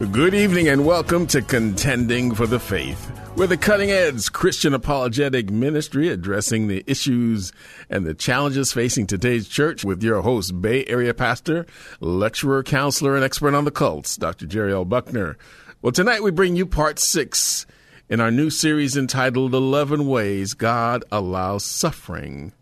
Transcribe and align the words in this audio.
Good 0.00 0.32
evening 0.32 0.66
and 0.68 0.86
welcome 0.86 1.26
to 1.26 1.42
Contending 1.42 2.34
for 2.34 2.46
the 2.46 2.58
Faith. 2.58 3.12
We're 3.36 3.46
the 3.46 3.58
cutting 3.58 3.90
edge 3.90 4.32
Christian 4.32 4.72
apologetic 4.72 5.50
ministry 5.50 6.08
addressing 6.08 6.68
the 6.68 6.82
issues 6.86 7.52
and 7.90 8.06
the 8.06 8.14
challenges 8.14 8.72
facing 8.72 9.06
today's 9.06 9.46
church 9.46 9.84
with 9.84 10.02
your 10.02 10.22
host, 10.22 10.62
Bay 10.62 10.86
Area 10.86 11.12
pastor, 11.12 11.66
lecturer, 12.00 12.62
counselor, 12.62 13.14
and 13.14 13.22
expert 13.22 13.54
on 13.54 13.66
the 13.66 13.70
cults, 13.70 14.16
Dr. 14.16 14.46
Jerry 14.46 14.72
L. 14.72 14.86
Buckner. 14.86 15.36
Well, 15.82 15.92
tonight 15.92 16.22
we 16.22 16.30
bring 16.30 16.56
you 16.56 16.64
part 16.64 16.98
six 16.98 17.66
in 18.08 18.20
our 18.20 18.30
new 18.30 18.48
series 18.48 18.96
entitled 18.96 19.52
11 19.52 20.06
Ways 20.06 20.54
God 20.54 21.04
Allows 21.12 21.62
Suffering 21.62 22.54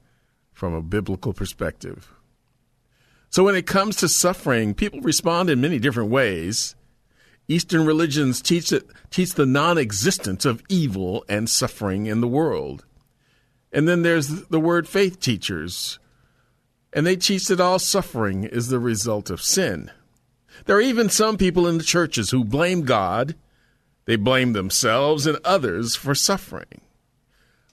from 0.53 0.75
a 0.75 0.83
Biblical 0.83 1.33
Perspective. 1.33 2.13
So 3.31 3.45
when 3.45 3.55
it 3.55 3.69
comes 3.69 3.95
to 3.99 4.09
suffering, 4.09 4.75
people 4.75 5.01
respond 5.03 5.51
in 5.51 5.61
many 5.61 5.79
different 5.79 6.11
ways. 6.11 6.75
Eastern 7.49 7.87
religions 7.87 8.43
teach, 8.43 8.73
it, 8.73 8.87
teach 9.11 9.33
the 9.33 9.47
non 9.47 9.79
existence 9.79 10.45
of 10.45 10.63
evil 10.69 11.25
and 11.29 11.49
suffering 11.49 12.07
in 12.07 12.21
the 12.21 12.29
world. 12.29 12.85
And 13.73 13.89
then 13.89 14.03
there's 14.03 14.45
the 14.47 14.61
word 14.61 14.87
faith 14.87 15.19
teachers, 15.19 15.99
and 16.93 17.07
they 17.07 17.17
teach 17.17 17.47
that 17.47 17.61
all 17.61 17.79
suffering 17.79 18.45
is 18.45 18.69
the 18.69 18.79
result 18.79 19.31
of 19.31 19.43
sin. 19.43 19.91
There 20.67 20.77
are 20.77 20.83
even 20.83 21.09
some 21.09 21.39
people 21.39 21.67
in 21.67 21.79
the 21.79 21.85
churches 21.85 22.31
who 22.31 22.45
blame 22.45 22.83
God, 22.83 23.35
they 24.05 24.17
blame 24.17 24.53
themselves 24.53 25.27
and 25.27 25.39
others 25.45 25.95
for 25.97 26.15
suffering. 26.15 26.81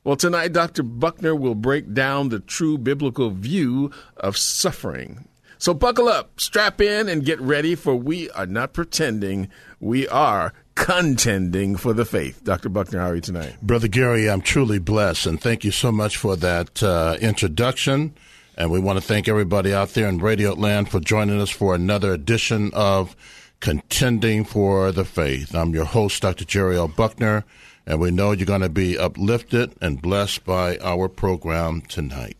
Well, 0.03 0.15
tonight, 0.15 0.53
Dr. 0.53 0.83
Buckner 0.83 1.35
will 1.35 1.55
break 1.55 1.93
down 1.93 2.29
the 2.29 2.39
true 2.39 2.77
biblical 2.77 3.31
view 3.31 3.91
of 4.17 4.37
suffering. 4.37 5.27
So 5.57 5.73
buckle 5.73 6.07
up, 6.07 6.39
strap 6.39 6.81
in, 6.81 7.07
and 7.09 7.25
get 7.25 7.39
ready, 7.39 7.75
for 7.75 7.95
we 7.95 8.29
are 8.31 8.45
not 8.45 8.73
pretending, 8.73 9.49
we 9.79 10.07
are 10.07 10.53
contending 10.75 11.77
for 11.77 11.93
the 11.93 12.05
faith. 12.05 12.43
Dr. 12.43 12.69
Buckner, 12.69 12.99
how 12.99 13.09
are 13.09 13.15
you 13.15 13.21
tonight? 13.21 13.55
Brother 13.61 13.87
Gary, 13.87 14.29
I'm 14.29 14.41
truly 14.41 14.79
blessed, 14.79 15.25
and 15.25 15.41
thank 15.41 15.63
you 15.63 15.71
so 15.71 15.91
much 15.91 16.17
for 16.17 16.35
that 16.35 16.83
uh, 16.83 17.17
introduction. 17.21 18.13
And 18.57 18.71
we 18.71 18.79
want 18.79 18.97
to 18.97 19.05
thank 19.05 19.27
everybody 19.27 19.73
out 19.73 19.89
there 19.89 20.07
in 20.07 20.19
Radio 20.19 20.53
Land 20.53 20.89
for 20.89 20.99
joining 20.99 21.41
us 21.41 21.49
for 21.49 21.75
another 21.75 22.13
edition 22.13 22.71
of 22.73 23.15
Contending 23.59 24.45
for 24.45 24.91
the 24.91 25.05
Faith. 25.05 25.53
I'm 25.55 25.73
your 25.73 25.85
host, 25.85 26.21
Dr. 26.21 26.45
Jerry 26.45 26.77
L. 26.77 26.87
Buckner, 26.87 27.43
and 27.85 27.99
we 27.99 28.11
know 28.11 28.31
you're 28.31 28.45
going 28.45 28.61
to 28.61 28.69
be 28.69 28.97
uplifted 28.97 29.73
and 29.81 30.01
blessed 30.01 30.45
by 30.45 30.77
our 30.77 31.09
program 31.09 31.81
tonight. 31.81 32.37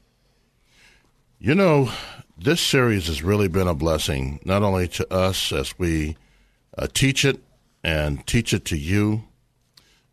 You 1.40 1.56
know, 1.56 1.92
this 2.38 2.60
series 2.60 3.08
has 3.08 3.24
really 3.24 3.48
been 3.48 3.68
a 3.68 3.74
blessing, 3.74 4.40
not 4.44 4.64
only 4.64 4.88
to 4.90 5.14
us 5.14 5.52
as 5.52 5.78
we 5.80 6.18
uh, 6.78 6.88
teach 6.94 7.24
it 7.24 7.42
and 7.84 8.26
teach 8.28 8.54
it 8.54 8.66
to 8.66 8.78
you, 8.78 9.24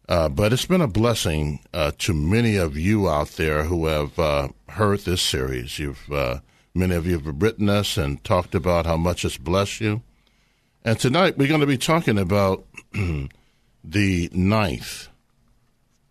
uh, 0.08 0.28
but 0.28 0.52
it's 0.52 0.66
been 0.66 0.80
a 0.80 0.88
blessing 0.88 1.60
uh, 1.72 1.90
to 1.98 2.12
many 2.12 2.56
of 2.56 2.76
you 2.76 3.08
out 3.08 3.28
there 3.30 3.64
who 3.64 3.86
have 3.86 4.18
uh, 4.18 4.48
heard 4.68 5.00
this 5.00 5.22
series. 5.22 5.78
You've 5.78 6.10
uh, 6.12 6.40
many 6.74 6.94
of 6.94 7.06
you 7.06 7.18
have 7.18 7.42
written 7.42 7.68
us 7.68 7.96
and 7.96 8.22
talked 8.22 8.54
about 8.54 8.86
how 8.86 8.96
much 8.96 9.24
it's 9.24 9.38
blessed 9.38 9.80
you. 9.80 10.02
And 10.84 10.98
tonight 10.98 11.38
we're 11.38 11.48
going 11.48 11.60
to 11.60 11.66
be 11.66 11.78
talking 11.78 12.18
about 12.18 12.64
the 13.84 14.30
ninth 14.32 15.08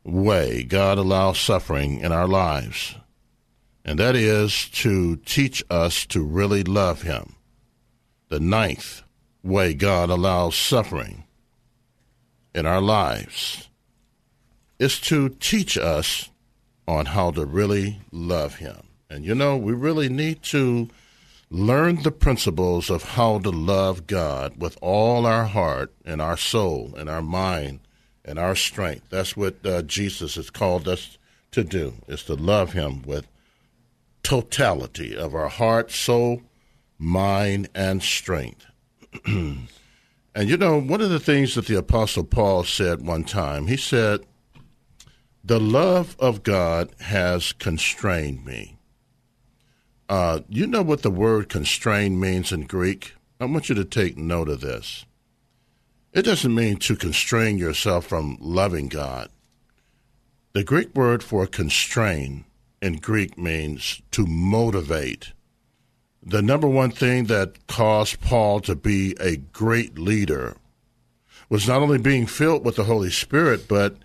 way 0.03 0.63
God 0.63 0.97
allows 0.97 1.39
suffering 1.39 1.99
in 1.99 2.11
our 2.11 2.27
lives 2.27 2.95
and 3.83 3.99
that 3.99 4.15
is 4.15 4.69
to 4.69 5.17
teach 5.17 5.63
us 5.69 6.05
to 6.07 6.23
really 6.23 6.63
love 6.63 7.01
Him. 7.01 7.35
The 8.29 8.39
ninth 8.39 9.03
way 9.43 9.73
God 9.73 10.09
allows 10.09 10.55
suffering 10.55 11.25
in 12.53 12.65
our 12.65 12.81
lives 12.81 13.69
is 14.79 14.99
to 15.01 15.29
teach 15.29 15.77
us 15.77 16.29
on 16.87 17.07
how 17.07 17.31
to 17.31 17.45
really 17.45 18.01
love 18.11 18.55
Him. 18.55 18.87
And 19.09 19.25
you 19.25 19.35
know, 19.35 19.57
we 19.57 19.73
really 19.73 20.09
need 20.09 20.41
to 20.43 20.89
learn 21.49 22.01
the 22.01 22.11
principles 22.11 22.89
of 22.89 23.03
how 23.03 23.39
to 23.39 23.49
love 23.49 24.07
God 24.07 24.53
with 24.57 24.77
all 24.81 25.25
our 25.25 25.45
heart 25.45 25.93
and 26.05 26.21
our 26.21 26.37
soul 26.37 26.93
and 26.97 27.09
our 27.09 27.21
mind 27.21 27.81
and 28.23 28.39
our 28.39 28.55
strength. 28.55 29.09
That's 29.09 29.35
what 29.35 29.65
uh, 29.65 29.81
Jesus 29.81 30.35
has 30.35 30.49
called 30.49 30.87
us 30.87 31.17
to 31.51 31.63
do, 31.63 31.93
is 32.07 32.23
to 32.23 32.35
love 32.35 32.73
Him 32.73 33.01
with 33.01 33.27
totality 34.23 35.15
of 35.15 35.33
our 35.35 35.49
heart, 35.49 35.91
soul, 35.91 36.41
mind, 36.97 37.69
and 37.73 38.01
strength. 38.01 38.65
and 39.25 39.67
you 40.37 40.57
know, 40.57 40.79
one 40.79 41.01
of 41.01 41.09
the 41.09 41.19
things 41.19 41.55
that 41.55 41.65
the 41.65 41.77
Apostle 41.77 42.23
Paul 42.23 42.63
said 42.63 43.05
one 43.05 43.23
time, 43.23 43.67
he 43.67 43.77
said, 43.77 44.21
The 45.43 45.59
love 45.59 46.15
of 46.19 46.43
God 46.43 46.91
has 46.99 47.53
constrained 47.53 48.45
me. 48.45 48.77
Uh, 50.07 50.41
you 50.49 50.67
know 50.67 50.81
what 50.81 51.03
the 51.03 51.11
word 51.11 51.49
constrain 51.49 52.19
means 52.19 52.51
in 52.51 52.65
Greek? 52.65 53.13
I 53.39 53.45
want 53.45 53.69
you 53.69 53.75
to 53.75 53.85
take 53.85 54.17
note 54.17 54.49
of 54.49 54.61
this. 54.61 55.05
It 56.13 56.23
doesn't 56.23 56.53
mean 56.53 56.77
to 56.77 56.97
constrain 56.97 57.57
yourself 57.57 58.05
from 58.05 58.37
loving 58.41 58.89
God. 58.89 59.29
The 60.53 60.65
Greek 60.65 60.93
word 60.93 61.23
for 61.23 61.47
constrain 61.47 62.43
in 62.81 62.97
Greek 62.97 63.37
means 63.37 64.01
to 64.11 64.25
motivate. 64.25 65.33
The 66.23 66.41
number 66.41 66.67
one 66.67 66.91
thing 66.91 67.25
that 67.25 67.67
caused 67.67 68.21
Paul 68.21 68.59
to 68.61 68.75
be 68.75 69.15
a 69.19 69.37
great 69.37 69.97
leader 69.97 70.55
was 71.49 71.67
not 71.67 71.81
only 71.81 71.97
being 71.97 72.25
filled 72.25 72.63
with 72.63 72.75
the 72.75 72.85
Holy 72.85 73.09
Spirit, 73.09 73.67
but 73.67 73.97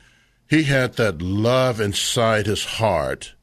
he 0.49 0.65
had 0.65 0.95
that 0.95 1.23
love 1.23 1.81
inside 1.81 2.47
his 2.47 2.65
heart 2.65 3.35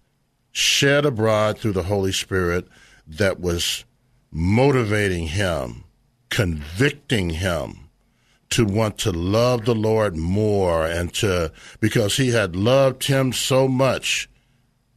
shed 0.52 1.06
abroad 1.06 1.58
through 1.58 1.74
the 1.74 1.84
Holy 1.84 2.12
Spirit 2.12 2.68
that 3.08 3.40
was 3.40 3.86
motivating 4.32 5.28
him, 5.28 5.84
convicting 6.30 7.32
him 7.32 7.90
to 8.50 8.66
want 8.66 8.98
to 9.00 9.12
love 9.12 9.66
the 9.66 9.76
Lord 9.76 10.16
more 10.16 10.86
and 10.86 11.14
to, 11.16 11.52
because 11.80 12.18
he 12.18 12.30
had 12.30 12.56
loved 12.56 13.06
him 13.06 13.34
so 13.34 13.68
much 13.68 14.30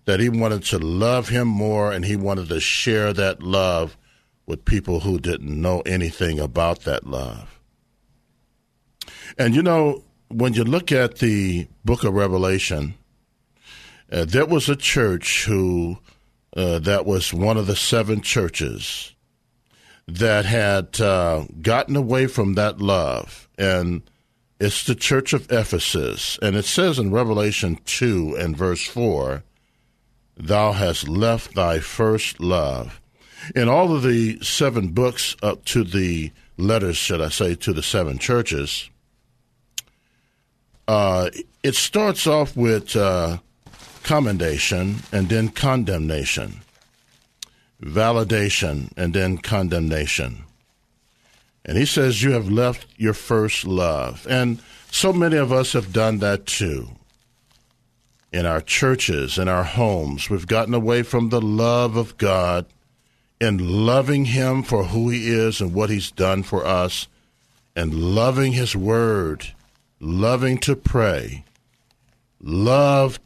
that 0.07 0.21
he 0.21 0.29
wanted 0.29 0.63
to 0.65 0.79
love 0.79 1.29
him 1.29 1.47
more 1.47 1.93
and 1.93 2.05
he 2.05 2.17
wanted 2.17 2.49
to 2.49 2.61
share 2.61 3.13
that 3.13 3.43
love 3.43 3.97
with 4.47 4.65
people 4.65 5.01
who 5.01 5.19
didn't 5.19 5.61
know 5.61 5.81
anything 5.81 6.39
about 6.41 6.81
that 6.83 7.07
love. 7.07 7.61
And 9.37 9.55
you 9.55 9.63
know, 9.63 10.05
when 10.29 10.55
you 10.55 10.65
look 10.65 10.91
at 10.93 11.19
the 11.19 11.67
book 11.85 12.05
of 12.05 12.15
Revelation, 12.15 12.95
uh, 14.11 14.25
there 14.25 14.47
was 14.47 14.69
a 14.69 14.77
church 14.77 15.45
who, 15.45 15.99
uh, 16.57 16.79
that 16.79 17.05
was 17.05 17.35
one 17.35 17.57
of 17.57 17.67
the 17.67 17.77
seven 17.77 18.21
churches 18.21 19.13
that 20.07 20.45
had 20.45 21.01
uh, 21.01 21.45
gotten 21.61 21.97
away 21.97 22.29
from 22.29 22.55
that 22.55 22.81
love. 22.81 23.49
And 23.59 24.09
it's 24.61 24.85
the 24.85 24.95
church 24.95 25.33
of 25.33 25.51
Ephesus. 25.51 26.39
And 26.41 26.55
it 26.55 26.65
says 26.65 27.01
in 27.01 27.11
Revelation 27.11 27.81
2 27.85 28.37
and 28.39 28.57
verse 28.57 28.87
4 28.87 29.43
thou 30.37 30.73
hast 30.73 31.09
left 31.09 31.55
thy 31.55 31.79
first 31.79 32.41
love. 32.41 33.01
In 33.55 33.69
all 33.69 33.95
of 33.95 34.03
the 34.03 34.39
seven 34.43 34.89
books 34.89 35.37
up 35.43 35.65
to 35.67 35.85
the 35.85 36.33
letters, 36.57 36.97
should 36.97 37.21
I 37.21 37.29
say, 37.29 37.55
to 37.55 37.73
the 37.73 37.83
seven 37.83 38.19
churches, 38.19 38.91
uh, 40.89 41.31
it 41.63 41.75
starts 41.75 42.27
off 42.27 42.57
with 42.57 42.95
uh, 42.97 43.39
commendation 44.03 44.97
and 45.13 45.29
then 45.29 45.49
condemnation, 45.49 46.61
validation 47.83 48.91
and 48.97 49.15
then 49.15 49.39
condemnation. 49.39 50.45
And 51.65 51.77
he 51.77 51.85
says, 51.85 52.23
You 52.23 52.33
have 52.33 52.49
left 52.49 52.87
your 52.97 53.15
first 53.15 53.65
love. 53.65 54.27
And 54.31 54.61
so 54.91 55.13
many 55.13 55.37
of 55.37 55.53
us 55.53 55.73
have 55.73 55.93
done 55.93 56.19
that 56.19 56.47
too 56.47 56.89
in 58.33 58.47
our 58.47 58.61
churches, 58.61 59.39
in 59.39 59.49
our 59.49 59.65
homes. 59.65 60.29
We've 60.29 60.47
gotten 60.47 60.75
away 60.75 61.03
from 61.03 61.29
the 61.29 61.41
love 61.41 61.97
of 61.97 62.19
God 62.19 62.67
and 63.41 63.61
loving 63.87 64.27
Him 64.27 64.63
for 64.63 64.85
who 64.85 65.09
He 65.11 65.29
is 65.29 65.61
and 65.61 65.73
what 65.73 65.91
He's 65.91 66.11
done 66.11 66.43
for 66.43 66.65
us. 66.67 67.09
and 67.79 67.93
loving 68.15 68.53
His 68.53 68.75
Word, 68.75 69.53
loving 70.01 70.59
to 70.59 70.75
pray, 70.75 71.45
love 72.41 73.21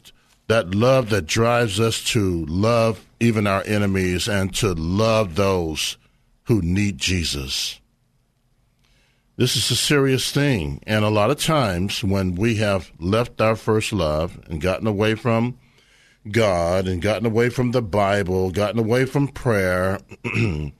that 0.47 0.75
love 0.75 1.09
that 1.09 1.25
drives 1.25 1.79
us 1.79 2.03
to 2.03 2.45
love 2.45 3.05
even 3.21 3.47
our 3.47 3.63
enemies 3.65 4.27
and 4.27 4.53
to 4.55 4.73
love 4.73 5.35
those 5.35 5.97
who 6.45 6.61
need 6.61 6.97
Jesus. 6.97 7.80
This 9.41 9.55
is 9.55 9.71
a 9.71 9.75
serious 9.75 10.31
thing. 10.31 10.83
And 10.85 11.03
a 11.03 11.09
lot 11.09 11.31
of 11.31 11.39
times 11.39 12.03
when 12.03 12.35
we 12.35 12.57
have 12.57 12.91
left 12.99 13.41
our 13.41 13.55
first 13.55 13.91
love 13.91 14.39
and 14.47 14.61
gotten 14.61 14.85
away 14.85 15.15
from 15.15 15.57
God 16.29 16.87
and 16.87 17.01
gotten 17.01 17.25
away 17.25 17.49
from 17.49 17.71
the 17.71 17.81
Bible, 17.81 18.51
gotten 18.51 18.77
away 18.77 19.05
from 19.05 19.27
prayer, 19.27 19.99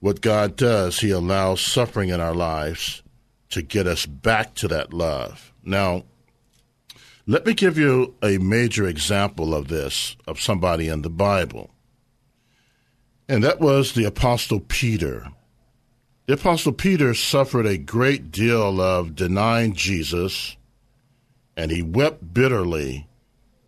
what 0.00 0.22
God 0.22 0.56
does, 0.56 0.98
He 0.98 1.12
allows 1.12 1.60
suffering 1.60 2.08
in 2.08 2.20
our 2.20 2.34
lives 2.34 3.04
to 3.50 3.62
get 3.62 3.86
us 3.86 4.06
back 4.06 4.56
to 4.56 4.66
that 4.66 4.92
love. 4.92 5.52
Now, 5.62 6.02
let 7.28 7.46
me 7.46 7.54
give 7.54 7.78
you 7.78 8.16
a 8.24 8.38
major 8.38 8.88
example 8.88 9.54
of 9.54 9.68
this, 9.68 10.16
of 10.26 10.40
somebody 10.40 10.88
in 10.88 11.02
the 11.02 11.10
Bible. 11.10 11.70
And 13.28 13.44
that 13.44 13.60
was 13.60 13.92
the 13.92 14.04
Apostle 14.04 14.58
Peter. 14.58 15.30
The 16.30 16.36
Apostle 16.36 16.70
Peter 16.74 17.12
suffered 17.12 17.66
a 17.66 17.76
great 17.76 18.30
deal 18.30 18.80
of 18.80 19.16
denying 19.16 19.74
Jesus, 19.74 20.56
and 21.56 21.72
he 21.72 21.82
wept 21.82 22.32
bitterly. 22.32 23.08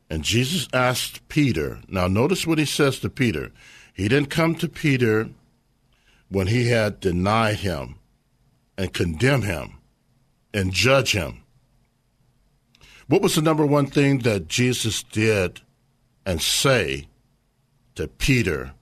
And 0.09 0.23
Jesus 0.23 0.69
asked 0.73 1.26
Peter, 1.26 1.81
now 1.88 2.06
notice 2.06 2.47
what 2.47 2.59
he 2.59 2.64
says 2.64 3.00
to 3.00 3.11
Peter. 3.11 3.50
He 3.93 4.06
didn't 4.06 4.31
come 4.31 4.55
to 4.55 4.69
Peter 4.69 5.31
when 6.29 6.47
he 6.47 6.69
had 6.69 7.00
denied 7.00 7.56
him 7.56 7.97
and 8.79 8.94
condemn 8.94 9.43
him 9.43 9.79
and 10.55 10.73
judge 10.73 11.11
him. 11.11 11.43
What 13.08 13.23
was 13.23 13.35
the 13.35 13.43
number 13.43 13.67
one 13.67 13.87
thing 13.87 14.20
that 14.20 14.47
Jesus 14.47 15.03
did 15.03 15.62
and 16.25 16.41
say 16.41 17.08
to 17.97 18.06
Peter 18.06 18.75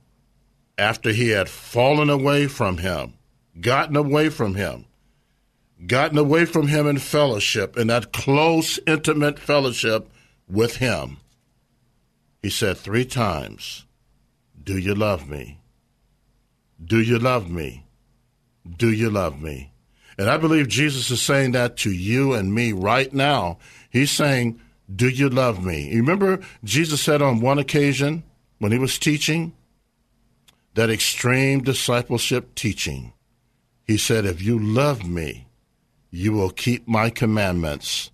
after 0.77 1.09
he 1.09 1.29
had 1.29 1.49
fallen 1.49 2.11
away 2.11 2.45
from 2.45 2.77
him, 2.77 3.15
gotten 3.59 3.95
away 3.95 4.29
from 4.29 4.55
him, 4.55 4.85
gotten 5.85 6.17
away 6.17 6.45
from 6.45 6.67
him 6.67 6.87
in 6.87 6.97
fellowship, 6.97 7.77
in 7.77 7.87
that 7.87 8.13
close, 8.13 8.79
intimate 8.87 9.39
fellowship 9.39 10.09
with 10.47 10.77
him? 10.77 11.17
He 12.41 12.49
said 12.49 12.77
three 12.77 13.05
times, 13.05 13.85
Do 14.61 14.77
you 14.77 14.95
love 14.95 15.29
me? 15.29 15.59
Do 16.83 16.99
you 17.01 17.19
love 17.19 17.49
me? 17.49 17.85
Do 18.77 18.91
you 18.91 19.09
love 19.09 19.41
me? 19.41 19.71
And 20.17 20.29
I 20.29 20.37
believe 20.37 20.67
Jesus 20.67 21.09
is 21.09 21.21
saying 21.21 21.51
that 21.51 21.77
to 21.77 21.91
you 21.91 22.33
and 22.33 22.53
me 22.53 22.73
right 22.73 23.11
now. 23.13 23.57
He's 23.89 24.11
saying, 24.11 24.59
Do 24.93 25.09
you 25.09 25.29
love 25.29 25.63
me? 25.63 25.89
You 25.89 26.01
remember 26.01 26.39
Jesus 26.63 27.01
said 27.01 27.21
on 27.21 27.41
one 27.41 27.59
occasion 27.59 28.23
when 28.59 28.71
he 28.71 28.77
was 28.77 28.99
teaching, 28.99 29.53
that 30.73 30.89
extreme 30.89 31.61
discipleship 31.61 32.55
teaching, 32.55 33.13
he 33.91 33.97
said, 33.97 34.25
If 34.25 34.41
you 34.41 34.57
love 34.57 35.05
me, 35.05 35.47
you 36.09 36.33
will 36.33 36.49
keep 36.49 36.87
my 36.87 37.09
commandments. 37.09 38.11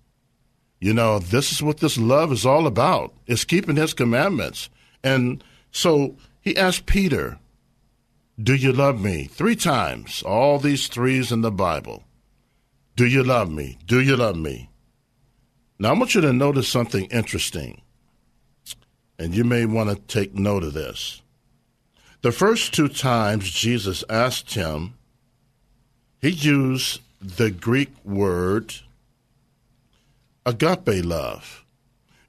You 0.80 0.92
know, 0.92 1.18
this 1.18 1.50
is 1.52 1.62
what 1.62 1.78
this 1.78 1.96
love 1.96 2.32
is 2.32 2.44
all 2.44 2.66
about. 2.66 3.14
It's 3.26 3.44
keeping 3.44 3.76
his 3.76 3.94
commandments. 3.94 4.70
And 5.02 5.42
so 5.72 6.16
he 6.40 6.56
asked 6.56 6.86
Peter, 6.86 7.38
do 8.40 8.54
you 8.54 8.72
love 8.72 9.00
me? 9.00 9.24
Three 9.24 9.56
times. 9.56 10.22
All 10.22 10.60
these 10.60 10.86
threes 10.86 11.32
in 11.32 11.40
the 11.40 11.50
Bible. 11.50 12.04
Do 12.94 13.04
you 13.04 13.24
love 13.24 13.50
me? 13.50 13.78
Do 13.84 14.00
you 14.00 14.16
love 14.16 14.36
me? 14.36 14.70
Now, 15.80 15.90
I 15.90 15.98
want 15.98 16.14
you 16.14 16.20
to 16.20 16.32
notice 16.32 16.68
something 16.68 17.06
interesting, 17.06 17.82
and 19.18 19.34
you 19.34 19.44
may 19.44 19.64
want 19.64 19.90
to 19.90 19.96
take 19.96 20.34
note 20.34 20.64
of 20.64 20.74
this. 20.74 21.22
The 22.22 22.32
first 22.32 22.74
two 22.74 22.88
times 22.88 23.50
Jesus 23.50 24.02
asked 24.08 24.54
him, 24.54 24.97
he 26.20 26.30
used 26.30 27.00
the 27.20 27.50
Greek 27.50 27.92
word 28.04 28.74
agape 30.44 31.04
love, 31.04 31.64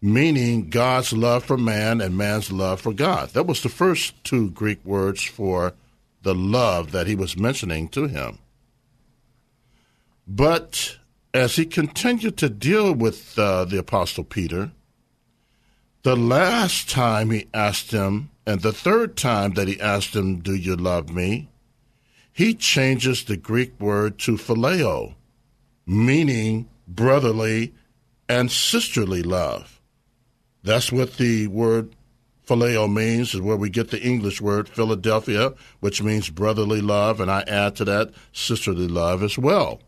meaning 0.01 0.69
God's 0.69 1.13
love 1.13 1.43
for 1.43 1.57
man 1.57 2.01
and 2.01 2.17
man's 2.17 2.51
love 2.51 2.81
for 2.81 2.93
God. 2.93 3.29
That 3.29 3.47
was 3.47 3.61
the 3.61 3.69
first 3.69 4.23
two 4.23 4.49
Greek 4.51 4.83
words 4.83 5.23
for 5.23 5.73
the 6.21 6.35
love 6.35 6.91
that 6.91 7.07
he 7.07 7.15
was 7.15 7.37
mentioning 7.37 7.87
to 7.89 8.07
him. 8.07 8.39
But 10.27 10.97
as 11.33 11.55
he 11.55 11.65
continued 11.65 12.37
to 12.37 12.49
deal 12.49 12.93
with 12.93 13.37
uh, 13.37 13.65
the 13.65 13.79
Apostle 13.79 14.23
Peter, 14.23 14.71
the 16.03 16.15
last 16.15 16.89
time 16.89 17.31
he 17.31 17.47
asked 17.53 17.91
him, 17.91 18.29
and 18.45 18.61
the 18.61 18.71
third 18.71 19.15
time 19.15 19.53
that 19.53 19.67
he 19.67 19.79
asked 19.79 20.15
him, 20.15 20.39
Do 20.39 20.55
you 20.55 20.75
love 20.75 21.09
me? 21.09 21.49
He 22.39 22.53
changes 22.53 23.25
the 23.25 23.35
Greek 23.35 23.77
word 23.81 24.17
to 24.17 24.37
phileo, 24.37 25.13
meaning 25.85 26.69
brotherly 26.87 27.73
and 28.29 28.49
sisterly 28.49 29.21
love. 29.21 29.81
That's 30.63 30.89
what 30.89 31.17
the 31.17 31.47
word 31.47 31.93
Phileo 32.47 32.89
means 32.89 33.33
is 33.33 33.41
where 33.41 33.57
we 33.57 33.69
get 33.69 33.91
the 33.91 34.01
English 34.01 34.39
word 34.39 34.69
Philadelphia, 34.69 35.53
which 35.81 36.01
means 36.01 36.29
brotherly 36.29 36.79
love, 36.79 37.19
and 37.19 37.29
I 37.29 37.41
add 37.41 37.75
to 37.75 37.83
that 37.83 38.11
sisterly 38.31 38.87
love 38.87 39.21
as 39.21 39.37
well. 39.37 39.81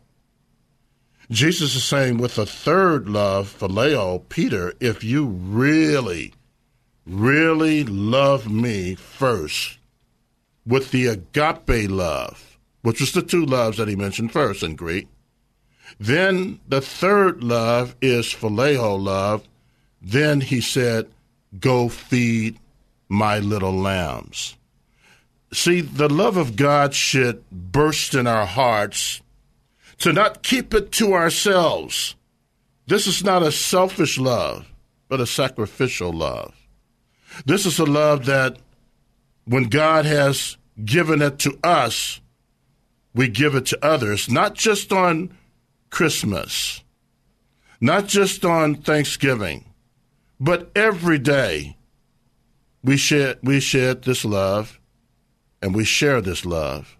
Jesus 1.30 1.74
is 1.74 1.84
saying 1.84 2.18
with 2.18 2.36
a 2.36 2.44
third 2.44 3.08
love, 3.08 3.56
Phileo, 3.58 4.28
Peter, 4.28 4.74
if 4.78 5.02
you 5.02 5.24
really, 5.24 6.34
really 7.06 7.82
love 7.82 8.52
me 8.52 8.94
first, 8.94 9.78
with 10.66 10.90
the 10.90 11.06
agape 11.06 11.90
love, 11.90 12.58
which 12.82 13.00
was 13.00 13.12
the 13.12 13.22
two 13.22 13.44
loves 13.44 13.78
that 13.78 13.88
he 13.88 13.96
mentioned 13.96 14.32
first 14.32 14.62
in 14.62 14.76
Greek, 14.76 15.08
then 15.98 16.60
the 16.68 16.80
third 16.80 17.42
love 17.42 17.94
is 18.00 18.26
Phileo 18.26 19.00
love. 19.00 19.46
Then 20.00 20.40
he 20.40 20.60
said, 20.60 21.08
Go 21.58 21.88
feed 21.88 22.58
my 23.08 23.38
little 23.38 23.74
lambs. 23.74 24.56
See, 25.52 25.82
the 25.82 26.08
love 26.08 26.38
of 26.38 26.56
God 26.56 26.94
should 26.94 27.48
burst 27.50 28.14
in 28.14 28.26
our 28.26 28.46
hearts 28.46 29.20
to 29.98 30.12
not 30.12 30.42
keep 30.42 30.72
it 30.72 30.92
to 30.92 31.12
ourselves. 31.12 32.16
This 32.86 33.06
is 33.06 33.22
not 33.22 33.42
a 33.42 33.52
selfish 33.52 34.18
love, 34.18 34.72
but 35.08 35.20
a 35.20 35.26
sacrificial 35.26 36.12
love. 36.12 36.54
This 37.44 37.66
is 37.66 37.78
a 37.78 37.84
love 37.84 38.24
that 38.26 38.58
when 39.44 39.64
God 39.64 40.06
has 40.06 40.56
given 40.84 41.22
it 41.22 41.38
to 41.40 41.58
us, 41.62 42.20
we 43.14 43.28
give 43.28 43.54
it 43.54 43.66
to 43.66 43.84
others, 43.84 44.30
not 44.30 44.54
just 44.54 44.92
on 44.92 45.36
Christmas, 45.90 46.82
not 47.80 48.06
just 48.06 48.44
on 48.44 48.76
Thanksgiving, 48.76 49.66
but 50.40 50.70
every 50.74 51.18
day 51.18 51.76
we 52.82 52.96
share, 52.96 53.36
we 53.42 53.60
share 53.60 53.94
this 53.94 54.24
love 54.24 54.80
and 55.60 55.74
we 55.74 55.84
share 55.84 56.20
this 56.20 56.44
love. 56.44 56.96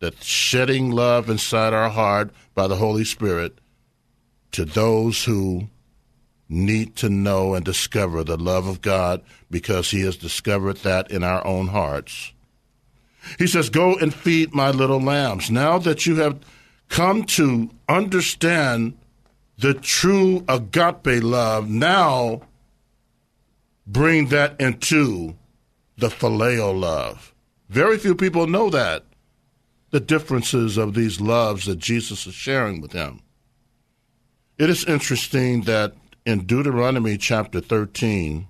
That 0.00 0.22
shedding 0.22 0.90
love 0.90 1.30
inside 1.30 1.72
our 1.72 1.88
heart 1.88 2.30
by 2.54 2.68
the 2.68 2.76
Holy 2.76 3.04
Spirit 3.04 3.58
to 4.52 4.64
those 4.64 5.24
who 5.24 5.68
need 6.48 6.96
to 6.96 7.08
know 7.08 7.54
and 7.54 7.64
discover 7.64 8.22
the 8.22 8.36
love 8.36 8.66
of 8.66 8.82
God 8.82 9.22
because 9.50 9.90
He 9.90 10.02
has 10.02 10.16
discovered 10.16 10.76
that 10.78 11.10
in 11.10 11.24
our 11.24 11.44
own 11.46 11.68
hearts. 11.68 12.32
He 13.38 13.46
says, 13.46 13.70
Go 13.70 13.96
and 13.96 14.12
feed 14.14 14.54
my 14.54 14.70
little 14.70 15.00
lambs. 15.00 15.50
Now 15.50 15.78
that 15.78 16.06
you 16.06 16.16
have 16.16 16.38
come 16.88 17.24
to 17.24 17.70
understand 17.88 18.96
the 19.58 19.74
true 19.74 20.44
agape 20.48 21.22
love, 21.22 21.68
now 21.68 22.42
bring 23.86 24.28
that 24.28 24.60
into 24.60 25.36
the 25.96 26.08
phileo 26.08 26.78
love. 26.78 27.34
Very 27.68 27.98
few 27.98 28.14
people 28.14 28.46
know 28.46 28.70
that, 28.70 29.04
the 29.90 30.00
differences 30.00 30.76
of 30.76 30.94
these 30.94 31.20
loves 31.20 31.66
that 31.66 31.78
Jesus 31.78 32.26
is 32.26 32.34
sharing 32.34 32.80
with 32.80 32.90
them. 32.90 33.20
It 34.58 34.70
is 34.70 34.84
interesting 34.84 35.62
that 35.62 35.94
in 36.24 36.44
Deuteronomy 36.44 37.16
chapter 37.16 37.60
13 37.60 38.48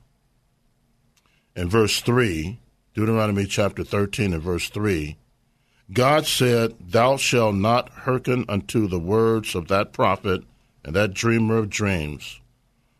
and 1.54 1.70
verse 1.70 2.00
3, 2.00 2.58
Deuteronomy 2.96 3.44
chapter 3.44 3.84
13 3.84 4.32
and 4.32 4.42
verse 4.42 4.70
3, 4.70 5.18
God 5.92 6.26
said, 6.26 6.74
Thou 6.80 7.18
shalt 7.18 7.54
not 7.54 7.90
hearken 7.90 8.46
unto 8.48 8.88
the 8.88 8.98
words 8.98 9.54
of 9.54 9.68
that 9.68 9.92
prophet 9.92 10.42
and 10.82 10.96
that 10.96 11.12
dreamer 11.12 11.58
of 11.58 11.68
dreams, 11.68 12.40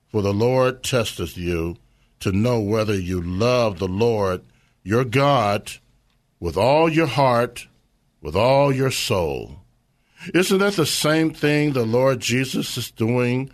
for 0.09 0.21
the 0.21 0.35
Lord 0.35 0.83
testeth 0.83 1.39
you 1.39 1.79
to 2.21 2.31
know 2.31 2.61
whether 2.61 2.95
you 2.95 3.23
love 3.23 3.79
the 3.79 3.89
Lord 3.89 4.43
your 4.83 5.03
God 5.03 5.73
with 6.41 6.59
all 6.59 6.91
your 6.91 7.07
heart, 7.07 7.67
with 8.21 8.37
all 8.37 8.71
your 8.71 8.91
soul. 8.91 9.61
Isn't 10.35 10.59
that 10.59 10.75
the 10.75 10.85
same 10.85 11.33
thing 11.33 11.73
the 11.73 11.87
Lord 11.87 12.21
Jesus 12.21 12.77
is 12.77 12.91
doing 12.91 13.49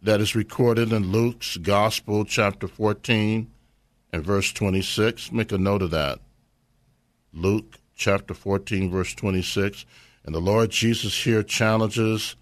that 0.00 0.20
is 0.20 0.36
recorded 0.36 0.92
in 0.92 1.10
Luke's 1.10 1.56
Gospel, 1.56 2.24
chapter 2.24 2.68
14 2.68 3.50
and 4.12 4.24
verse 4.24 4.52
26? 4.52 5.32
Make 5.32 5.52
a 5.52 5.58
note 5.58 5.82
of 5.82 5.90
that. 5.90 6.20
Luke 7.32 7.78
chapter 7.94 8.34
14, 8.34 8.90
verse 8.90 9.14
26. 9.14 9.84
And 10.24 10.34
the 10.34 10.40
Lord 10.40 10.70
Jesus 10.70 11.24
here 11.24 11.42
challenges 11.42 12.36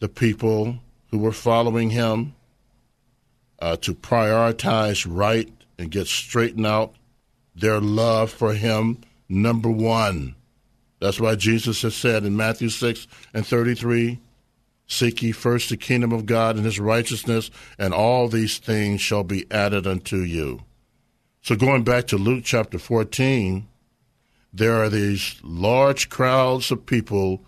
the 0.00 0.08
people 0.08 0.78
who 1.10 1.18
were 1.18 1.32
following 1.32 1.90
him 1.90 2.34
uh, 3.58 3.76
to 3.76 3.94
prioritize 3.94 5.06
right 5.08 5.52
and 5.78 5.90
get 5.90 6.06
straightened 6.06 6.66
out 6.66 6.94
their 7.54 7.80
love 7.80 8.30
for 8.30 8.54
him, 8.54 8.98
number 9.28 9.70
one. 9.70 10.34
That's 11.00 11.20
why 11.20 11.34
Jesus 11.34 11.82
has 11.82 11.94
said 11.94 12.24
in 12.24 12.36
Matthew 12.36 12.68
6 12.68 13.06
and 13.34 13.46
33 13.46 14.20
Seek 14.86 15.22
ye 15.22 15.32
first 15.32 15.70
the 15.70 15.76
kingdom 15.76 16.12
of 16.12 16.26
God 16.26 16.56
and 16.56 16.64
his 16.66 16.78
righteousness, 16.78 17.50
and 17.78 17.94
all 17.94 18.28
these 18.28 18.58
things 18.58 19.00
shall 19.00 19.24
be 19.24 19.46
added 19.50 19.86
unto 19.86 20.18
you. 20.18 20.64
So, 21.44 21.56
going 21.56 21.82
back 21.82 22.06
to 22.06 22.16
Luke 22.16 22.44
chapter 22.44 22.78
14, 22.78 23.66
there 24.52 24.74
are 24.74 24.88
these 24.88 25.40
large 25.42 26.08
crowds 26.08 26.70
of 26.70 26.86
people 26.86 27.42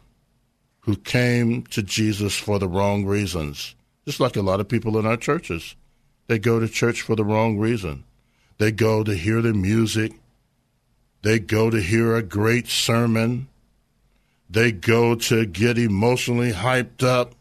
who 0.81 0.97
came 0.97 1.63
to 1.67 1.81
Jesus 1.81 2.37
for 2.37 2.59
the 2.59 2.67
wrong 2.67 3.05
reasons, 3.05 3.77
just 4.05 4.19
like 4.19 4.35
a 4.35 4.43
lot 4.43 4.59
of 4.59 4.69
people 4.69 4.99
in 4.99 5.07
our 5.07 5.17
churches. 5.17 5.77
They 6.27 6.41
go 6.41 6.59
to 6.59 6.67
church 6.67 7.03
for 7.03 7.15
the 7.15 7.25
wrong 7.25 7.57
reason. 7.57 8.03
They 8.59 8.73
go 8.73 9.05
to 9.05 9.15
hear 9.15 9.41
the 9.41 9.55
music. 9.55 10.15
They 11.23 11.39
go 11.39 11.71
to 11.71 11.81
hear 11.81 12.17
a 12.17 12.23
great 12.23 12.67
sermon. 12.67 13.47
They 14.51 14.73
go 14.73 15.15
to 15.15 15.47
get 15.47 15.79
emotionally 15.79 16.51
hyped 16.51 17.05
up. 17.05 17.37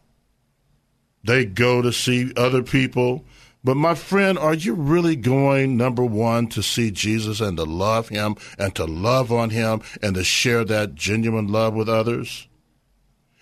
They 1.24 1.46
go 1.46 1.82
to 1.82 1.92
see 1.92 2.32
other 2.38 2.62
people. 2.62 3.26
But 3.64 3.78
my 3.78 3.96
friend, 3.96 4.38
are 4.38 4.54
you 4.54 4.74
really 4.74 5.16
going, 5.16 5.78
number 5.78 6.04
one, 6.04 6.48
to 6.48 6.62
see 6.62 6.92
Jesus 6.92 7.40
and 7.40 7.56
to 7.58 7.64
love 7.64 8.10
him 8.10 8.36
and 8.60 8.76
to 8.76 8.86
love 8.86 9.32
on 9.32 9.52
him 9.52 9.82
and 10.02 10.16
to 10.16 10.24
share 10.24 10.66
that 10.66 10.96
genuine 10.96 11.48
love 11.48 11.74
with 11.74 11.88
others? 11.88 12.48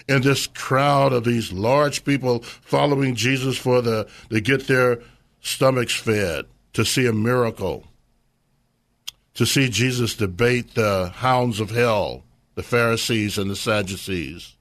In 0.08 0.22
this 0.22 0.46
crowd 0.46 1.12
of 1.12 1.24
these 1.24 1.52
large 1.52 2.04
people 2.04 2.40
following 2.44 3.16
Jesus 3.16 3.58
for 3.58 3.82
the 3.82 4.08
to 4.30 4.42
get 4.42 4.68
their 4.68 5.02
stomachs 5.42 5.96
fed, 5.96 6.46
to 6.74 6.86
see 6.86 7.08
a 7.08 7.14
miracle, 7.14 7.86
to 9.34 9.46
see 9.46 9.70
Jesus 9.70 10.16
debate 10.16 10.76
the 10.76 11.12
hounds 11.16 11.60
of 11.60 11.72
hell, 11.72 12.24
the 12.54 12.64
Pharisees 12.64 13.38
and 13.38 13.50
the 13.50 13.56
Sadducees. 13.56 14.56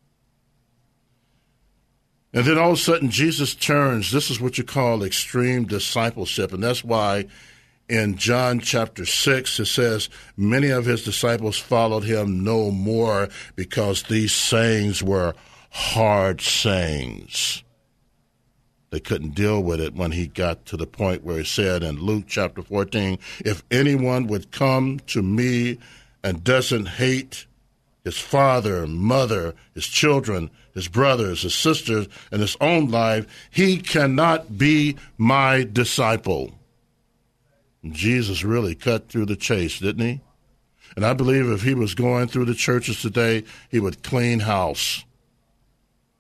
And 2.33 2.45
then 2.45 2.59
all 2.59 2.73
of 2.73 2.79
a 2.79 2.81
sudden, 2.81 3.11
Jesus 3.11 3.55
turns. 3.55 4.13
This 4.13 4.31
is 4.31 4.41
what 4.41 4.57
you 4.57 4.65
call 4.65 5.03
extreme 5.03 5.65
discipleship. 5.65 6.53
And 6.53 6.63
that's 6.63 6.85
why 6.85 7.27
in 7.89 8.17
John 8.17 8.61
chapter 8.61 9.05
6, 9.05 9.59
it 9.59 9.67
says, 9.67 10.09
Many 10.37 10.69
of 10.69 10.85
his 10.85 11.03
disciples 11.05 11.59
followed 11.59 12.05
him 12.05 12.45
no 12.45 12.71
more 12.71 13.29
because 13.57 14.05
these 14.05 14.33
sayings 14.33 15.03
were 15.03 15.35
hard 15.71 16.41
sayings. 16.41 17.65
They 18.91 19.01
couldn't 19.01 19.35
deal 19.35 19.63
with 19.63 19.81
it 19.81 19.95
when 19.95 20.13
he 20.13 20.27
got 20.29 20.67
to 20.67 20.77
the 20.77 20.87
point 20.87 21.25
where 21.25 21.39
he 21.39 21.45
said 21.45 21.83
in 21.83 22.01
Luke 22.01 22.25
chapter 22.29 22.63
14, 22.63 23.19
If 23.45 23.65
anyone 23.71 24.29
would 24.29 24.53
come 24.53 25.01
to 25.09 25.23
me 25.23 25.79
and 26.23 26.45
doesn't 26.45 26.87
hate 26.87 27.47
his 28.05 28.19
father, 28.19 28.87
mother, 28.87 29.55
his 29.75 29.87
children, 29.87 30.51
his 30.75 30.89
brothers, 30.89 31.43
his 31.43 31.55
sisters, 31.55 32.09
and 32.31 32.41
his 32.41 32.57
own 32.61 32.91
life, 32.91 33.27
he 33.51 33.77
cannot 33.79 34.57
be 34.57 34.97
my 35.19 35.65
disciple. 35.71 36.53
Jesus 37.85 38.45
really 38.45 38.75
cut 38.75 39.09
through 39.09 39.27
the 39.27 39.37
chase, 39.37 39.79
didn't 39.79 40.07
he? 40.07 40.21
And 40.97 41.05
I 41.05 41.13
believe 41.13 41.49
if 41.49 41.63
he 41.63 41.75
was 41.75 41.95
going 41.95 42.29
through 42.29 42.47
the 42.47 42.55
churches 42.55 43.01
today, 43.01 43.45
he 43.71 43.81
would 43.81 44.03
clean 44.03 44.41
house. 44.41 45.05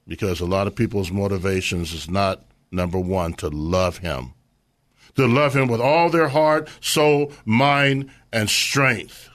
Because 0.06 0.40
a 0.40 0.46
lot 0.46 0.66
of 0.66 0.74
people's 0.74 1.10
motivations 1.10 1.92
is 1.92 2.10
not, 2.10 2.44
number 2.70 2.98
one, 2.98 3.34
to 3.34 3.48
love 3.48 3.98
him, 3.98 4.32
to 5.16 5.26
love 5.26 5.54
him 5.54 5.68
with 5.68 5.80
all 5.80 6.08
their 6.08 6.28
heart, 6.28 6.68
soul, 6.80 7.32
mind, 7.44 8.10
and 8.32 8.48
strength 8.48 9.29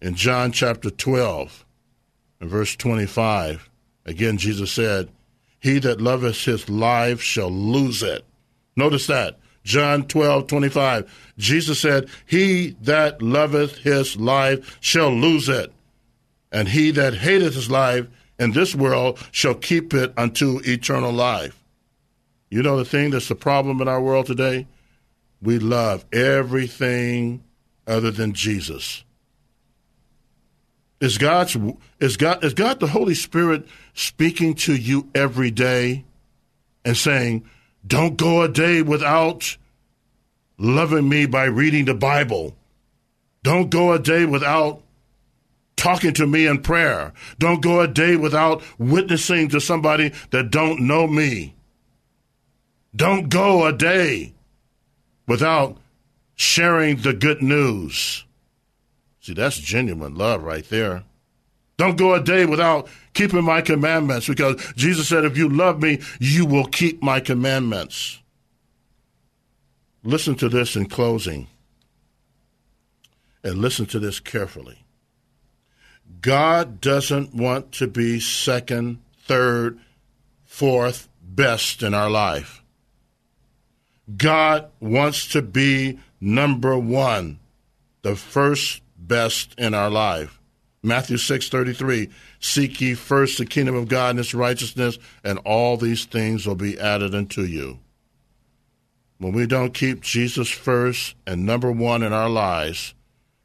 in 0.00 0.14
John 0.14 0.52
chapter 0.52 0.90
12 0.90 1.64
and 2.40 2.50
verse 2.50 2.76
25, 2.76 3.70
again, 4.04 4.36
Jesus 4.36 4.72
said, 4.72 5.08
He 5.58 5.78
that 5.80 6.00
loveth 6.00 6.44
his 6.44 6.68
life 6.68 7.20
shall 7.22 7.50
lose 7.50 8.02
it. 8.02 8.24
Notice 8.76 9.06
that. 9.06 9.38
John 9.64 10.06
12, 10.06 10.46
25. 10.46 11.32
Jesus 11.38 11.80
said, 11.80 12.08
He 12.24 12.76
that 12.82 13.20
loveth 13.20 13.78
his 13.78 14.16
life 14.16 14.78
shall 14.80 15.10
lose 15.10 15.48
it. 15.48 15.72
And 16.52 16.68
he 16.68 16.92
that 16.92 17.14
hateth 17.14 17.54
his 17.54 17.70
life 17.70 18.06
in 18.38 18.52
this 18.52 18.74
world 18.74 19.18
shall 19.32 19.54
keep 19.54 19.92
it 19.92 20.12
unto 20.16 20.60
eternal 20.64 21.12
life. 21.12 21.62
You 22.50 22.62
know 22.62 22.76
the 22.76 22.84
thing 22.84 23.10
that's 23.10 23.28
the 23.28 23.34
problem 23.34 23.80
in 23.80 23.88
our 23.88 24.00
world 24.00 24.26
today? 24.26 24.68
We 25.42 25.58
love 25.58 26.04
everything 26.12 27.42
other 27.86 28.10
than 28.10 28.34
Jesus. 28.34 29.04
Is 31.00 31.18
God's 31.18 31.56
is 32.00 32.16
God 32.16 32.42
is 32.42 32.54
God 32.54 32.80
the 32.80 32.86
Holy 32.86 33.14
Spirit 33.14 33.66
speaking 33.92 34.54
to 34.54 34.74
you 34.74 35.08
every 35.14 35.50
day 35.50 36.04
and 36.84 36.96
saying, 36.96 37.44
"Don't 37.86 38.16
go 38.16 38.42
a 38.42 38.48
day 38.48 38.80
without 38.80 39.56
loving 40.58 41.08
me 41.08 41.26
by 41.26 41.44
reading 41.44 41.84
the 41.84 41.94
Bible. 41.94 42.56
Don't 43.42 43.68
go 43.68 43.92
a 43.92 43.98
day 43.98 44.24
without 44.24 44.82
talking 45.76 46.14
to 46.14 46.26
me 46.26 46.46
in 46.46 46.62
prayer. 46.62 47.12
Don't 47.38 47.60
go 47.60 47.80
a 47.80 47.86
day 47.86 48.16
without 48.16 48.62
witnessing 48.78 49.50
to 49.50 49.60
somebody 49.60 50.12
that 50.30 50.50
don't 50.50 50.80
know 50.80 51.06
me. 51.06 51.54
Don't 52.94 53.28
go 53.28 53.66
a 53.66 53.72
day 53.72 54.32
without 55.28 55.76
sharing 56.34 56.96
the 56.96 57.12
good 57.12 57.42
news." 57.42 58.24
See, 59.26 59.34
that's 59.34 59.58
genuine 59.58 60.14
love 60.14 60.44
right 60.44 60.64
there. 60.68 61.02
Don't 61.78 61.98
go 61.98 62.14
a 62.14 62.22
day 62.22 62.46
without 62.46 62.86
keeping 63.12 63.42
my 63.42 63.60
commandments 63.60 64.28
because 64.28 64.72
Jesus 64.76 65.08
said, 65.08 65.24
if 65.24 65.36
you 65.36 65.48
love 65.48 65.82
me, 65.82 66.00
you 66.20 66.46
will 66.46 66.66
keep 66.66 67.02
my 67.02 67.18
commandments. 67.18 68.20
Listen 70.04 70.36
to 70.36 70.48
this 70.48 70.76
in 70.76 70.86
closing 70.86 71.48
and 73.42 73.58
listen 73.58 73.86
to 73.86 73.98
this 73.98 74.20
carefully. 74.20 74.84
God 76.20 76.80
doesn't 76.80 77.34
want 77.34 77.72
to 77.72 77.88
be 77.88 78.20
second, 78.20 79.00
third, 79.24 79.80
fourth 80.44 81.08
best 81.20 81.82
in 81.82 81.94
our 81.94 82.08
life. 82.08 82.62
God 84.16 84.70
wants 84.78 85.26
to 85.30 85.42
be 85.42 85.98
number 86.20 86.78
one, 86.78 87.40
the 88.02 88.14
first 88.14 88.82
best 89.06 89.54
in 89.58 89.74
our 89.74 89.90
life. 89.90 90.40
Matthew 90.82 91.16
6:33 91.16 92.10
Seek 92.38 92.80
ye 92.80 92.94
first 92.94 93.38
the 93.38 93.46
kingdom 93.46 93.74
of 93.74 93.88
God 93.88 94.10
and 94.10 94.18
his 94.18 94.34
righteousness 94.34 94.98
and 95.24 95.38
all 95.40 95.76
these 95.76 96.04
things 96.04 96.46
will 96.46 96.54
be 96.54 96.78
added 96.78 97.14
unto 97.14 97.42
you. 97.42 97.80
When 99.18 99.32
we 99.32 99.46
don't 99.46 99.74
keep 99.74 100.02
Jesus 100.02 100.48
first 100.48 101.14
and 101.26 101.46
number 101.46 101.72
1 101.72 102.02
in 102.02 102.12
our 102.12 102.28
lives 102.28 102.94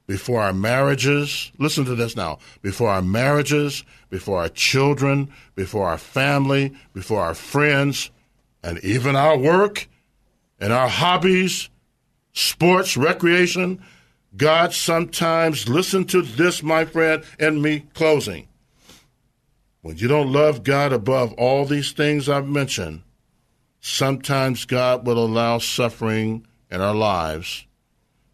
before 0.05 0.41
our 0.41 0.53
marriages, 0.53 1.51
listen 1.57 1.85
to 1.85 1.95
this 1.95 2.15
now, 2.15 2.39
before 2.61 2.89
our 2.89 3.01
marriages, 3.01 3.85
before 4.09 4.41
our 4.41 4.49
children, 4.49 5.31
before 5.55 5.87
our 5.87 5.97
family, 5.97 6.73
before 6.93 7.21
our 7.21 7.33
friends, 7.33 8.11
and 8.61 8.77
even 8.83 9.15
our 9.15 9.37
work 9.37 9.87
and 10.59 10.71
our 10.73 10.89
hobbies, 10.89 11.69
sports, 12.33 12.97
recreation, 12.97 13.81
God 14.35 14.73
sometimes, 14.73 15.67
listen 15.67 16.05
to 16.05 16.21
this, 16.21 16.63
my 16.63 16.85
friend, 16.85 17.23
and 17.39 17.61
me 17.61 17.85
closing. 17.93 18.47
When 19.81 19.97
you 19.97 20.07
don't 20.07 20.31
love 20.31 20.63
God 20.63 20.93
above 20.93 21.33
all 21.33 21.65
these 21.65 21.91
things 21.91 22.29
I've 22.29 22.47
mentioned, 22.47 23.01
sometimes 23.81 24.65
God 24.65 25.05
will 25.05 25.17
allow 25.17 25.57
suffering 25.57 26.45
in 26.69 26.81
our 26.81 26.95
lives 26.95 27.65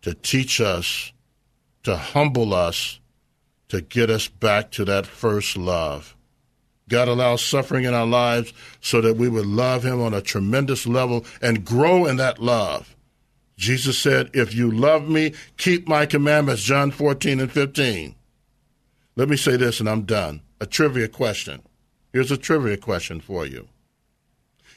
to 0.01 0.13
teach 0.13 0.61
us, 0.61 1.13
to 1.83 1.95
humble 1.95 2.53
us, 2.53 2.99
to 3.69 3.81
get 3.81 4.09
us 4.09 4.27
back 4.27 4.71
to 4.71 4.85
that 4.85 5.07
first 5.07 5.57
love. 5.57 6.15
God 6.89 7.07
allows 7.07 7.43
suffering 7.43 7.85
in 7.85 7.93
our 7.93 8.05
lives 8.05 8.53
so 8.79 9.01
that 9.01 9.17
we 9.17 9.27
would 9.27 9.45
love 9.45 9.83
Him 9.83 10.01
on 10.01 10.13
a 10.13 10.21
tremendous 10.21 10.85
level 10.85 11.25
and 11.41 11.65
grow 11.65 12.05
in 12.05 12.17
that 12.17 12.39
love. 12.39 12.95
Jesus 13.57 13.97
said, 13.97 14.29
If 14.33 14.53
you 14.53 14.71
love 14.71 15.09
me, 15.09 15.33
keep 15.57 15.87
my 15.87 16.05
commandments, 16.05 16.63
John 16.63 16.91
14 16.91 17.39
and 17.39 17.51
15. 17.51 18.15
Let 19.15 19.29
me 19.29 19.35
say 19.35 19.57
this 19.57 19.79
and 19.79 19.89
I'm 19.89 20.03
done. 20.03 20.41
a 20.61 20.65
trivia 20.65 21.07
question. 21.07 21.61
Here's 22.13 22.31
a 22.31 22.37
trivia 22.37 22.77
question 22.77 23.19
for 23.19 23.45
you. 23.45 23.67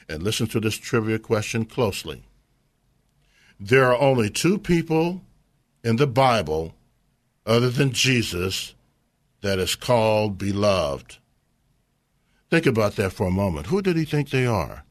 And 0.09 0.23
listen 0.23 0.47
to 0.47 0.59
this 0.59 0.75
trivia 0.75 1.19
question 1.19 1.65
closely. 1.65 2.23
There 3.59 3.85
are 3.85 3.99
only 3.99 4.29
two 4.29 4.57
people 4.57 5.21
in 5.83 5.97
the 5.97 6.07
Bible, 6.07 6.73
other 7.45 7.69
than 7.69 7.91
Jesus, 7.91 8.73
that 9.41 9.59
is 9.59 9.75
called 9.75 10.37
beloved. 10.37 11.17
Think 12.49 12.65
about 12.65 12.95
that 12.95 13.13
for 13.13 13.27
a 13.27 13.31
moment. 13.31 13.67
Who 13.67 13.81
did 13.81 13.95
he 13.95 14.05
think 14.05 14.29
they 14.29 14.45
are? 14.45 14.83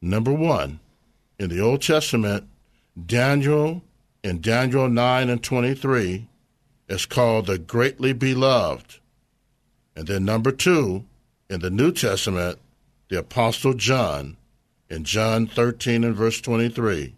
Number 0.00 0.32
one, 0.32 0.80
in 1.38 1.48
the 1.50 1.60
Old 1.60 1.82
Testament, 1.82 2.48
Daniel 3.04 3.82
in 4.22 4.40
Daniel 4.40 4.88
9 4.88 5.28
and 5.28 5.42
23 5.42 6.28
is 6.88 7.06
called 7.06 7.46
the 7.46 7.58
greatly 7.58 8.12
beloved. 8.12 9.00
And 9.94 10.06
then 10.06 10.24
number 10.24 10.50
two, 10.50 11.04
in 11.50 11.60
the 11.60 11.70
New 11.70 11.92
Testament, 11.92 12.58
the 13.08 13.18
Apostle 13.18 13.74
John 13.74 14.36
in 14.88 15.04
John 15.04 15.46
13 15.46 16.04
and 16.04 16.14
verse 16.14 16.40
23. 16.40 17.14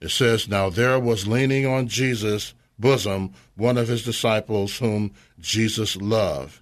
It 0.00 0.10
says, 0.10 0.48
Now 0.48 0.68
there 0.68 0.98
was 0.98 1.26
leaning 1.26 1.66
on 1.66 1.88
Jesus' 1.88 2.54
bosom 2.78 3.32
one 3.56 3.78
of 3.78 3.88
his 3.88 4.04
disciples 4.04 4.78
whom 4.78 5.12
Jesus 5.40 5.96
loved. 5.96 6.60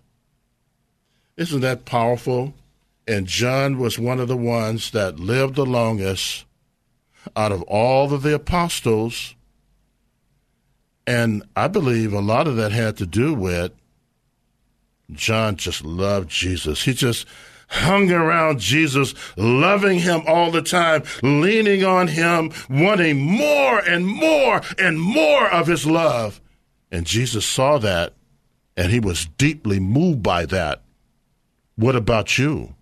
Isn't 1.37 1.62
that 1.62 1.85
powerful? 1.85 2.54
And 3.06 3.26
John 3.26 3.78
was 3.78 3.99
one 3.99 4.21
of 4.21 4.28
the 4.28 4.37
ones 4.37 4.92
that 4.92 5.18
lived 5.18 5.56
the 5.56 5.66
longest 5.66 6.44
out 7.37 7.52
of 7.52 7.62
all 7.62 8.12
of 8.12 8.23
the 8.23 8.35
apostles. 8.35 9.35
And 11.07 11.43
I 11.54 11.69
believe 11.69 12.12
a 12.12 12.21
lot 12.21 12.47
of 12.47 12.57
that 12.57 12.73
had 12.73 12.97
to 12.99 13.07
do 13.07 13.35
with 13.35 13.73
John 15.12 15.57
just 15.57 15.85
loved 15.85 16.31
Jesus. 16.31 16.85
He 16.85 16.95
just 16.95 17.26
hung 17.69 18.11
around 18.11 18.61
Jesus, 18.61 19.14
loving 19.37 19.99
him 19.99 20.23
all 20.26 20.50
the 20.50 20.62
time, 20.62 21.02
leaning 21.23 21.85
on 21.85 22.09
him, 22.09 22.52
wanting 22.71 23.21
more 23.21 23.78
and 23.81 24.07
more 24.07 24.62
and 24.78 24.99
more 24.99 25.50
of 25.50 25.66
his 25.66 25.87
love. 25.87 26.40
And 26.90 27.07
Jesus 27.07 27.45
saw 27.45 27.78
that 27.78 28.14
and 28.76 28.90
he 28.90 29.00
was 29.00 29.26
deeply 29.38 29.81
moved 29.81 30.23
by 30.23 30.47
that. 30.47 30.83
What 31.76 31.97
about 31.97 32.38
you? 32.38 32.75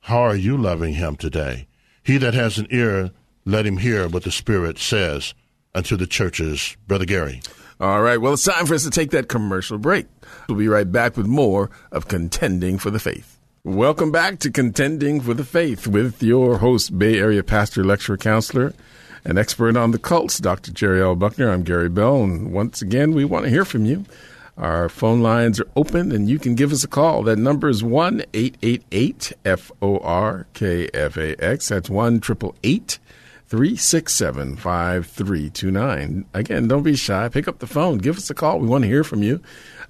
How 0.00 0.20
are 0.20 0.36
you 0.36 0.56
loving 0.56 0.94
him 0.94 1.16
today? 1.16 1.67
He 2.08 2.16
that 2.16 2.32
has 2.32 2.56
an 2.56 2.68
ear, 2.70 3.10
let 3.44 3.66
him 3.66 3.76
hear 3.76 4.08
what 4.08 4.24
the 4.24 4.30
Spirit 4.30 4.78
says 4.78 5.34
unto 5.74 5.94
the 5.94 6.06
churches. 6.06 6.74
Brother 6.86 7.04
Gary. 7.04 7.42
All 7.80 8.00
right. 8.00 8.18
Well, 8.18 8.32
it's 8.32 8.44
time 8.44 8.64
for 8.64 8.72
us 8.72 8.84
to 8.84 8.90
take 8.90 9.10
that 9.10 9.28
commercial 9.28 9.76
break. 9.76 10.06
We'll 10.48 10.56
be 10.56 10.68
right 10.68 10.90
back 10.90 11.18
with 11.18 11.26
more 11.26 11.68
of 11.92 12.08
Contending 12.08 12.78
for 12.78 12.90
the 12.90 12.98
Faith. 12.98 13.38
Welcome 13.62 14.10
back 14.10 14.38
to 14.38 14.50
Contending 14.50 15.20
for 15.20 15.34
the 15.34 15.44
Faith 15.44 15.86
with 15.86 16.22
your 16.22 16.56
host, 16.56 16.98
Bay 16.98 17.18
Area 17.18 17.42
pastor, 17.42 17.84
lecturer, 17.84 18.16
counselor, 18.16 18.72
and 19.22 19.38
expert 19.38 19.76
on 19.76 19.90
the 19.90 19.98
cults, 19.98 20.38
Dr. 20.38 20.72
Jerry 20.72 21.02
L. 21.02 21.14
Buckner. 21.14 21.50
I'm 21.50 21.62
Gary 21.62 21.90
Bell, 21.90 22.22
and 22.22 22.54
once 22.54 22.80
again, 22.80 23.12
we 23.12 23.26
want 23.26 23.44
to 23.44 23.50
hear 23.50 23.66
from 23.66 23.84
you. 23.84 24.06
Our 24.58 24.88
phone 24.88 25.22
lines 25.22 25.60
are 25.60 25.68
open, 25.76 26.10
and 26.10 26.28
you 26.28 26.40
can 26.40 26.56
give 26.56 26.72
us 26.72 26.82
a 26.82 26.88
call. 26.88 27.22
That 27.22 27.38
number 27.38 27.68
is 27.68 27.84
1 27.84 28.24
888 28.34 29.32
F 29.44 29.70
O 29.80 29.98
R 29.98 30.46
K 30.52 30.88
F 30.92 31.16
A 31.16 31.42
X. 31.42 31.68
That's 31.68 31.88
1 31.88 32.16
888 32.16 32.98
367 33.46 34.56
5329. 34.56 36.26
Again, 36.34 36.66
don't 36.66 36.82
be 36.82 36.96
shy. 36.96 37.28
Pick 37.28 37.46
up 37.46 37.60
the 37.60 37.68
phone. 37.68 37.98
Give 37.98 38.16
us 38.16 38.28
a 38.30 38.34
call. 38.34 38.58
We 38.58 38.66
want 38.66 38.82
to 38.82 38.88
hear 38.88 39.04
from 39.04 39.22
you. 39.22 39.40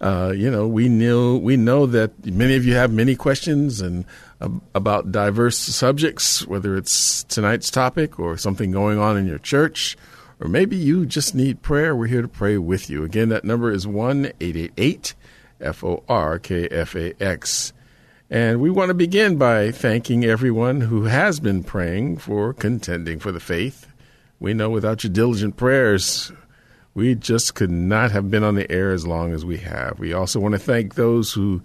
Uh, 0.02 0.32
you 0.36 0.50
know, 0.50 0.68
we 0.68 0.88
know 0.88 1.38
we 1.38 1.56
know 1.56 1.86
that 1.86 2.26
many 2.26 2.54
of 2.54 2.66
you 2.66 2.74
have 2.74 2.92
many 2.92 3.16
questions 3.16 3.80
and 3.80 4.04
about 4.74 5.10
diverse 5.10 5.58
subjects, 5.58 6.46
whether 6.46 6.76
it's 6.76 7.24
tonight's 7.24 7.70
topic 7.70 8.20
or 8.20 8.36
something 8.36 8.70
going 8.70 8.98
on 8.98 9.16
in 9.16 9.26
your 9.26 9.38
church, 9.38 9.96
or 10.40 10.48
maybe 10.48 10.76
you 10.76 11.06
just 11.06 11.34
need 11.34 11.62
prayer. 11.62 11.94
We're 11.94 12.06
here 12.06 12.22
to 12.22 12.28
pray 12.28 12.58
with 12.58 12.88
you. 12.88 13.04
Again, 13.04 13.28
that 13.30 13.44
number 13.44 13.70
is 13.70 13.86
one 13.86 14.32
eight 14.40 14.56
eight 14.56 14.72
eight 14.76 15.14
F 15.60 15.82
O 15.82 16.04
R 16.08 16.38
K 16.38 16.68
F 16.68 16.94
A 16.94 17.20
X. 17.22 17.72
And 18.30 18.60
we 18.60 18.68
want 18.68 18.88
to 18.88 18.94
begin 18.94 19.38
by 19.38 19.70
thanking 19.70 20.24
everyone 20.24 20.82
who 20.82 21.04
has 21.04 21.40
been 21.40 21.64
praying 21.64 22.18
for 22.18 22.52
contending 22.52 23.18
for 23.18 23.32
the 23.32 23.40
faith. 23.40 23.86
We 24.38 24.52
know 24.54 24.70
without 24.70 25.02
your 25.02 25.12
diligent 25.12 25.56
prayers, 25.56 26.30
we 26.94 27.14
just 27.14 27.54
could 27.54 27.70
not 27.70 28.10
have 28.12 28.30
been 28.30 28.44
on 28.44 28.54
the 28.54 28.70
air 28.70 28.92
as 28.92 29.06
long 29.06 29.32
as 29.32 29.44
we 29.44 29.56
have. 29.58 29.98
We 29.98 30.12
also 30.12 30.40
want 30.40 30.52
to 30.52 30.58
thank 30.58 30.94
those 30.94 31.32
who, 31.32 31.62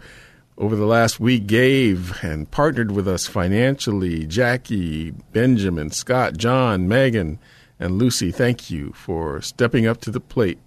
over 0.57 0.75
the 0.75 0.86
last 0.86 1.19
week, 1.19 1.47
gave 1.47 2.23
and 2.23 2.49
partnered 2.49 2.91
with 2.91 3.07
us 3.07 3.27
financially 3.27 4.25
Jackie, 4.25 5.12
Benjamin, 5.12 5.91
Scott, 5.91 6.38
John, 6.38 6.88
Megan, 6.88 7.39
and 7.84 8.00
Lucy. 8.00 8.32
Thank 8.32 8.72
you 8.72 8.93
for 8.93 9.41
stepping 9.41 9.86
up 9.86 10.00
to 10.02 10.12
the 10.12 10.22
plate 10.22 10.58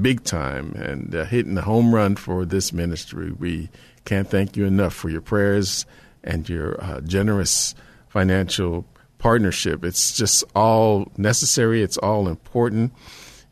big 0.00 0.22
time 0.22 0.72
and 0.72 1.14
uh, 1.14 1.24
hitting 1.24 1.54
the 1.54 1.62
home 1.62 1.94
run 1.94 2.16
for 2.16 2.44
this 2.44 2.72
ministry. 2.72 3.32
We 3.32 3.70
can't 4.04 4.28
thank 4.28 4.56
you 4.56 4.66
enough 4.66 4.94
for 4.94 5.08
your 5.08 5.22
prayers 5.22 5.86
and 6.22 6.48
your 6.48 6.82
uh, 6.84 7.00
generous 7.00 7.74
financial 8.08 8.84
partnership. 9.18 9.84
It's 9.84 10.12
just 10.16 10.44
all 10.54 11.10
necessary, 11.16 11.82
it's 11.82 11.96
all 11.96 12.28
important. 12.28 12.92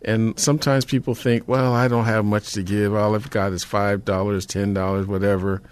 And 0.03 0.39
sometimes 0.39 0.85
people 0.85 1.15
think, 1.15 1.49
well, 1.49 1.75
I 1.75 1.89
don't 1.89 2.05
have 2.05 2.25
much 2.25 2.53
to 2.53 2.63
give. 2.63 2.95
All 2.95 3.15
I've 3.15 3.31
got 3.31 3.53
is 3.53 3.65
$5, 3.65 4.03
$10, 4.03 5.07
whatever. 5.07 5.63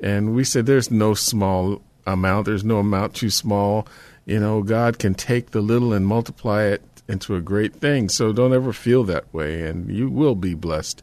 And 0.00 0.34
we 0.34 0.44
said 0.44 0.66
there's 0.66 0.90
no 0.90 1.14
small 1.14 1.82
amount, 2.06 2.46
there's 2.46 2.62
no 2.62 2.78
amount 2.78 3.14
too 3.14 3.30
small. 3.30 3.88
You 4.26 4.40
know, 4.40 4.62
God 4.62 4.98
can 4.98 5.14
take 5.14 5.50
the 5.50 5.60
little 5.60 5.92
and 5.92 6.06
multiply 6.06 6.64
it 6.64 6.82
into 7.08 7.36
a 7.36 7.40
great 7.40 7.74
thing. 7.74 8.08
So 8.08 8.32
don't 8.32 8.54
ever 8.54 8.72
feel 8.72 9.04
that 9.04 9.32
way, 9.34 9.62
and 9.62 9.90
you 9.90 10.08
will 10.08 10.34
be 10.34 10.54
blessed. 10.54 11.02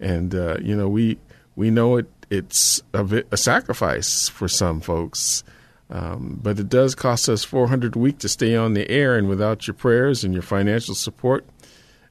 And, 0.00 0.34
uh, 0.34 0.56
you 0.62 0.76
know, 0.76 0.88
we, 0.88 1.18
we 1.54 1.70
know 1.70 1.96
it 1.96 2.06
it's 2.30 2.82
a, 2.92 3.24
a 3.30 3.36
sacrifice 3.36 4.28
for 4.28 4.48
some 4.48 4.80
folks. 4.80 5.44
Um, 5.88 6.40
but 6.42 6.58
it 6.58 6.68
does 6.68 6.96
cost 6.96 7.28
us 7.28 7.44
400 7.44 7.94
a 7.94 7.98
week 7.98 8.18
to 8.18 8.28
stay 8.28 8.56
on 8.56 8.74
the 8.74 8.90
air, 8.90 9.16
and 9.16 9.28
without 9.28 9.66
your 9.66 9.74
prayers 9.74 10.24
and 10.24 10.34
your 10.34 10.42
financial 10.42 10.96
support, 10.96 11.46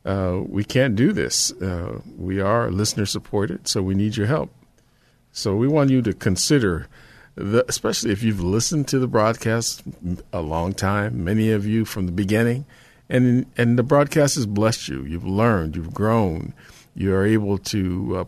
uh, 0.05 0.39
we 0.47 0.63
can't 0.63 0.95
do 0.95 1.11
this. 1.11 1.51
Uh, 1.53 1.99
we 2.17 2.39
are 2.39 2.71
listener 2.71 3.05
supported, 3.05 3.67
so 3.67 3.81
we 3.81 3.93
need 3.93 4.15
your 4.15 4.27
help. 4.27 4.49
So 5.33 5.55
we 5.55 5.67
want 5.67 5.89
you 5.89 6.01
to 6.03 6.13
consider, 6.13 6.87
the, 7.35 7.65
especially 7.67 8.11
if 8.11 8.23
you've 8.23 8.41
listened 8.43 8.87
to 8.89 8.99
the 8.99 9.07
broadcast 9.07 9.83
a 10.31 10.41
long 10.41 10.73
time, 10.73 11.23
many 11.23 11.51
of 11.51 11.65
you 11.65 11.85
from 11.85 12.05
the 12.05 12.11
beginning, 12.11 12.65
and 13.09 13.45
and 13.57 13.77
the 13.77 13.83
broadcast 13.83 14.35
has 14.35 14.45
blessed 14.45 14.87
you. 14.87 15.03
You've 15.03 15.27
learned, 15.27 15.75
you've 15.75 15.93
grown, 15.93 16.53
you 16.95 17.13
are 17.13 17.25
able 17.25 17.57
to 17.59 18.17
uh, 18.17 18.25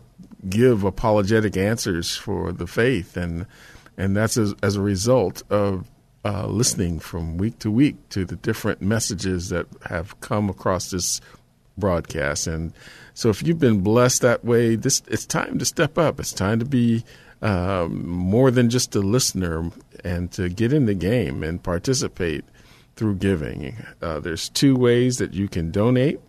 give 0.48 0.84
apologetic 0.84 1.56
answers 1.56 2.16
for 2.16 2.52
the 2.52 2.66
faith, 2.66 3.16
and 3.16 3.46
and 3.96 4.16
that's 4.16 4.36
as, 4.36 4.54
as 4.62 4.76
a 4.76 4.82
result 4.82 5.42
of 5.50 5.88
uh, 6.24 6.46
listening 6.46 6.98
from 7.00 7.38
week 7.38 7.58
to 7.60 7.70
week 7.70 7.96
to 8.10 8.24
the 8.24 8.36
different 8.36 8.82
messages 8.82 9.48
that 9.48 9.66
have 9.86 10.20
come 10.20 10.50
across 10.50 10.90
this 10.90 11.20
broadcast. 11.78 12.46
And 12.46 12.72
so, 13.14 13.30
if 13.30 13.42
you've 13.42 13.58
been 13.58 13.80
blessed 13.80 14.22
that 14.22 14.44
way, 14.44 14.76
this 14.76 15.02
it's 15.08 15.24
time 15.24 15.58
to 15.58 15.64
step 15.64 15.96
up. 15.96 16.20
It's 16.20 16.32
time 16.32 16.58
to 16.58 16.64
be 16.64 17.04
um, 17.42 18.08
more 18.08 18.50
than 18.50 18.70
just 18.70 18.96
a 18.96 19.00
listener 19.00 19.70
and 20.04 20.30
to 20.32 20.48
get 20.48 20.72
in 20.72 20.86
the 20.86 20.94
game 20.94 21.42
and 21.42 21.62
participate 21.62 22.46
through 22.96 23.16
giving. 23.16 23.76
Uh, 24.02 24.20
there's 24.20 24.48
two 24.48 24.76
ways 24.76 25.18
that 25.18 25.34
you 25.34 25.48
can 25.48 25.70
donate. 25.70 26.20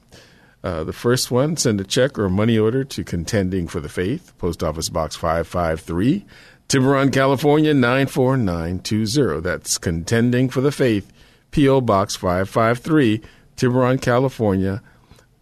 Uh, 0.63 0.83
the 0.83 0.93
first 0.93 1.31
one, 1.31 1.57
send 1.57 1.79
a 1.79 1.83
check 1.83 2.19
or 2.19 2.29
money 2.29 2.59
order 2.59 2.83
to 2.83 3.03
Contending 3.03 3.67
for 3.67 3.79
the 3.79 3.89
Faith, 3.89 4.37
Post 4.37 4.61
Office 4.61 4.89
Box 4.89 5.15
553, 5.15 6.25
Tiburon, 6.67 7.11
California 7.11 7.73
94920. 7.73 9.41
That's 9.41 9.77
Contending 9.77 10.49
for 10.49 10.61
the 10.61 10.71
Faith, 10.71 11.11
P.O. 11.51 11.81
Box 11.81 12.15
553, 12.15 13.21
Tiburon, 13.55 13.97
California 13.97 14.83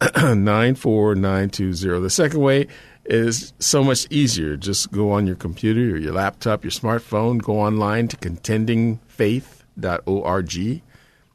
94920. 0.00 2.00
The 2.00 2.10
second 2.10 2.40
way 2.40 2.68
is 3.08 3.52
so 3.58 3.82
much 3.82 4.06
easier. 4.10 4.56
Just 4.56 4.92
go 4.92 5.10
on 5.10 5.26
your 5.26 5.36
computer 5.36 5.94
or 5.94 5.98
your 5.98 6.12
laptop, 6.12 6.62
your 6.62 6.70
smartphone, 6.70 7.42
go 7.42 7.58
online 7.58 8.06
to 8.08 8.16
contendingfaith.org, 8.18 10.82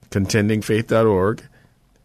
contendingfaith.org 0.09 1.43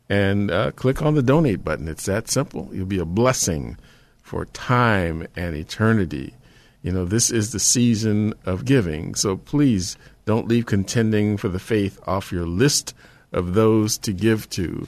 and 0.09 0.51
uh, 0.51 0.71
click 0.73 1.03
on 1.03 1.15
the 1.15 1.23
donate 1.23 1.63
button. 1.63 1.89
It's 1.89 2.07
that 2.07 2.29
simple. 2.29 2.69
You'll 2.73 2.87
be 2.87 2.99
a 2.99 3.05
blessing 3.05 3.77
for 4.23 4.47
time 4.47 5.27
and 5.37 5.55
eternity. 5.55 6.35
You 6.83 6.93
know, 6.93 7.05
this 7.05 7.31
is 7.31 7.53
the 7.53 7.61
season 7.61 8.35
of 8.47 8.65
giving. 8.65 9.15
So 9.15 9.37
please 9.37 9.97
don't 10.25 10.49
leave 10.49 10.67
contending 10.67 11.37
for 11.37 11.49
the 11.49 11.59
faith 11.59 11.99
off 12.07 12.33
your 12.33 12.47
list 12.47 12.95
of 13.33 13.55
those 13.55 13.99
to 13.99 14.13
give 14.13 14.49
to. 14.51 14.87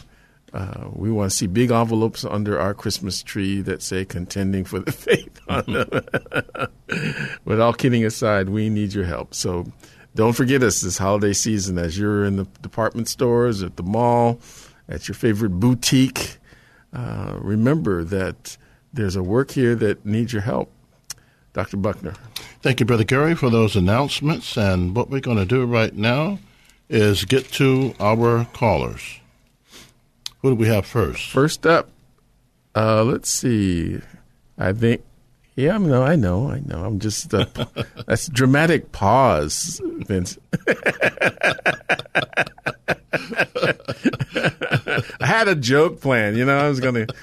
Uh, 0.52 0.88
we 0.92 1.10
want 1.10 1.30
to 1.30 1.36
see 1.36 1.46
big 1.46 1.70
envelopes 1.70 2.24
under 2.24 2.58
our 2.58 2.74
Christmas 2.74 3.22
tree 3.22 3.60
that 3.62 3.82
say 3.82 4.04
contending 4.04 4.64
for 4.64 4.80
the 4.80 4.92
faith 4.92 5.40
on 5.48 5.64
them. 5.66 5.88
but 7.44 7.60
all 7.60 7.72
kidding 7.72 8.04
aside, 8.04 8.48
we 8.48 8.68
need 8.68 8.92
your 8.92 9.04
help. 9.04 9.34
So 9.34 9.66
don't 10.14 10.32
forget 10.32 10.62
us 10.62 10.80
this 10.80 10.98
holiday 10.98 11.32
season 11.32 11.78
as 11.78 11.96
you're 11.96 12.24
in 12.24 12.36
the 12.36 12.44
department 12.62 13.08
stores, 13.08 13.62
at 13.62 13.76
the 13.76 13.82
mall, 13.82 14.40
at 14.88 15.06
your 15.06 15.14
favorite 15.14 15.60
boutique. 15.60 16.38
Uh, 16.92 17.36
remember 17.40 18.02
that 18.02 18.56
there's 18.92 19.14
a 19.14 19.22
work 19.22 19.52
here 19.52 19.76
that 19.76 20.04
needs 20.04 20.32
your 20.32 20.42
help. 20.42 20.72
Dr. 21.52 21.76
Buckner. 21.76 22.14
Thank 22.62 22.80
you, 22.80 22.86
Brother 22.86 23.04
Gary, 23.04 23.34
for 23.34 23.50
those 23.50 23.76
announcements. 23.76 24.56
And 24.56 24.94
what 24.94 25.10
we're 25.10 25.20
going 25.20 25.38
to 25.38 25.44
do 25.44 25.64
right 25.64 25.94
now 25.94 26.38
is 26.88 27.24
get 27.24 27.50
to 27.52 27.94
our 28.00 28.44
callers. 28.52 29.19
Who 30.42 30.50
do 30.50 30.54
we 30.54 30.68
have 30.68 30.86
first? 30.86 31.30
First 31.30 31.66
up, 31.66 31.90
uh, 32.74 33.04
let's 33.04 33.28
see. 33.28 34.00
I 34.58 34.72
think, 34.72 35.02
yeah, 35.54 35.74
I 35.74 35.78
know, 35.78 36.02
I 36.02 36.16
know, 36.16 36.48
I 36.50 36.60
know. 36.60 36.84
I'm 36.84 36.98
just, 36.98 37.34
uh, 37.34 37.44
that's 38.06 38.28
dramatic 38.28 38.92
pause, 38.92 39.80
Vince. 39.84 40.38
I 45.20 45.26
had 45.26 45.48
a 45.48 45.54
joke 45.54 46.00
plan, 46.00 46.36
you 46.36 46.44
know, 46.44 46.56
I 46.56 46.68
was 46.68 46.80
going 46.80 47.06
to, 47.06 47.14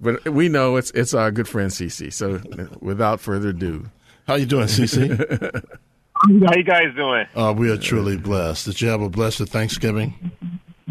but 0.00 0.26
we 0.28 0.48
know 0.48 0.76
it's 0.76 0.90
it's 0.92 1.14
our 1.14 1.30
good 1.30 1.48
friend 1.48 1.70
CC. 1.70 2.12
So 2.12 2.40
without 2.80 3.20
further 3.20 3.50
ado, 3.50 3.90
how 4.26 4.34
you 4.34 4.46
doing, 4.46 4.66
CC? 4.66 5.08
How 6.14 6.54
you 6.54 6.62
guys 6.62 6.94
doing? 6.94 7.26
Uh, 7.34 7.52
we 7.56 7.68
are 7.68 7.76
truly 7.76 8.16
blessed. 8.16 8.66
Did 8.66 8.80
you 8.80 8.88
have 8.88 9.02
a 9.02 9.08
blessed 9.08 9.48
Thanksgiving? 9.48 10.14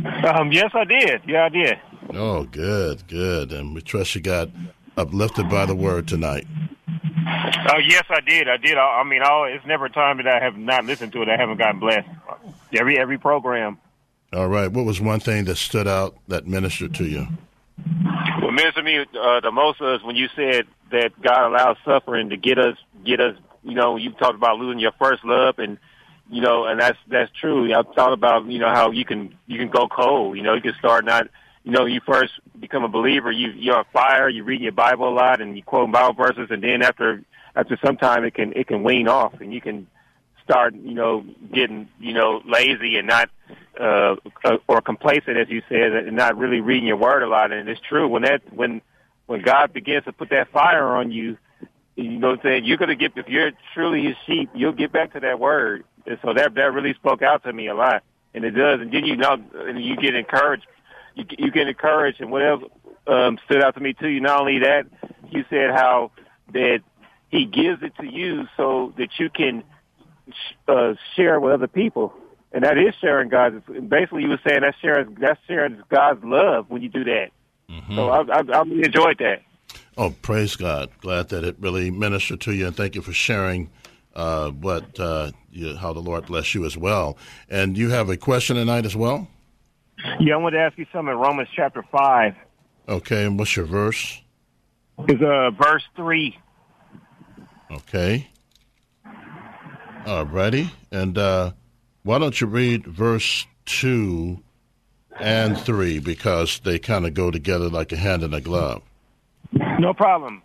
Um, 0.06 0.52
yes, 0.52 0.72
I 0.74 0.84
did. 0.84 1.22
Yeah, 1.28 1.46
I 1.46 1.50
did. 1.50 1.80
Oh, 2.14 2.44
good, 2.44 3.08
good. 3.08 3.52
And 3.52 3.76
we 3.76 3.82
trust 3.82 4.16
you 4.16 4.22
got 4.22 4.50
uplifted 4.98 5.50
by 5.50 5.66
the 5.66 5.76
word 5.76 6.08
tonight. 6.08 6.48
Oh, 7.70 7.78
yes, 7.78 8.04
I 8.10 8.20
did. 8.22 8.50
I 8.50 8.58
did. 8.58 8.78
I, 8.78 9.02
I 9.02 9.04
mean, 9.04 9.22
I, 9.22 9.52
it's 9.56 9.66
never 9.66 9.86
a 9.86 9.90
time 9.90 10.18
that 10.18 10.28
I 10.28 10.40
have 10.40 10.58
not 10.58 10.86
listened 10.86 11.14
to 11.14 11.22
it. 11.22 11.30
I 11.30 11.38
haven't 11.38 11.58
gotten 11.58 11.80
blessed. 11.80 12.08
Every 12.74 12.98
every 12.98 13.18
program. 13.18 13.78
All 14.34 14.48
right. 14.48 14.72
What 14.72 14.86
was 14.86 15.00
one 15.02 15.20
thing 15.20 15.46
that 15.46 15.58
stood 15.58 15.88
out 15.88 16.18
that 16.28 16.48
ministered 16.48 16.94
to 16.96 17.06
you? 17.06 17.28
What 18.40 18.52
ministered 18.54 18.76
to 18.76 18.84
me 18.84 19.00
uh, 19.00 19.42
the 19.42 19.52
most 19.52 19.82
was 19.82 20.02
when 20.04 20.16
you 20.16 20.30
said 20.36 20.66
that 20.92 21.22
God 21.22 21.48
allows 21.48 21.78
suffering 21.86 22.30
to 22.30 22.38
get 22.38 22.58
us, 22.58 22.78
get 23.06 23.20
us. 23.20 23.36
You 23.64 23.76
know, 23.76 23.96
you 23.98 24.12
talked 24.12 24.36
about 24.36 24.58
losing 24.58 24.80
your 24.80 24.94
first 24.94 25.24
love, 25.24 25.60
and 25.60 25.78
you 26.32 26.40
know, 26.40 26.66
and 26.66 26.80
that's 26.80 26.98
that's 27.08 27.30
true. 27.40 27.74
I've 27.74 27.94
thought 27.94 28.14
about 28.14 28.46
you 28.46 28.58
know 28.58 28.70
how 28.70 28.92
you 28.92 29.04
can 29.04 29.36
you 29.48 29.60
can 29.60 29.70
go 29.70 29.88
cold. 29.88 30.38
You 30.38 30.44
know, 30.44 30.54
you 30.56 30.62
can 30.62 30.74
start 30.80 31.06
not. 31.06 31.28
You 31.64 31.72
know, 31.72 31.86
you 31.86 32.02
first 32.08 32.32
become 32.60 32.84
a 32.84 32.88
believer. 32.88 33.32
You 33.32 33.50
you're 33.50 33.76
on 33.76 33.86
fire. 33.94 34.30
You 34.30 34.44
read 34.44 34.62
your 34.62 34.72
Bible 34.72 35.10
a 35.10 35.14
lot, 35.14 35.42
and 35.42 35.56
you 35.56 35.62
quote 35.62 35.92
Bible 35.92 36.16
verses, 36.16 36.48
and 36.50 36.64
then 36.64 36.82
after 36.82 37.22
after 37.56 37.78
some 37.84 37.98
time, 37.98 38.24
it 38.24 38.34
can 38.34 38.54
it 38.54 38.68
can 38.68 38.82
wane 38.82 39.10
off, 39.10 39.42
and 39.42 39.54
you 39.54 39.60
can 39.60 39.88
start 40.42 40.74
you 40.74 40.94
know 40.94 41.26
getting 41.54 41.90
you 42.00 42.14
know 42.14 42.42
lazy 42.46 42.96
and 42.96 43.08
not 43.08 43.30
uh, 43.80 44.16
uh, 44.46 44.58
or 44.68 44.82
complacent, 44.82 45.38
as 45.38 45.50
you 45.50 45.62
said, 45.68 45.92
and 45.94 46.16
not 46.16 46.38
really 46.38 46.62
reading 46.62 46.88
your 46.88 46.98
word 46.98 47.24
a 47.24 47.28
lot. 47.28 47.52
And 47.52 47.68
it's 47.68 47.82
true 47.82 48.08
when 48.08 48.24
that 48.24 48.42
when 48.54 48.82
when 49.26 49.42
God 49.42 49.74
begins 49.74 50.06
to 50.06 50.14
put 50.14 50.30
that 50.30 50.50
fire 50.52 50.96
on 50.96 51.12
you, 51.12 51.38
you 51.96 52.10
know 52.18 52.30
what 52.30 52.40
I'm 52.40 52.44
saying. 52.44 52.66
You're 52.66 52.78
gonna 52.78 52.96
get 52.96 53.12
if 53.18 53.28
you're 53.28 53.52
truly 53.74 54.06
His 54.06 54.16
sheep, 54.26 54.50
you'll 54.56 54.72
get 54.72 54.92
back 54.94 55.14
to 55.14 55.20
that 55.20 55.40
word. 55.40 55.84
And 56.06 56.18
so 56.22 56.34
that 56.34 56.54
that 56.56 56.74
really 56.74 56.94
spoke 56.94 57.22
out 57.22 57.44
to 57.44 57.54
me 57.54 57.68
a 57.68 57.76
lot, 57.76 58.04
and 58.34 58.44
it 58.44 58.52
does. 58.52 58.82
And 58.82 58.92
then 58.92 59.06
you 59.06 59.16
know, 59.16 59.38
and 59.54 59.84
you 59.84 59.96
get 59.96 60.16
encouraged. 60.16 60.66
You 61.16 61.26
you 61.38 61.52
get 61.52 61.68
encouraged, 61.68 62.22
and 62.22 62.32
what 62.32 62.46
else 62.46 62.64
um, 63.08 63.38
stood 63.46 63.62
out 63.64 63.76
to 63.76 63.82
me 63.82 63.94
too. 63.94 64.08
You 64.08 64.22
not 64.22 64.40
only 64.40 64.60
that, 64.60 64.86
you 65.30 65.46
said 65.50 65.72
how 65.72 66.12
that 66.54 66.82
He 67.30 67.46
gives 67.46 67.84
it 67.84 67.96
to 67.98 68.06
you 68.06 68.48
so 68.58 68.94
that 68.98 69.10
you 69.20 69.30
can 69.30 69.64
uh, 70.68 70.94
share 71.16 71.40
with 71.40 71.54
other 71.54 71.68
people 71.68 72.14
and 72.52 72.64
that 72.64 72.78
is 72.78 72.94
sharing 73.00 73.30
God's. 73.30 73.64
Basically, 73.66 74.24
you 74.24 74.30
were 74.30 74.40
saying 74.46 74.62
that's 74.62 74.78
sharing 74.80 75.16
that's 75.16 75.40
sharing 75.48 75.82
God's 75.90 76.24
love 76.24 76.70
when 76.70 76.82
you 76.82 76.90
do 76.90 77.04
that. 77.06 77.30
Mm-hmm. 77.70 77.96
So 77.96 78.10
I, 78.10 78.22
I, 78.22 78.40
I 78.40 78.62
really 78.64 78.84
enjoyed 78.86 79.18
that. 79.20 79.42
Oh, 79.98 80.12
praise 80.22 80.56
God! 80.56 80.90
Glad 81.00 81.30
that 81.30 81.44
it 81.44 81.56
really 81.60 81.92
ministered 81.92 82.42
to 82.42 82.54
you, 82.54 82.68
and 82.68 82.76
thank 82.76 82.96
you 82.96 83.02
for 83.02 83.14
sharing 83.14 83.70
uh, 84.16 84.50
what 84.50 85.00
uh, 85.00 85.32
you, 85.52 85.76
how 85.76 85.94
the 85.94 86.00
Lord 86.00 86.26
bless 86.26 86.56
you 86.56 86.66
as 86.66 86.78
well. 86.78 87.18
And 87.50 87.78
you 87.78 87.90
have 87.90 88.10
a 88.10 88.18
question 88.18 88.56
tonight 88.56 88.86
as 88.86 88.96
well. 88.96 89.28
Yeah, 90.20 90.34
I 90.34 90.38
want 90.38 90.54
to 90.54 90.60
ask 90.60 90.78
you 90.78 90.86
something. 90.92 91.14
In 91.14 91.20
Romans 91.20 91.50
chapter 91.56 91.84
five. 91.92 92.36
Okay, 92.90 93.26
and 93.26 93.38
what's 93.38 93.56
your 93.56 93.66
verse? 93.66 94.22
Is 95.08 95.22
uh 95.22 95.52
verse 95.52 95.84
three. 95.96 96.38
Okay. 97.72 98.28
All 100.06 100.26
righty, 100.26 100.72
and 100.92 101.18
uh, 101.18 101.52
why 102.04 102.18
don't 102.18 102.42
you 102.42 102.48
read 102.48 102.88
verse 102.88 103.46
2 103.66 104.42
and 105.20 105.58
3 105.58 106.00
because 106.00 106.60
they 106.60 106.80
kind 106.80 107.06
of 107.06 107.14
go 107.14 107.30
together 107.30 107.70
like 107.70 107.92
a 107.92 107.98
hand 107.98 108.24
in 108.24 108.34
a 108.34 108.42
glove? 108.42 108.82
No 109.52 109.94
problem. 109.94 110.42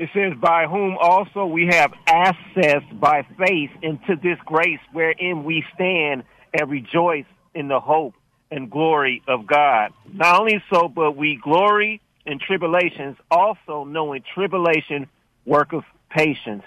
It 0.00 0.08
says, 0.14 0.32
By 0.40 0.66
whom 0.66 0.96
also 0.98 1.44
we 1.44 1.66
have 1.66 1.92
access 2.06 2.82
by 2.94 3.26
faith 3.36 3.70
into 3.82 4.16
this 4.16 4.38
grace 4.46 4.80
wherein 4.94 5.44
we 5.44 5.62
stand 5.74 6.24
and 6.58 6.70
rejoice 6.70 7.26
in 7.54 7.68
the 7.68 7.80
hope 7.80 8.14
and 8.50 8.70
glory 8.70 9.22
of 9.28 9.46
God. 9.46 9.92
Not 10.10 10.40
only 10.40 10.64
so, 10.72 10.88
but 10.88 11.18
we 11.18 11.38
glory 11.44 12.00
in 12.24 12.38
tribulations, 12.38 13.18
also 13.30 13.84
knowing 13.84 14.22
tribulation 14.34 15.06
worketh 15.44 15.84
patience. 16.08 16.64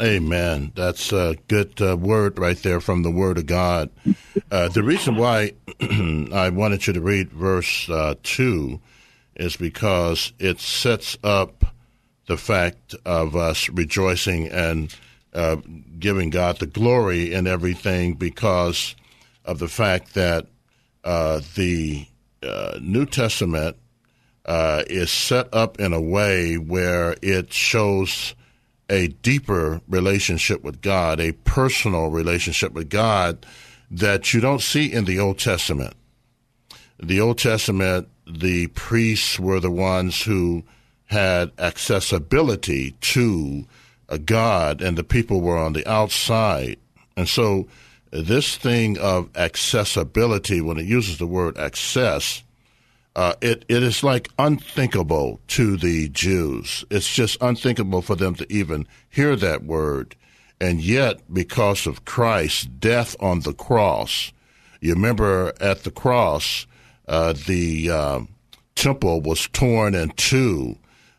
Amen. 0.00 0.72
That's 0.74 1.12
a 1.12 1.36
good 1.46 1.80
uh, 1.80 1.96
word 1.96 2.36
right 2.36 2.58
there 2.58 2.80
from 2.80 3.04
the 3.04 3.12
Word 3.12 3.38
of 3.38 3.46
God. 3.46 3.90
Uh, 4.50 4.68
the 4.70 4.82
reason 4.82 5.14
why 5.14 5.52
I 5.80 6.48
wanted 6.48 6.84
you 6.88 6.94
to 6.94 7.00
read 7.00 7.30
verse 7.30 7.88
uh, 7.88 8.16
2 8.24 8.80
is 9.36 9.56
because 9.56 10.32
it 10.40 10.58
sets 10.58 11.16
up 11.22 11.65
the 12.26 12.36
fact 12.36 12.94
of 13.04 13.36
us 13.36 13.68
rejoicing 13.68 14.48
and 14.48 14.94
uh, 15.32 15.56
giving 15.98 16.30
God 16.30 16.58
the 16.58 16.66
glory 16.66 17.32
in 17.32 17.46
everything 17.46 18.14
because 18.14 18.96
of 19.44 19.58
the 19.58 19.68
fact 19.68 20.14
that 20.14 20.46
uh, 21.04 21.40
the 21.54 22.06
uh, 22.42 22.78
New 22.80 23.06
Testament 23.06 23.76
is 24.48 25.10
set 25.10 25.52
up 25.52 25.80
in 25.80 25.92
a 25.92 26.00
way 26.00 26.56
where 26.56 27.16
it 27.22 27.52
shows 27.52 28.34
a 28.88 29.08
deeper 29.08 29.80
relationship 29.88 30.62
with 30.62 30.80
God, 30.80 31.20
a 31.20 31.32
personal 31.32 32.10
relationship 32.10 32.72
with 32.72 32.88
God 32.88 33.44
that 33.90 34.32
you 34.32 34.40
don't 34.40 34.62
see 34.62 34.92
in 34.92 35.04
the 35.04 35.18
Old 35.18 35.38
Testament. 35.38 35.94
The 36.98 37.20
Old 37.20 37.38
Testament, 37.38 38.08
the 38.26 38.68
priests 38.68 39.38
were 39.38 39.60
the 39.60 39.70
ones 39.70 40.22
who 40.22 40.64
had 41.06 41.52
accessibility 41.58 42.92
to 43.00 43.64
a 44.08 44.18
God, 44.18 44.82
and 44.82 44.96
the 44.96 45.04
people 45.04 45.40
were 45.40 45.58
on 45.58 45.72
the 45.72 45.88
outside. 45.88 46.78
And 47.16 47.28
so, 47.28 47.66
this 48.10 48.56
thing 48.56 48.98
of 48.98 49.28
accessibility, 49.36 50.60
when 50.60 50.78
it 50.78 50.86
uses 50.86 51.18
the 51.18 51.26
word 51.26 51.58
access, 51.58 52.42
uh, 53.16 53.34
it, 53.40 53.64
it 53.68 53.82
is 53.82 54.04
like 54.04 54.28
unthinkable 54.38 55.40
to 55.48 55.76
the 55.76 56.08
Jews. 56.10 56.84
It's 56.90 57.12
just 57.12 57.40
unthinkable 57.40 58.02
for 58.02 58.14
them 58.14 58.34
to 58.36 58.52
even 58.52 58.86
hear 59.08 59.36
that 59.36 59.64
word. 59.64 60.14
And 60.60 60.80
yet, 60.80 61.20
because 61.32 61.86
of 61.86 62.04
Christ's 62.04 62.64
death 62.64 63.16
on 63.20 63.40
the 63.40 63.52
cross, 63.54 64.32
you 64.80 64.94
remember 64.94 65.52
at 65.60 65.84
the 65.84 65.90
cross, 65.90 66.66
uh, 67.08 67.32
the 67.32 67.90
uh, 67.90 68.20
temple 68.74 69.20
was 69.20 69.48
torn 69.48 69.94
in 69.94 70.10
two. 70.10 70.76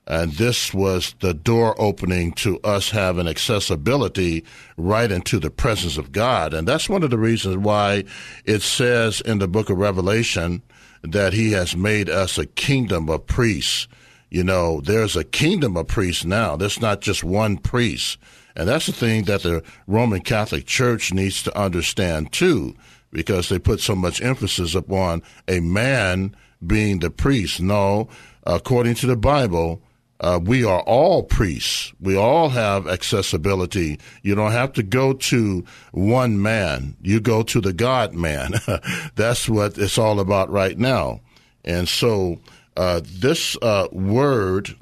And 0.10 0.32
this 0.32 0.74
was 0.74 1.13
the 1.20 1.34
door 1.34 1.76
opening 1.78 2.32
to 2.34 2.62
us 2.62 2.91
having 2.91 3.28
accessibility 3.28 4.46
right 4.78 5.12
into 5.12 5.38
the 5.38 5.52
presence 5.52 5.98
of 5.98 6.13
God. 6.13 6.54
And 6.54 6.65
that's 6.65 6.88
one 6.88 7.04
of 7.04 7.10
the 7.10 7.17
reasons 7.17 7.58
why 7.58 8.06
it 8.46 8.62
says 8.62 9.20
in 9.20 9.39
the 9.39 9.50
book 9.50 9.70
of 9.70 9.78
Revelation, 9.78 10.62
that 11.04 11.34
he 11.34 11.52
has 11.52 11.76
made 11.76 12.10
us 12.10 12.38
a 12.38 12.46
kingdom 12.46 13.10
of 13.10 13.28
priests. 13.28 13.89
You 14.30 14.46
know, 14.46 14.80
there's 14.82 15.17
a 15.17 15.26
kingdom 15.26 15.76
of 15.76 15.88
priests 15.88 16.24
now. 16.24 16.56
There's 16.56 16.82
not 16.82 17.02
just 17.02 17.24
one 17.24 17.58
priest. 17.58 18.17
And 18.56 18.67
that's 18.67 18.88
the 18.88 18.93
thing 18.93 19.26
that 19.26 19.43
the 19.43 19.62
Roman 19.88 20.22
Catholic 20.22 20.65
Church 20.65 21.13
needs 21.13 21.43
to 21.43 21.60
understand 21.60 22.32
too, 22.32 22.76
because 23.12 23.50
they 23.50 23.60
put 23.60 23.82
so 23.82 23.96
much 23.96 24.22
emphasis 24.22 24.74
upon 24.74 25.22
a 25.48 25.60
man 25.60 26.34
being 26.65 27.00
the 27.00 27.12
priest. 27.12 27.62
No, 27.62 28.08
according 28.46 28.96
to 28.96 29.06
the 29.06 29.17
Bible, 29.17 29.82
uh, 30.20 30.40
we 30.44 30.64
are 30.64 30.82
all 30.82 31.24
priests. 31.24 31.94
We 32.00 32.16
all 32.16 32.50
have 32.50 32.88
accessibility. 32.88 34.00
You 34.24 34.36
don't 34.36 34.52
have 34.52 34.74
to 34.74 34.84
go 34.84 35.14
to 35.14 35.64
one 35.92 36.42
man. 36.42 36.96
You 37.02 37.20
go 37.20 37.44
to 37.44 37.62
the 37.62 37.74
God 37.74 38.14
man. 38.14 38.56
That's 39.16 39.48
what 39.48 39.78
it's 39.78 39.98
all 39.98 40.20
about 40.20 40.50
right 40.50 40.78
now. 40.78 41.22
And 41.64 41.88
so 41.88 42.40
uh, 42.76 43.02
this 43.04 43.58
uh, 43.62 43.88
word 43.92 44.76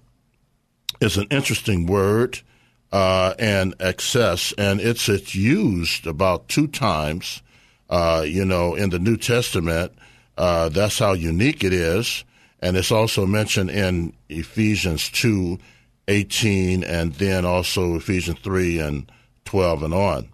is 1.01 1.17
an 1.17 1.27
interesting 1.31 1.85
word 1.85 2.39
uh, 2.91 3.33
and 3.37 3.75
excess, 3.79 4.53
and 4.57 4.79
it's 4.79 5.09
it's 5.09 5.35
used 5.35 6.07
about 6.07 6.47
two 6.47 6.67
times, 6.67 7.41
uh, 7.89 8.23
you 8.25 8.45
know, 8.45 8.75
in 8.75 8.89
the 8.89 8.99
New 8.99 9.17
Testament. 9.17 9.91
Uh, 10.37 10.69
that's 10.69 10.99
how 10.99 11.13
unique 11.13 11.63
it 11.63 11.73
is, 11.73 12.23
and 12.65 12.75
it's 12.75 12.91
also 12.91 13.25
mentioned 13.27 13.69
in 13.69 14.13
Ephesians 14.27 15.09
two, 15.11 15.59
eighteen, 16.07 16.83
and 16.83 17.13
then 17.13 17.45
also 17.45 17.95
Ephesians 17.95 18.39
three 18.39 18.79
and 18.79 19.05
twelve 19.45 19.83
and 19.83 19.93
on, 19.93 20.29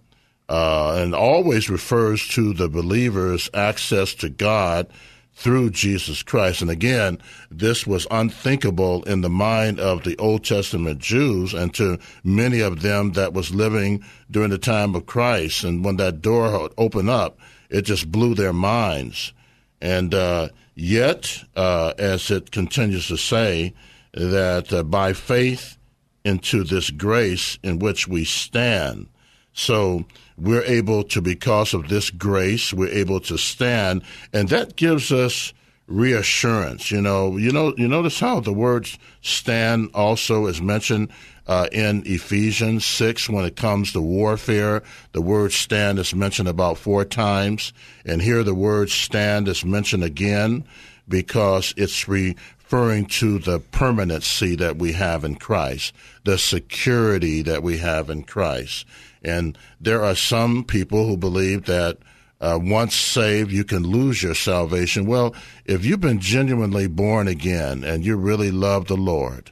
uh, 0.48 0.96
and 0.96 1.14
always 1.14 1.68
refers 1.68 2.26
to 2.28 2.54
the 2.54 2.68
believer's 2.68 3.50
access 3.52 4.14
to 4.14 4.30
God 4.30 4.86
through 5.34 5.70
Jesus 5.70 6.22
Christ. 6.22 6.62
And 6.62 6.70
again, 6.70 7.18
this 7.50 7.86
was 7.86 8.06
unthinkable 8.10 9.02
in 9.04 9.22
the 9.22 9.30
mind 9.30 9.80
of 9.80 10.04
the 10.04 10.16
Old 10.18 10.44
Testament 10.44 10.98
Jews 11.00 11.54
and 11.54 11.72
to 11.74 11.98
many 12.22 12.60
of 12.60 12.82
them 12.82 13.12
that 13.12 13.32
was 13.32 13.54
living 13.54 14.04
during 14.30 14.50
the 14.50 14.58
time 14.58 14.94
of 14.94 15.06
Christ. 15.06 15.64
And 15.64 15.84
when 15.84 15.96
that 15.96 16.20
door 16.20 16.70
opened 16.76 17.10
up, 17.10 17.38
it 17.70 17.82
just 17.82 18.12
blew 18.12 18.34
their 18.34 18.52
minds. 18.52 19.32
And 19.80 20.14
uh, 20.14 20.48
yet, 20.74 21.44
uh, 21.56 21.92
as 21.98 22.30
it 22.30 22.50
continues 22.50 23.08
to 23.08 23.16
say, 23.16 23.74
that 24.12 24.72
uh, 24.72 24.82
by 24.82 25.12
faith 25.12 25.76
into 26.24 26.64
this 26.64 26.90
grace 26.90 27.58
in 27.62 27.78
which 27.78 28.06
we 28.06 28.24
stand. 28.24 29.08
So 29.52 30.04
we're 30.38 30.64
able 30.64 31.04
to, 31.04 31.20
because 31.20 31.74
of 31.74 31.88
this 31.88 32.10
grace, 32.10 32.72
we're 32.72 32.88
able 32.88 33.20
to 33.20 33.36
stand, 33.36 34.02
and 34.32 34.48
that 34.48 34.76
gives 34.76 35.12
us 35.12 35.52
reassurance. 35.86 36.90
You 36.90 37.02
know, 37.02 37.36
you 37.36 37.52
know, 37.52 37.74
you 37.76 37.88
notice 37.88 38.18
how 38.20 38.40
the 38.40 38.52
word 38.52 38.88
"stand" 39.20 39.90
also 39.94 40.46
is 40.46 40.62
mentioned 40.62 41.10
uh, 41.46 41.68
in 41.72 42.02
Ephesians 42.06 42.84
six 42.84 43.28
when 43.28 43.44
it 43.44 43.56
comes 43.56 43.92
to 43.92 44.00
warfare. 44.00 44.82
The 45.12 45.22
word 45.22 45.52
"stand" 45.52 45.98
is 45.98 46.14
mentioned 46.14 46.48
about 46.48 46.78
four 46.78 47.04
times, 47.04 47.72
and 48.04 48.22
here 48.22 48.42
the 48.42 48.54
word 48.54 48.90
"stand" 48.90 49.48
is 49.48 49.64
mentioned 49.64 50.04
again 50.04 50.64
because 51.08 51.74
it's 51.76 52.08
referring 52.08 53.06
to 53.06 53.38
the 53.38 53.58
permanency 53.58 54.56
that 54.56 54.76
we 54.76 54.92
have 54.92 55.24
in 55.24 55.34
Christ, 55.34 55.92
the 56.24 56.38
security 56.38 57.42
that 57.42 57.62
we 57.62 57.78
have 57.78 58.08
in 58.08 58.22
Christ. 58.22 58.86
And 59.22 59.56
there 59.80 60.04
are 60.04 60.16
some 60.16 60.64
people 60.64 61.06
who 61.06 61.16
believe 61.16 61.66
that 61.66 61.98
uh, 62.40 62.58
once 62.60 62.96
saved, 62.96 63.52
you 63.52 63.62
can 63.62 63.84
lose 63.84 64.20
your 64.20 64.34
salvation. 64.34 65.06
Well, 65.06 65.32
if 65.64 65.84
you've 65.84 66.00
been 66.00 66.18
genuinely 66.18 66.88
born 66.88 67.28
again 67.28 67.84
and 67.84 68.04
you 68.04 68.16
really 68.16 68.50
love 68.50 68.88
the 68.88 68.96
Lord 68.96 69.51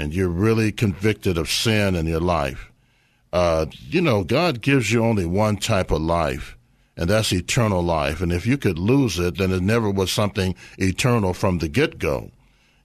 and 0.00 0.14
you're 0.14 0.28
really 0.28 0.72
convicted 0.72 1.36
of 1.36 1.50
sin 1.50 1.94
in 1.94 2.06
your 2.06 2.20
life, 2.20 2.70
uh, 3.32 3.66
you 3.88 4.00
know, 4.00 4.24
God 4.24 4.60
gives 4.60 4.90
you 4.90 5.04
only 5.04 5.26
one 5.26 5.56
type 5.56 5.90
of 5.90 6.00
life, 6.00 6.56
and 6.96 7.08
that's 7.08 7.32
eternal 7.32 7.82
life. 7.82 8.20
And 8.20 8.32
if 8.32 8.46
you 8.46 8.58
could 8.58 8.78
lose 8.78 9.18
it, 9.18 9.38
then 9.38 9.52
it 9.52 9.62
never 9.62 9.90
was 9.90 10.10
something 10.10 10.54
eternal 10.78 11.34
from 11.34 11.58
the 11.58 11.68
get 11.68 11.98
go. 11.98 12.30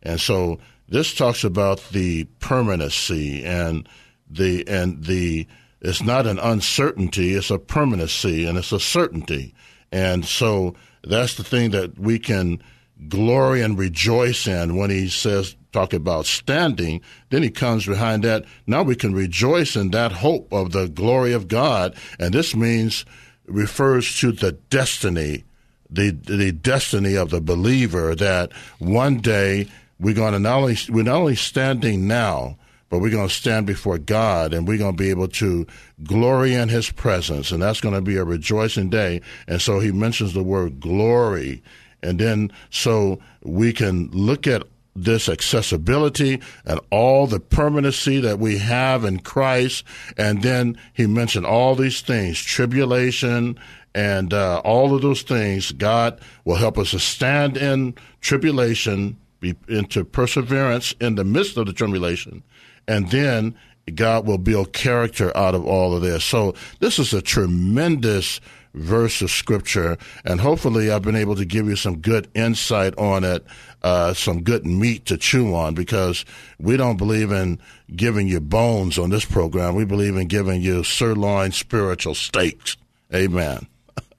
And 0.04 0.22
so 0.22 0.60
this 0.88 1.16
talks 1.16 1.44
about 1.44 1.84
the 1.92 2.26
permanency 2.40 3.44
and 3.44 3.88
the 4.30 4.68
and 4.68 5.04
the 5.06 5.48
it's 5.82 6.04
not 6.04 6.28
an 6.28 6.40
uncertainty, 6.40 7.34
it's 7.34 7.52
a 7.52 7.60
permanency 7.60 8.46
and 8.46 8.58
it's 8.58 8.72
a 8.72 8.80
certainty. 8.80 9.54
And 9.92 10.26
so 10.26 10.76
that's 11.04 11.36
the 11.36 11.44
thing 11.44 11.72
that 11.72 11.98
we 11.98 12.20
can 12.20 12.62
glory 13.08 13.62
and 13.62 13.78
rejoice 13.78 14.48
in 14.48 14.78
when 14.78 14.90
he 14.90 15.10
says, 15.10 15.56
talk 15.72 15.94
about 15.94 16.26
standing. 16.26 17.02
Then 17.30 17.44
he 17.44 17.50
comes 17.50 17.86
behind 17.86 18.24
that. 18.24 18.46
Now 18.66 18.84
we 18.84 18.96
can 18.96 19.14
rejoice 19.14 19.76
in 19.76 19.92
that 19.92 20.12
hope 20.12 20.52
of 20.54 20.72
the 20.72 20.88
glory 20.88 21.34
of 21.34 21.48
God. 21.48 21.96
And 22.20 22.34
this 22.34 22.56
means, 22.56 23.06
refers 23.48 24.18
to 24.20 24.32
the 24.32 24.54
destiny, 24.54 25.44
the, 25.90 26.12
the 26.12 26.52
destiny 26.52 27.16
of 27.16 27.30
the 27.30 27.42
believer 27.42 28.16
that 28.16 28.52
one 28.80 29.18
day 29.18 29.68
we're 30.00 30.16
going 30.16 30.34
to 30.34 30.40
not 30.40 30.58
only, 30.58 30.78
we're 30.90 31.04
not 31.04 31.18
only 31.18 31.36
standing 31.36 32.08
now, 32.08 32.58
but 32.90 33.00
we're 33.00 33.10
going 33.10 33.28
to 33.28 33.34
stand 33.34 33.66
before 33.66 33.98
God 33.98 34.54
and 34.54 34.68
we're 34.68 34.78
going 34.78 34.96
to 34.96 35.04
be 35.04 35.10
able 35.10 35.28
to 35.28 35.66
glory 36.04 36.54
in 36.54 36.70
His 36.70 36.90
presence. 36.92 37.52
And 37.52 37.62
that's 37.62 37.82
going 37.82 37.96
to 37.96 38.02
be 38.02 38.16
a 38.16 38.24
rejoicing 38.24 38.90
day. 38.90 39.22
And 39.48 39.62
so 39.62 39.80
he 39.80 39.92
mentions 39.92 40.34
the 40.34 40.44
word 40.44 40.80
glory. 40.80 41.64
And 42.06 42.20
then 42.20 42.52
so 42.70 43.20
we 43.44 43.74
can 43.74 44.10
look 44.12 44.48
at 44.48 44.64
this 44.96 45.28
accessibility 45.28 46.42
and 46.66 46.80
all 46.90 47.28
the 47.28 47.40
permanency 47.40 48.22
that 48.22 48.40
we 48.40 48.58
have 48.60 49.04
in 49.04 49.20
Christ. 49.20 49.84
And 50.18 50.42
then 50.42 50.78
he 50.94 51.06
mentioned 51.06 51.46
all 51.46 51.76
these 51.76 52.02
things, 52.02 52.40
tribulation 52.40 53.60
and 53.94 54.34
uh, 54.34 54.62
all 54.64 54.94
of 54.94 55.02
those 55.02 55.22
things. 55.22 55.72
God 55.72 56.20
will 56.44 56.56
help 56.56 56.78
us 56.78 56.92
to 56.92 57.00
stand 57.00 57.58
in 57.58 57.96
tribulation, 58.22 59.18
be 59.40 59.56
into 59.68 60.04
perseverance 60.04 60.94
in 61.00 61.16
the 61.16 61.24
midst 61.24 61.58
of 61.58 61.66
the 61.66 61.74
tribulation, 61.74 62.44
and 62.88 63.10
then 63.10 63.56
God 63.94 64.26
will 64.26 64.38
build 64.38 64.74
character 64.74 65.36
out 65.38 65.56
of 65.56 65.66
all 65.66 65.96
of 65.96 66.02
this. 66.02 66.24
So 66.24 66.56
this 66.80 67.00
is 67.00 67.14
a 67.14 67.22
tremendous 67.22 68.42
verse 68.76 69.22
of 69.22 69.32
scripture, 69.32 69.98
and 70.24 70.42
hopefully 70.42 70.92
I've 70.92 71.02
been 71.02 71.16
able 71.16 71.36
to 71.36 71.46
give 71.46 71.68
you 71.68 71.76
some 71.76 72.00
good 72.00 72.28
insight 72.36 72.98
on 72.98 73.24
it, 73.24 73.46
uh, 73.84 74.14
some 74.14 74.44
good 74.44 74.66
meat 74.66 75.06
to 75.08 75.18
chew 75.18 75.56
on, 75.56 75.74
because 75.74 76.26
we 76.60 76.78
don't 76.78 76.98
believe 76.98 77.32
in 77.32 77.60
giving 77.96 78.28
you 78.28 78.40
bones 78.40 78.98
on 79.00 79.10
this 79.10 79.26
program. 79.26 79.76
We 79.76 79.86
believe 79.86 80.16
in 80.16 80.28
giving 80.28 80.62
you 80.62 80.84
sirloin 80.84 81.52
spiritual 81.52 82.16
steaks. 82.16 82.78
Amen. 83.14 83.68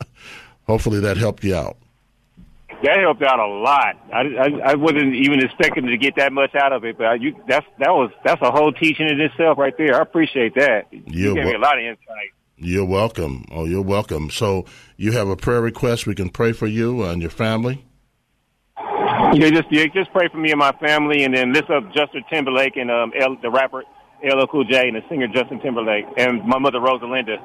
hopefully 0.67 1.01
that 1.01 1.17
helped 1.17 1.45
you 1.45 1.55
out 1.55 1.77
that 2.83 2.99
helped 3.01 3.23
out 3.23 3.39
a 3.39 3.47
lot. 3.47 3.97
I, 4.13 4.21
I, 4.21 4.71
I 4.71 4.75
wasn't 4.75 5.15
even 5.15 5.43
expecting 5.43 5.87
to 5.87 5.97
get 5.97 6.17
that 6.17 6.33
much 6.33 6.55
out 6.55 6.73
of 6.73 6.85
it, 6.85 6.99
but 6.99 7.21
you, 7.21 7.35
that's 7.49 7.67
that 7.79 7.91
was 7.91 8.11
that's 8.25 8.41
a 8.43 8.51
whole 8.51 8.73
teaching 8.73 9.09
in 9.09 9.21
itself 9.21 9.59
right 9.59 9.77
there. 9.77 9.97
I 9.97 10.03
appreciate 10.03 10.55
that. 10.57 10.87
You're 10.91 11.31
you 11.31 11.35
gave 11.35 11.45
me 11.47 11.55
a 11.55 11.59
lot 11.59 11.79
of 11.79 11.85
insight. 11.85 12.33
You're 12.59 12.87
welcome. 12.87 13.45
Oh, 13.51 13.65
you're 13.67 13.83
welcome. 13.83 14.31
So 14.31 14.65
you 14.97 15.13
have 15.13 15.29
a 15.29 15.37
prayer 15.37 15.61
request. 15.61 16.07
We 16.07 16.15
can 16.15 16.31
pray 16.31 16.53
for 16.53 16.67
you 16.67 17.03
and 17.03 17.21
your 17.21 17.31
family. 17.31 17.85
Yeah, 18.79 19.51
just 19.51 19.71
yeah, 19.71 19.85
just 19.93 20.11
pray 20.13 20.29
for 20.29 20.39
me 20.39 20.51
and 20.51 20.59
my 20.59 20.73
family, 20.73 21.25
and 21.25 21.37
then 21.37 21.53
lift 21.53 21.69
up 21.69 21.85
Justin 21.93 22.25
Timberlake 22.31 22.77
and 22.77 22.91
um, 22.91 23.13
L, 23.19 23.37
the 23.43 23.51
rapper 23.51 23.83
LL 24.25 24.47
Cool 24.47 24.65
J 24.65 24.89
and 24.89 24.97
the 24.97 25.03
singer 25.09 25.27
Justin 25.27 25.61
Timberlake 25.61 26.07
and 26.17 26.45
my 26.45 26.59
mother 26.59 26.79
Rosalinda. 26.79 27.37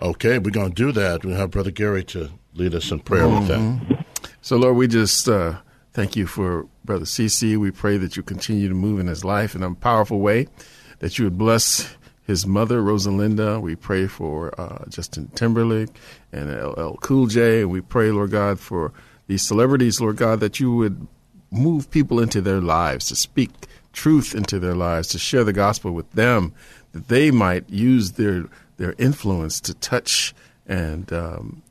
Okay, 0.00 0.38
we're 0.38 0.50
going 0.50 0.72
to 0.72 0.74
do 0.74 0.90
that. 0.92 1.24
We 1.24 1.32
have 1.32 1.50
Brother 1.50 1.70
Gary 1.70 2.02
to 2.04 2.30
lead 2.54 2.74
us 2.74 2.90
in 2.90 3.00
prayer 3.00 3.24
mm-hmm. 3.24 3.38
with 3.38 3.48
that. 3.48 3.58
Mm-hmm. 3.58 4.28
So, 4.40 4.56
Lord, 4.56 4.76
we 4.76 4.88
just 4.88 5.28
uh, 5.28 5.58
thank 5.92 6.16
you 6.16 6.26
for 6.26 6.66
Brother 6.84 7.04
CC. 7.04 7.56
We 7.56 7.70
pray 7.70 7.98
that 7.98 8.16
you 8.16 8.24
continue 8.24 8.68
to 8.68 8.74
move 8.74 8.98
in 8.98 9.06
his 9.06 9.24
life 9.24 9.54
in 9.54 9.62
a 9.62 9.72
powerful 9.74 10.18
way, 10.18 10.48
that 10.98 11.18
you 11.18 11.24
would 11.24 11.38
bless 11.38 11.96
his 12.26 12.46
mother, 12.46 12.80
Rosalinda. 12.80 13.60
We 13.60 13.76
pray 13.76 14.06
for 14.06 14.58
uh, 14.60 14.84
Justin 14.88 15.28
Timberlake 15.34 15.90
and 16.32 16.50
LL 16.50 16.96
Cool 17.00 17.26
J. 17.26 17.64
We 17.64 17.80
pray, 17.80 18.10
Lord 18.10 18.30
God, 18.30 18.60
for 18.60 18.92
these 19.26 19.42
celebrities, 19.42 20.00
Lord 20.00 20.16
God, 20.16 20.40
that 20.40 20.60
you 20.60 20.74
would 20.74 21.06
move 21.50 21.90
people 21.90 22.20
into 22.20 22.40
their 22.40 22.60
lives, 22.60 23.06
to 23.06 23.16
speak 23.16 23.50
truth 23.92 24.34
into 24.34 24.58
their 24.58 24.74
lives, 24.74 25.08
to 25.08 25.18
share 25.18 25.44
the 25.44 25.52
gospel 25.52 25.92
with 25.92 26.10
them, 26.12 26.54
that 26.92 27.08
they 27.08 27.30
might 27.30 27.68
use 27.68 28.12
their 28.12 28.44
their 28.78 28.94
influence 28.98 29.60
to 29.60 29.74
touch 29.74 30.34
and 30.66 31.12
um, 31.12 31.62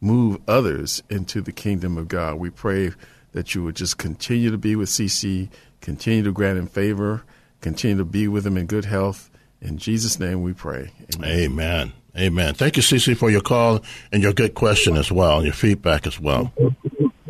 move 0.00 0.38
others 0.46 1.02
into 1.08 1.40
the 1.40 1.52
kingdom 1.52 1.96
of 1.96 2.08
God. 2.08 2.36
We 2.36 2.50
pray 2.50 2.92
that 3.32 3.54
you 3.54 3.64
would 3.64 3.74
just 3.74 3.98
continue 3.98 4.50
to 4.50 4.58
be 4.58 4.76
with 4.76 4.88
CC, 4.88 5.48
continue 5.80 6.22
to 6.22 6.32
grant 6.32 6.58
him 6.58 6.66
favor, 6.66 7.24
continue 7.60 7.96
to 7.96 8.04
be 8.04 8.28
with 8.28 8.46
him 8.46 8.56
in 8.56 8.66
good 8.66 8.84
health. 8.84 9.30
In 9.64 9.78
Jesus' 9.78 10.20
name 10.20 10.42
we 10.42 10.52
pray. 10.52 10.90
Amen. 11.16 11.30
Amen. 11.30 11.92
Amen. 12.16 12.54
Thank 12.54 12.76
you, 12.76 12.82
CC, 12.82 13.16
for 13.16 13.30
your 13.30 13.40
call 13.40 13.80
and 14.12 14.22
your 14.22 14.32
good 14.32 14.54
question 14.54 14.96
as 14.96 15.10
well, 15.10 15.36
and 15.36 15.44
your 15.44 15.54
feedback 15.54 16.06
as 16.06 16.20
well. 16.20 16.52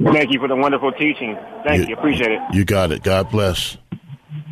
Thank 0.03 0.33
you 0.33 0.39
for 0.39 0.49
the 0.49 0.57
wonderful 0.57 0.93
teaching. 0.93 1.39
Thank 1.67 1.85
you. 1.85 1.91
you. 1.91 1.97
Appreciate 1.97 2.33
it. 2.33 2.41
You 2.53 2.65
got 2.67 2.93
it. 2.93 3.03
God 3.03 3.31
bless. 3.31 3.79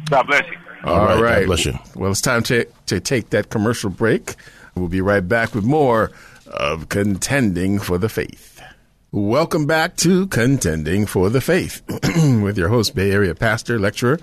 God 0.09 0.27
bless 0.27 0.45
you. 0.47 0.57
All, 0.85 0.95
All 0.95 1.07
right. 1.07 1.21
right. 1.21 1.39
God 1.41 1.47
bless 1.47 1.65
you. 1.67 1.79
Well, 1.95 2.11
it's 2.11 2.23
time 2.23 2.43
to, 2.45 2.65
to 2.87 3.01
take 3.01 3.31
that 3.31 3.51
commercial 3.51 3.91
break. 3.91 4.37
We'll 4.75 4.89
be 4.89 5.03
right 5.03 5.27
back 5.27 5.55
with 5.55 5.65
more 5.65 6.13
of 6.47 6.89
Contending 6.89 7.79
for 7.79 7.99
the 7.99 8.09
Faith. 8.09 8.63
Welcome 9.11 9.67
back 9.67 9.97
to 9.99 10.27
Contending 10.29 11.05
for 11.05 11.29
the 11.29 11.43
Faith 11.43 11.83
with 12.43 12.57
your 12.57 12.69
host, 12.69 12.95
Bay 12.95 13.11
Area 13.11 13.35
pastor, 13.35 13.79
lecturer, 13.79 14.19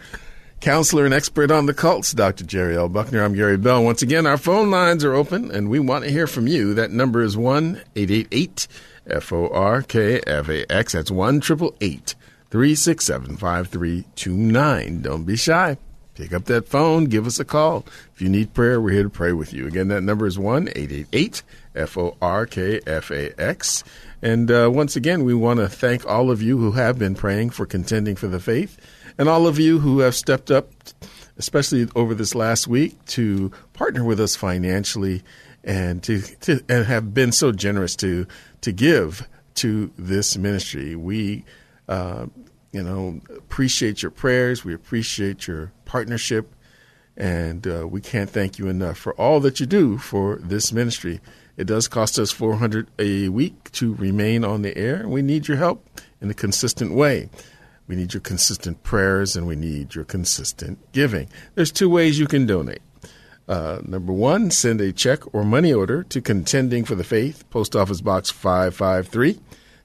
counselor, 0.60 1.06
and 1.06 1.14
expert 1.14 1.52
on 1.52 1.66
the 1.66 1.74
cults, 1.74 2.14
Dr. 2.14 2.44
Jerry 2.44 2.76
L. 2.76 2.90
Buckner. 2.90 3.24
I'm 3.24 3.34
Gary 3.34 3.58
Bell. 3.58 3.84
Once 3.84 4.02
again, 4.02 4.26
our 4.28 4.38
phone 4.38 4.70
lines 4.70 5.06
are 5.06 5.14
open 5.14 5.52
and 5.52 5.70
we 5.70 5.80
want 5.80 6.04
to 6.04 6.12
hear 6.12 6.28
from 6.28 6.48
you. 6.48 6.74
That 6.74 6.92
number 6.92 7.22
is 7.22 7.38
1 7.38 7.82
888 7.96 8.68
F 9.08 9.32
O 9.32 9.48
R 9.50 9.82
K 9.82 10.20
F 10.28 10.50
A 10.50 10.72
X. 10.72 10.94
That's 10.94 11.12
1 11.12 11.42
367 11.42 13.38
5329. 13.38 15.02
Don't 15.02 15.24
be 15.24 15.38
shy. 15.38 15.78
Pick 16.16 16.34
up 16.34 16.46
that 16.46 16.68
phone, 16.68 17.06
give 17.06 17.26
us 17.26 17.40
a 17.40 17.46
call. 17.46 17.86
If 18.14 18.22
you 18.22 18.28
need 18.28 18.54
prayer, 18.54 18.82
we're 18.82 18.92
here 18.92 19.04
to 19.04 19.10
pray 19.10 19.32
with 19.32 19.54
you. 19.54 19.68
Again, 19.68 19.88
that 19.88 20.02
number 20.02 20.28
is 20.28 20.38
1 20.38 20.68
888 20.76 21.44
F 21.76 21.98
O 21.98 22.18
R 22.22 22.46
K 22.46 22.82
F 22.86 23.10
A 23.12 23.40
X. 23.42 23.86
And 24.22 24.52
uh, 24.52 24.70
once 24.70 24.98
again, 24.98 25.24
we 25.24 25.34
want 25.34 25.62
to 25.62 25.70
thank 25.70 26.06
all 26.06 26.30
of 26.30 26.42
you 26.42 26.58
who 26.58 26.74
have 26.74 27.00
been 27.00 27.16
praying 27.16 27.52
for 27.52 27.66
contending 27.66 28.18
for 28.18 28.28
the 28.28 28.42
faith, 28.42 28.78
and 29.20 29.28
all 29.28 29.46
of 29.46 29.60
you 29.60 29.80
who 29.80 30.00
have 30.00 30.16
stepped 30.16 30.50
up, 30.50 30.72
especially 31.38 31.88
over 31.94 32.16
this 32.16 32.34
last 32.34 32.68
week, 32.68 33.06
to 33.06 33.52
partner 33.74 34.04
with 34.04 34.20
us 34.20 34.36
financially 34.36 35.22
and 35.62 36.02
to, 36.04 36.22
to 36.22 36.64
and 36.70 36.86
have 36.86 37.14
been 37.14 37.34
so 37.34 37.52
generous 37.52 37.98
to 37.98 38.26
to 38.62 38.72
give 38.72 39.28
to 39.56 39.92
this 39.98 40.38
ministry. 40.38 40.96
We, 40.96 41.44
uh, 41.90 42.28
you 42.72 42.82
know, 42.82 43.20
appreciate 43.36 44.02
your 44.02 44.12
prayers. 44.12 44.64
We 44.64 44.74
appreciate 44.74 45.48
your 45.48 45.74
partnership, 45.84 46.56
and 47.18 47.68
uh, 47.68 47.88
we 47.88 48.00
can't 48.00 48.30
thank 48.30 48.58
you 48.58 48.70
enough 48.70 48.98
for 48.98 49.14
all 49.16 49.42
that 49.42 49.60
you 49.60 49.66
do 49.66 49.98
for 49.98 50.38
this 50.38 50.72
ministry. 50.72 51.20
It 51.58 51.66
does 51.66 51.90
cost 51.90 52.18
us 52.20 52.32
400 52.32 52.88
a 52.98 53.28
week 53.28 53.70
to 53.74 53.96
remain 53.96 54.46
on 54.46 54.62
the 54.62 54.78
air. 54.78 55.06
We 55.06 55.22
need 55.22 55.50
your 55.50 55.58
help 55.58 55.86
in 56.22 56.30
a 56.30 56.34
consistent 56.34 56.94
way. 56.94 57.30
We 57.90 57.96
need 57.96 58.14
your 58.14 58.22
consistent 58.22 58.84
prayers 58.84 59.36
and 59.36 59.48
we 59.48 59.56
need 59.56 59.96
your 59.96 60.06
consistent 60.06 60.78
giving. 60.92 61.28
There's 61.56 61.72
two 61.72 61.90
ways 61.90 62.20
you 62.20 62.28
can 62.28 62.46
donate. 62.46 62.84
Uh, 63.48 63.80
number 63.84 64.14
one, 64.14 64.52
send 64.52 64.80
a 64.80 64.94
check 64.94 65.34
or 65.34 65.44
money 65.44 65.74
order 65.74 66.04
to 66.04 66.22
Contending 66.22 66.86
for 66.86 66.94
the 66.94 67.04
Faith, 67.04 67.50
Post 67.50 67.76
Office 67.76 68.00
Box 68.00 68.30
553, 68.30 69.40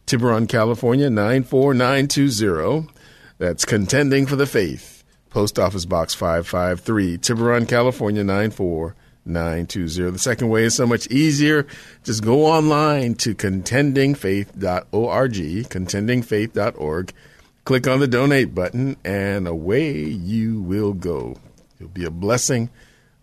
Tiburon, 0.04 0.46
California 0.46 1.08
94920. 1.08 2.92
That's 3.38 3.64
Contending 3.64 4.26
for 4.26 4.36
the 4.36 4.44
Faith, 4.44 5.02
Post 5.30 5.58
Office 5.58 5.86
Box 5.86 6.12
553, 6.12 7.16
Tiburon, 7.16 7.66
California 7.66 8.22
94920. 8.22 9.00
920. 9.26 10.10
The 10.10 10.18
second 10.18 10.50
way 10.50 10.64
is 10.64 10.74
so 10.74 10.86
much 10.86 11.06
easier. 11.06 11.66
Just 12.02 12.22
go 12.22 12.44
online 12.44 13.14
to 13.14 13.34
contendingfaith.org, 13.34 15.32
contendingfaith.org. 15.32 17.12
Click 17.64 17.87
on 17.87 18.00
the 18.00 18.09
donate 18.09 18.55
button, 18.55 18.96
and 19.05 19.48
away 19.48 20.03
you 20.03 20.61
will 20.61 20.92
go. 20.92 21.37
You'll 21.79 21.88
be 21.88 22.05
a 22.05 22.11
blessing 22.11 22.70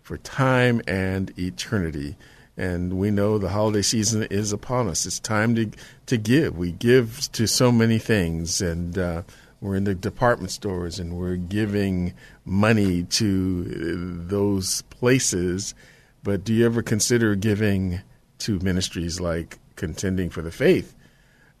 for 0.02 0.18
time 0.18 0.82
and 0.86 1.36
eternity. 1.38 2.16
And 2.56 2.98
we 2.98 3.10
know 3.10 3.38
the 3.38 3.48
holiday 3.48 3.82
season 3.82 4.24
is 4.24 4.52
upon 4.52 4.88
us. 4.88 5.06
It's 5.06 5.20
time 5.20 5.54
to 5.54 5.70
to 6.06 6.16
give. 6.16 6.58
We 6.58 6.72
give 6.72 7.30
to 7.32 7.46
so 7.46 7.72
many 7.72 7.98
things, 7.98 8.60
and 8.60 8.98
uh, 8.98 9.22
we're 9.60 9.76
in 9.76 9.84
the 9.84 9.94
department 9.94 10.50
stores, 10.50 10.98
and 10.98 11.16
we're 11.16 11.36
giving 11.36 12.14
money 12.44 13.04
to 13.04 13.64
those 14.26 14.82
places 14.82 15.74
but 16.22 16.44
do 16.44 16.54
you 16.54 16.64
ever 16.66 16.82
consider 16.82 17.34
giving 17.34 18.00
to 18.38 18.58
ministries 18.60 19.20
like 19.20 19.58
Contending 19.76 20.30
for 20.30 20.42
the 20.42 20.52
Faith? 20.52 20.94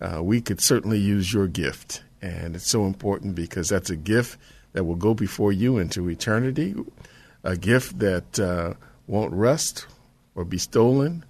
Uh, 0.00 0.22
we 0.22 0.40
could 0.40 0.60
certainly 0.60 0.98
use 0.98 1.32
your 1.32 1.48
gift. 1.48 2.02
And 2.22 2.54
it's 2.54 2.70
so 2.70 2.86
important 2.86 3.34
because 3.34 3.68
that's 3.68 3.90
a 3.90 3.96
gift 3.96 4.38
that 4.72 4.84
will 4.84 4.96
go 4.96 5.12
before 5.12 5.52
you 5.52 5.76
into 5.78 6.08
eternity, 6.08 6.74
a 7.42 7.56
gift 7.56 7.98
that 7.98 8.38
uh, 8.38 8.74
won't 9.06 9.32
rust 9.34 9.86
or 10.34 10.44
be 10.44 10.58
stolen. 10.58 11.24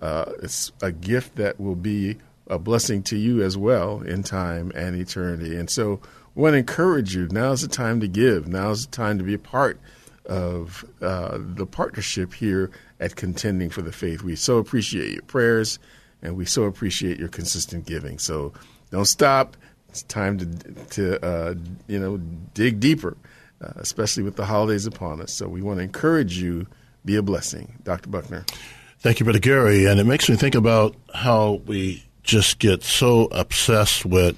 Uh, 0.00 0.32
it's 0.42 0.72
a 0.82 0.90
gift 0.90 1.36
that 1.36 1.60
will 1.60 1.76
be 1.76 2.16
a 2.46 2.58
blessing 2.58 3.02
to 3.04 3.16
you 3.16 3.42
as 3.42 3.56
well 3.56 4.00
in 4.00 4.22
time 4.22 4.72
and 4.74 4.96
eternity. 4.96 5.56
And 5.56 5.70
so 5.70 6.00
we 6.34 6.42
want 6.42 6.54
to 6.54 6.58
encourage 6.58 7.14
you. 7.14 7.28
Now's 7.30 7.62
the 7.62 7.68
time 7.68 8.00
to 8.00 8.08
give. 8.08 8.48
Now's 8.48 8.86
the 8.86 8.90
time 8.90 9.18
to 9.18 9.24
be 9.24 9.34
a 9.34 9.38
part 9.38 9.78
of 10.26 10.84
uh, 11.00 11.38
the 11.38 11.66
partnership 11.66 12.34
here 12.34 12.70
at 12.98 13.16
Contending 13.16 13.70
for 13.70 13.82
the 13.82 13.92
Faith. 13.92 14.22
We 14.22 14.36
so 14.36 14.58
appreciate 14.58 15.12
your 15.12 15.22
prayers 15.22 15.78
and 16.22 16.36
we 16.36 16.44
so 16.44 16.64
appreciate 16.64 17.18
your 17.18 17.28
consistent 17.28 17.86
giving. 17.86 18.18
So 18.18 18.52
don't 18.90 19.06
stop. 19.06 19.56
It's 19.90 20.02
time 20.04 20.38
to 20.38 20.46
to 20.90 21.24
uh, 21.24 21.54
you 21.88 21.98
know 21.98 22.18
dig 22.54 22.78
deeper, 22.80 23.16
uh, 23.60 23.72
especially 23.76 24.22
with 24.22 24.36
the 24.36 24.44
holidays 24.44 24.86
upon 24.86 25.20
us. 25.20 25.32
So 25.32 25.48
we 25.48 25.62
want 25.62 25.78
to 25.78 25.82
encourage 25.84 26.38
you. 26.38 26.66
Be 27.04 27.16
a 27.16 27.22
blessing, 27.22 27.78
Dr. 27.82 28.10
Buckner. 28.10 28.44
Thank 28.98 29.18
you, 29.20 29.24
Brother 29.24 29.38
Gary. 29.38 29.86
And 29.86 29.98
it 29.98 30.04
makes 30.04 30.28
me 30.28 30.36
think 30.36 30.54
about 30.54 30.94
how 31.14 31.62
we 31.64 32.04
just 32.22 32.58
get 32.58 32.82
so 32.84 33.24
obsessed 33.32 34.04
with 34.04 34.36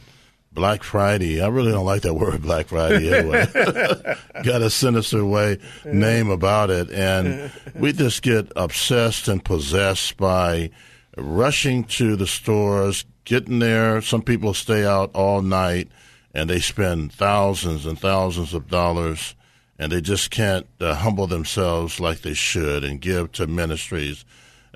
Black 0.52 0.82
Friday. 0.82 1.40
I 1.40 1.48
really 1.48 1.72
don't 1.72 1.84
like 1.84 2.02
that 2.02 2.14
word 2.22 2.42
Black 2.42 2.68
Friday 2.68 3.12
anyway. 3.12 3.46
Got 4.44 4.62
a 4.62 4.70
sinister 4.70 5.24
way 5.24 5.58
name 5.84 6.30
about 6.30 6.70
it. 6.70 6.90
And 6.90 7.50
we 7.74 7.92
just 7.92 8.22
get 8.22 8.52
obsessed 8.54 9.28
and 9.28 9.44
possessed 9.44 10.16
by 10.16 10.70
rushing 11.16 11.84
to 11.84 12.16
the 12.16 12.26
stores, 12.26 13.04
getting 13.24 13.58
there. 13.58 14.00
Some 14.00 14.22
people 14.22 14.54
stay 14.54 14.84
out 14.84 15.10
all 15.14 15.42
night 15.42 15.88
and 16.34 16.48
they 16.48 16.60
spend 16.60 17.12
thousands 17.12 17.86
and 17.86 17.98
thousands 17.98 18.54
of 18.54 18.68
dollars 18.68 19.34
and 19.78 19.90
they 19.90 20.00
just 20.00 20.30
can't 20.30 20.66
uh, 20.80 20.94
humble 20.94 21.26
themselves 21.26 21.98
like 22.00 22.20
they 22.20 22.34
should 22.34 22.84
and 22.84 23.00
give 23.00 23.32
to 23.32 23.46
ministries 23.46 24.24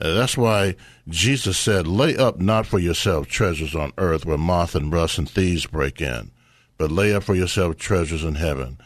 uh, 0.00 0.12
that's 0.12 0.36
why 0.36 0.76
Jesus 1.08 1.56
said, 1.56 1.86
Lay 1.86 2.16
up 2.16 2.38
not 2.38 2.66
for 2.66 2.78
yourself 2.78 3.28
treasures 3.28 3.74
on 3.74 3.92
earth 3.96 4.26
where 4.26 4.38
moth 4.38 4.74
and 4.74 4.92
rust 4.92 5.18
and 5.18 5.28
thieves 5.28 5.66
break 5.66 6.00
in, 6.00 6.30
but 6.76 6.92
lay 6.92 7.14
up 7.14 7.22
for 7.22 7.34
yourself 7.34 7.76
treasures 7.76 8.22
in 8.24 8.34
heaven. 8.34 8.78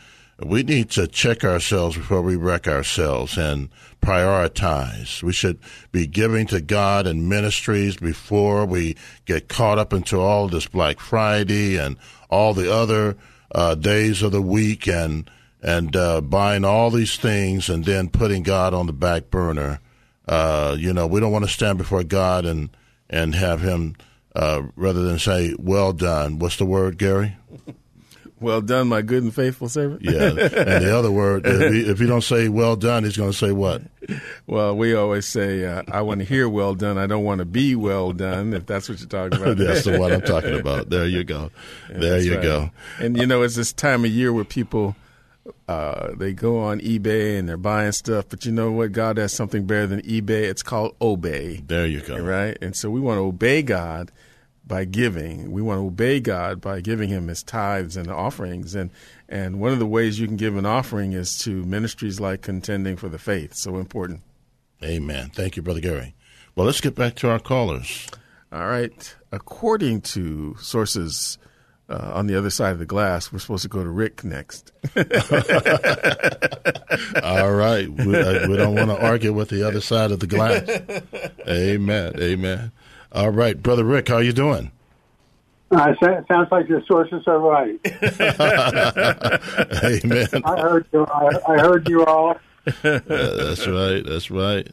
We 0.45 0.63
need 0.63 0.91
to 0.93 1.07
check 1.07 1.45
ourselves 1.45 1.97
before 1.97 2.23
we 2.23 2.37
wreck 2.37 2.67
ourselves 2.67 3.37
and 3.37 3.69
prioritize. 4.01 5.23
We 5.23 5.33
should 5.33 5.59
be 5.93 6.07
giving 6.07 6.47
to 6.49 6.61
God 6.61 7.07
and 7.07 7.29
ministries 7.29 7.97
before 7.97 8.65
we 8.65 8.97
get 9.27 9.49
caught 9.49 9.79
up 9.79 9.93
into 9.93 10.19
all 10.19 10.49
this 10.49 10.67
Black 10.67 10.99
Friday 10.99 11.77
and 11.77 11.97
all 12.31 12.55
the 12.55 12.73
other 12.73 13.17
uh, 13.55 13.75
days 13.75 14.23
of 14.23 14.33
the 14.33 14.43
week 14.43 14.87
and 14.87 15.31
and 15.63 15.95
uh, 15.95 16.23
buying 16.23 16.65
all 16.65 16.91
these 16.91 17.17
things 17.19 17.69
and 17.69 17.85
then 17.85 18.09
putting 18.09 18.43
God 18.43 18.73
on 18.73 18.87
the 18.87 18.95
back 18.95 19.31
burner 19.31 19.81
uh, 20.31 20.77
you 20.79 20.93
know, 20.93 21.09
we 21.09 21.19
don't 21.19 21.33
want 21.33 21.45
to 21.45 21.51
stand 21.51 21.77
before 21.77 22.05
God 22.05 22.47
and 22.47 22.71
and 23.11 23.35
have 23.35 23.61
Him 23.61 23.97
uh, 24.37 24.63
rather 24.77 25.03
than 25.03 25.19
say, 25.19 25.55
"Well 25.59 25.93
done." 25.93 26.39
What's 26.39 26.57
the 26.57 26.65
word, 26.65 26.99
Gary? 26.99 27.37
Well 28.41 28.63
done, 28.63 28.89
my 28.89 29.03
good 29.03 29.23
and 29.23 29.35
faithful 29.35 29.69
servant. 29.69 30.01
yeah, 30.03 30.29
and 30.29 30.37
the 30.37 30.95
other 30.99 31.13
word, 31.13 31.47
if 31.47 31.75
you, 31.75 31.91
if 31.91 32.01
you 32.01 32.07
don't 32.07 32.23
say 32.23 32.49
"well 32.49 32.75
done," 32.75 33.05
he's 33.05 33.17
going 33.17 33.33
to 33.33 33.37
say 33.37 33.53
what? 33.53 33.83
Well, 34.47 34.75
we 34.75 34.95
always 34.95 35.27
say, 35.27 35.67
uh, 35.67 35.83
"I 35.93 36.01
want 36.01 36.21
to 36.21 36.25
hear 36.25 36.49
well 36.49 36.75
done. 36.75 36.97
I 36.97 37.07
don't 37.07 37.25
want 37.25 37.41
to 37.41 37.45
be 37.45 37.77
well 37.77 38.13
done." 38.13 38.55
If 38.55 38.65
that's 38.65 38.89
what 38.89 38.99
you're 38.99 39.09
talking 39.09 39.41
about, 39.41 39.57
that's 39.59 39.85
the 39.85 39.99
one 39.99 40.13
I'm 40.13 40.23
talking 40.23 40.55
about. 40.61 40.89
There 40.89 41.07
you 41.07 41.23
go. 41.23 41.51
Yeah, 41.91 41.99
there 41.99 42.21
you 42.21 42.35
right. 42.37 42.43
go. 42.43 42.71
And 42.99 43.19
you 43.19 43.27
know, 43.27 43.43
it's 43.43 43.57
this 43.57 43.75
time 43.75 44.07
of 44.07 44.11
year 44.11 44.33
where 44.33 44.45
people 44.45 44.97
uh, 45.69 46.15
they 46.17 46.33
go 46.33 46.61
on 46.61 46.81
eBay 46.81 47.39
and 47.39 47.49
they're 47.49 47.57
buying 47.57 47.93
stuff, 47.93 48.27
but 48.29 48.47
you 48.47 48.53
know 48.53 48.73
what? 48.73 48.93
God 48.93 49.19
has 49.19 49.33
something 49.33 49.67
better 49.67 49.87
than 49.87 50.01
eBay. 50.03 50.45
It's 50.49 50.63
called 50.63 50.97
obey. 51.01 51.63
There 51.67 51.87
you 51.87 52.01
go. 52.01 52.19
Right? 52.19 52.57
And 52.61 52.75
so 52.75 52.91
we 52.91 53.01
want 53.01 53.19
to 53.19 53.23
obey 53.23 53.63
God 53.63 54.11
by 54.71 54.85
giving. 54.87 55.51
We 55.51 55.61
want 55.61 55.81
to 55.81 55.87
obey 55.87 56.21
God 56.21 56.61
by 56.61 56.81
giving 56.81 57.11
Him 57.11 57.29
His 57.29 57.43
tithes 57.43 57.97
and 57.97 58.09
offerings. 58.09 58.75
And 58.75 58.91
and 59.29 59.61
one 59.61 59.73
of 59.73 59.79
the 59.81 59.87
ways 59.87 60.19
you 60.19 60.27
can 60.27 60.37
give 60.37 60.57
an 60.57 60.65
offering 60.65 61.13
is 61.13 61.37
to 61.41 61.65
ministries 61.65 62.21
like 62.21 62.41
Contending 62.41 62.97
for 62.97 63.09
the 63.09 63.19
Faith. 63.19 63.55
So 63.55 63.77
important. 63.77 64.23
Amen. 64.83 65.31
Thank 65.35 65.57
you, 65.57 65.63
Brother 65.63 65.81
Gary. 65.81 66.15
Well, 66.55 66.65
let's 66.67 66.81
get 66.81 66.95
back 66.95 67.17
to 67.17 67.29
our 67.29 67.39
callers. 67.41 68.07
All 68.53 68.67
right. 68.67 69.15
According 69.31 70.01
to 70.03 70.57
sources 70.59 71.37
uh, 71.91 72.13
on 72.15 72.27
the 72.29 72.39
other 72.39 72.51
side 72.51 72.73
of 72.73 72.79
the 72.79 72.87
glass. 72.87 73.33
We're 73.33 73.41
supposed 73.41 73.63
to 73.63 73.69
go 73.69 73.83
to 73.83 73.91
Rick 73.91 74.23
next. 74.23 74.73
All 77.23 77.53
right. 77.53 77.91
We, 77.91 78.17
uh, 78.17 78.49
we 78.49 78.57
don't 78.57 78.77
want 78.77 78.91
to 78.91 78.99
argue 79.05 79.33
with 79.33 79.49
the 79.49 79.67
other 79.67 79.81
side 79.81 80.13
of 80.13 80.21
the 80.21 80.29
glass. 80.29 80.63
Amen. 81.49 82.13
Amen. 82.21 82.71
All 83.13 83.31
right, 83.31 83.61
brother 83.61 83.85
Rick, 83.85 84.09
how 84.09 84.19
you 84.19 84.33
doing? 84.33 84.71
Uh, 85.71 85.95
sounds 86.29 86.49
like 86.51 86.69
your 86.69 86.83
sources 86.85 87.23
are 87.27 87.39
right. 87.39 87.79
Amen. 89.85 90.29
I 90.45 90.61
heard 90.61 90.87
you. 90.93 91.07
I, 91.07 91.31
I 91.47 91.59
heard 91.59 91.89
you 91.89 92.05
all. 92.05 92.37
Yeah, 92.83 92.99
that's 92.99 93.67
right. 93.67 94.05
That's 94.05 94.31
right 94.31 94.69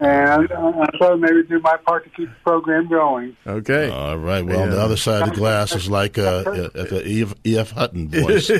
and 0.00 0.50
uh, 0.50 0.86
so 0.98 1.16
maybe 1.16 1.44
do 1.44 1.60
my 1.60 1.76
part 1.86 2.02
to 2.04 2.10
keep 2.10 2.28
the 2.28 2.34
program 2.42 2.88
going. 2.88 3.36
Okay. 3.46 3.90
All 3.90 4.18
right. 4.18 4.44
Well, 4.44 4.58
yeah. 4.60 4.66
the 4.66 4.80
other 4.80 4.96
side 4.96 5.22
of 5.22 5.30
the 5.30 5.36
glass 5.36 5.74
is 5.74 5.88
like 5.88 6.18
uh, 6.18 6.42
the 6.42 7.02
E.F. 7.06 7.34
E.F. 7.44 7.70
Hutton 7.70 8.08
voice. 8.08 8.50
uh, 8.50 8.56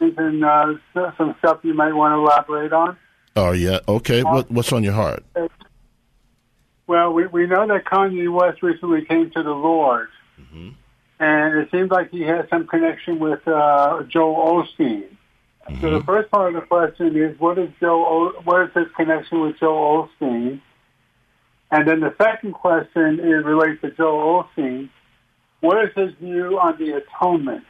and 0.00 0.44
uh, 0.44 0.74
some 1.16 1.34
stuff 1.38 1.60
you 1.62 1.72
might 1.74 1.94
want 1.94 2.12
to 2.12 2.18
elaborate 2.18 2.72
on. 2.72 2.96
Oh 3.36 3.52
yeah. 3.52 3.80
Okay. 3.86 4.22
What, 4.22 4.50
what's 4.50 4.72
on 4.72 4.82
your 4.82 4.94
heart? 4.94 5.24
Well, 6.86 7.12
we 7.12 7.26
we 7.26 7.46
know 7.46 7.66
that 7.66 7.84
Kanye 7.84 8.32
West 8.32 8.62
recently 8.62 9.04
came 9.04 9.30
to 9.32 9.42
the 9.42 9.50
Lord, 9.50 10.08
mm-hmm. 10.40 10.70
and 11.18 11.58
it 11.58 11.68
seems 11.70 11.90
like 11.90 12.10
he 12.10 12.22
has 12.22 12.48
some 12.48 12.66
connection 12.66 13.18
with 13.18 13.46
uh, 13.46 14.04
Joel 14.04 14.64
Osteen. 14.64 15.08
Mm-hmm. 15.68 15.80
So 15.80 15.98
the 15.98 16.04
first 16.04 16.30
part 16.30 16.54
of 16.54 16.60
the 16.60 16.66
question 16.66 17.16
is, 17.16 17.38
what 17.38 17.58
is 17.58 17.70
Joe? 17.80 18.32
What 18.44 18.62
is 18.62 18.70
his 18.74 18.86
connection 18.96 19.40
with 19.40 19.58
Joe 19.58 20.08
Osteen? 20.20 20.60
And 21.70 21.88
then 21.88 22.00
the 22.00 22.14
second 22.16 22.52
question 22.52 23.18
is 23.18 23.44
related 23.44 23.80
to 23.82 23.90
Joe 23.90 24.46
Osteen. 24.56 24.88
What 25.60 25.84
is 25.84 25.90
his 25.96 26.14
view 26.20 26.58
on 26.60 26.78
the 26.78 27.02
atonement? 27.02 27.64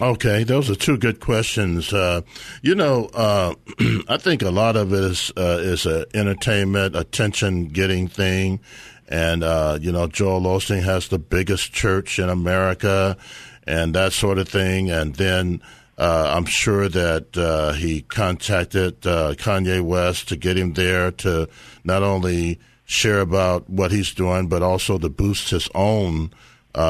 Okay, 0.00 0.42
those 0.42 0.70
are 0.70 0.74
two 0.74 0.96
good 0.96 1.20
questions. 1.20 1.92
Uh, 1.92 2.22
you 2.62 2.74
know, 2.74 3.10
uh, 3.12 3.54
I 4.08 4.16
think 4.16 4.40
a 4.40 4.50
lot 4.50 4.74
of 4.74 4.90
it 4.94 5.04
is 5.04 5.30
uh, 5.36 5.58
is 5.60 5.84
an 5.84 6.06
entertainment, 6.14 6.96
attention 6.96 7.68
getting 7.68 8.08
thing, 8.08 8.60
and 9.08 9.44
uh, 9.44 9.78
you 9.82 9.92
know, 9.92 10.06
Joel 10.06 10.40
Osteen 10.40 10.82
has 10.82 11.08
the 11.08 11.18
biggest 11.18 11.74
church 11.74 12.18
in 12.18 12.30
America, 12.30 13.18
and 13.66 13.94
that 13.94 14.14
sort 14.14 14.38
of 14.38 14.48
thing. 14.48 14.90
And 14.90 15.14
then 15.16 15.60
uh, 15.98 16.32
I'm 16.36 16.46
sure 16.46 16.88
that 16.88 17.36
uh, 17.36 17.72
he 17.72 18.00
contacted 18.00 19.02
Kanye 19.02 19.82
West 19.82 20.28
to 20.28 20.36
get 20.36 20.56
him 20.56 20.72
there 20.72 21.10
to 21.10 21.50
not 21.84 22.02
only 22.02 22.58
share 22.86 23.20
about 23.20 23.68
what 23.68 23.92
he's 23.92 24.14
doing, 24.14 24.48
but 24.48 24.62
also 24.62 24.96
to 24.96 25.10
boost 25.10 25.50
his 25.50 25.68
own 25.74 26.30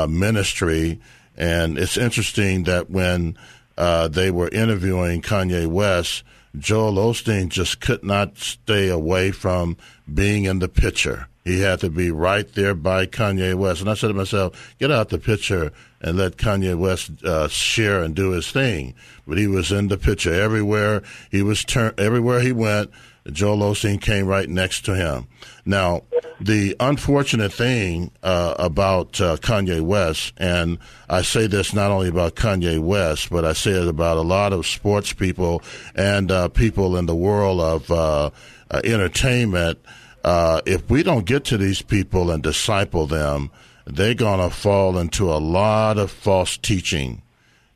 ministry 0.09 1.00
and 1.43 1.76
it's 1.76 1.97
interesting 1.97 2.62
that 2.64 2.88
when 2.88 3.36
uh, 3.76 4.07
they 4.07 4.30
were 4.30 4.49
interviewing 4.51 5.22
Kanye 5.22 5.66
West, 5.66 6.22
Joel 6.57 6.95
Osteen 6.95 7.49
just 7.49 7.80
could 7.80 8.05
not 8.05 8.38
stay 8.38 8.88
away 8.88 9.32
from 9.32 9.76
being 10.14 10.45
in 10.45 10.61
the 10.61 10.68
picture. 10.68 11.26
He 11.45 11.59
had 11.59 11.80
to 11.80 11.90
be 11.90 12.12
right 12.12 12.47
there 12.55 12.76
by 12.76 13.07
Kanye 13.07 13.57
West. 13.57 13.80
And 13.80 13.90
I 13.90 13.95
said 13.95 14.07
to 14.07 14.14
myself, 14.14 14.76
get 14.78 14.93
out 14.93 15.09
the 15.09 15.18
picture 15.18 15.72
and 16.01 16.16
let 16.16 16.36
Kanye 16.36 16.78
West 16.78 17.11
uh, 17.24 17.49
share 17.49 18.05
and 18.05 18.14
do 18.14 18.30
his 18.30 18.49
thing. 18.49 18.95
But 19.26 19.36
he 19.36 19.49
was 19.49 19.72
in 19.72 19.88
the 19.88 19.99
picture 19.99 20.32
everywhere. 20.32 21.03
He 21.32 21.43
was 21.43 21.64
turn 21.64 21.93
everywhere 21.99 22.38
he 22.38 22.53
went. 22.53 22.93
Joel 23.31 23.59
Osteen 23.59 24.01
came 24.01 24.27
right 24.27 24.49
next 24.49 24.85
to 24.87 24.97
him. 24.97 25.29
Now, 25.64 26.03
the 26.41 26.75
unfortunate 26.81 27.53
thing 27.53 28.11
uh, 28.23 28.55
about 28.59 29.20
uh, 29.20 29.37
Kanye 29.37 29.81
West, 29.81 30.33
and 30.39 30.79
I 31.09 31.23
say 31.23 31.47
this 31.47 31.73
not 31.73 31.93
only 31.93 32.09
about 32.09 32.35
Kanye 32.35 32.81
West, 32.81 33.31
but 33.31 33.45
I 33.45 33.53
say 33.53 33.73
it 33.73 33.87
about 33.87 34.16
a 34.16 34.23
lot 34.23 34.53
of 34.53 34.66
sports 34.66 35.12
people 35.12 35.62
and 35.95 36.31
uh, 36.33 36.49
people 36.49 36.97
in 36.97 37.07
the 37.07 37.14
world 37.14 37.61
of 37.61 37.91
uh, 37.91 38.31
uh, 38.70 38.81
entertainment. 38.83 39.79
Uh, 40.25 40.61
if 40.66 40.89
we 40.91 41.03
don't 41.05 41.27
get 41.27 41.45
to 41.45 41.57
these 41.57 41.83
people 41.83 42.31
and 42.31 42.43
disciple 42.43 43.07
them, 43.07 43.51
they're 43.87 44.14
going 44.14 44.41
to 44.41 44.55
fall 44.55 44.99
into 44.99 45.33
a 45.33 45.39
lot 45.39 45.99
of 45.99 46.11
false 46.11 46.57
teaching. 46.57 47.23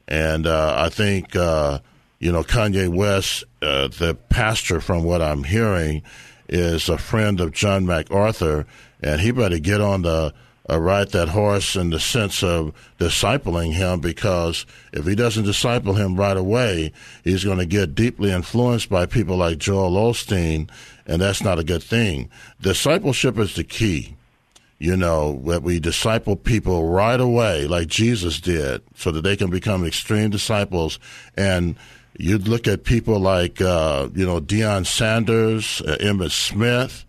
And 0.08 0.46
I 0.46 0.88
think 0.88 1.36
you 2.18 2.32
know, 2.32 2.42
Kanye 2.42 2.88
West, 2.88 3.44
uh, 3.62 3.88
the 3.88 4.16
pastor, 4.28 4.80
from 4.80 5.04
what 5.04 5.20
I'm 5.20 5.44
hearing, 5.44 6.02
is 6.48 6.88
a 6.88 6.98
friend 6.98 7.40
of 7.40 7.52
John 7.52 7.86
MacArthur, 7.86 8.66
and 9.02 9.20
he 9.20 9.30
better 9.30 9.58
get 9.58 9.80
on 9.80 10.02
the 10.02 10.32
uh, 10.68 10.80
ride 10.80 11.10
that 11.10 11.28
horse 11.28 11.76
in 11.76 11.90
the 11.90 12.00
sense 12.00 12.42
of 12.42 12.72
discipling 12.98 13.72
him 13.72 14.00
because 14.00 14.66
if 14.92 15.06
he 15.06 15.14
doesn't 15.14 15.44
disciple 15.44 15.94
him 15.94 16.16
right 16.16 16.36
away, 16.36 16.92
he's 17.22 17.44
going 17.44 17.58
to 17.58 17.66
get 17.66 17.94
deeply 17.94 18.32
influenced 18.32 18.88
by 18.88 19.06
people 19.06 19.36
like 19.36 19.58
Joel 19.58 19.92
Osteen, 19.92 20.68
and 21.06 21.22
that's 21.22 21.42
not 21.42 21.58
a 21.58 21.64
good 21.64 21.82
thing. 21.82 22.30
Discipleship 22.60 23.38
is 23.38 23.54
the 23.54 23.64
key. 23.64 24.14
You 24.78 24.94
know, 24.94 25.40
that 25.46 25.62
we 25.62 25.80
disciple 25.80 26.36
people 26.36 26.86
right 26.90 27.18
away, 27.18 27.66
like 27.66 27.86
Jesus 27.86 28.40
did, 28.40 28.82
so 28.94 29.10
that 29.10 29.22
they 29.22 29.34
can 29.34 29.48
become 29.48 29.86
extreme 29.86 30.28
disciples. 30.28 30.98
And 31.34 31.76
You'd 32.18 32.48
look 32.48 32.66
at 32.66 32.84
people 32.84 33.18
like, 33.18 33.60
uh, 33.60 34.08
you 34.14 34.24
know, 34.24 34.40
Deion 34.40 34.86
Sanders, 34.86 35.82
uh, 35.82 35.96
Emmitt 36.00 36.30
Smith, 36.30 37.04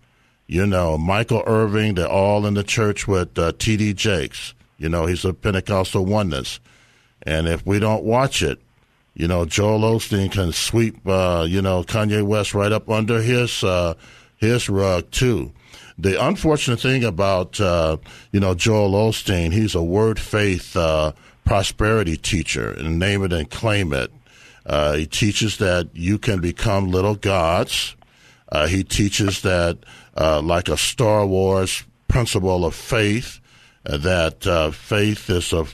you 0.46 0.66
know, 0.66 0.98
Michael 0.98 1.42
Irvin. 1.46 1.94
They're 1.94 2.08
all 2.08 2.46
in 2.46 2.54
the 2.54 2.62
church 2.62 3.08
with 3.08 3.38
uh, 3.38 3.52
T.D. 3.58 3.94
Jakes. 3.94 4.54
You 4.76 4.88
know, 4.88 5.06
he's 5.06 5.24
a 5.24 5.32
Pentecostal 5.32 6.04
oneness. 6.04 6.60
And 7.22 7.48
if 7.48 7.66
we 7.66 7.78
don't 7.78 8.04
watch 8.04 8.42
it, 8.42 8.60
you 9.14 9.26
know, 9.26 9.44
Joel 9.44 9.80
Osteen 9.80 10.30
can 10.30 10.52
sweep, 10.52 11.06
uh, 11.06 11.44
you 11.48 11.60
know, 11.60 11.82
Kanye 11.82 12.22
West 12.22 12.54
right 12.54 12.70
up 12.70 12.88
under 12.88 13.20
his 13.20 13.64
uh, 13.64 13.94
his 14.36 14.68
rug 14.68 15.10
too. 15.10 15.52
The 15.98 16.24
unfortunate 16.24 16.78
thing 16.78 17.02
about, 17.02 17.60
uh, 17.60 17.96
you 18.30 18.38
know, 18.38 18.54
Joel 18.54 18.92
Osteen, 18.92 19.52
he's 19.52 19.74
a 19.74 19.82
word 19.82 20.20
faith 20.20 20.76
uh, 20.76 21.12
prosperity 21.44 22.16
teacher, 22.16 22.70
and 22.70 23.00
name 23.00 23.24
it 23.24 23.32
and 23.32 23.50
claim 23.50 23.92
it. 23.92 24.12
Uh, 24.68 24.94
he 24.94 25.06
teaches 25.06 25.56
that 25.56 25.88
you 25.94 26.18
can 26.18 26.40
become 26.40 26.90
little 26.90 27.14
gods. 27.14 27.96
Uh, 28.52 28.66
he 28.66 28.84
teaches 28.84 29.42
that, 29.42 29.78
uh, 30.16 30.42
like 30.42 30.68
a 30.68 30.76
Star 30.76 31.26
Wars 31.26 31.84
principle 32.06 32.64
of 32.66 32.74
faith, 32.74 33.40
uh, 33.86 33.96
that 33.96 34.46
uh, 34.46 34.70
faith 34.70 35.30
is 35.30 35.52
a, 35.54 35.66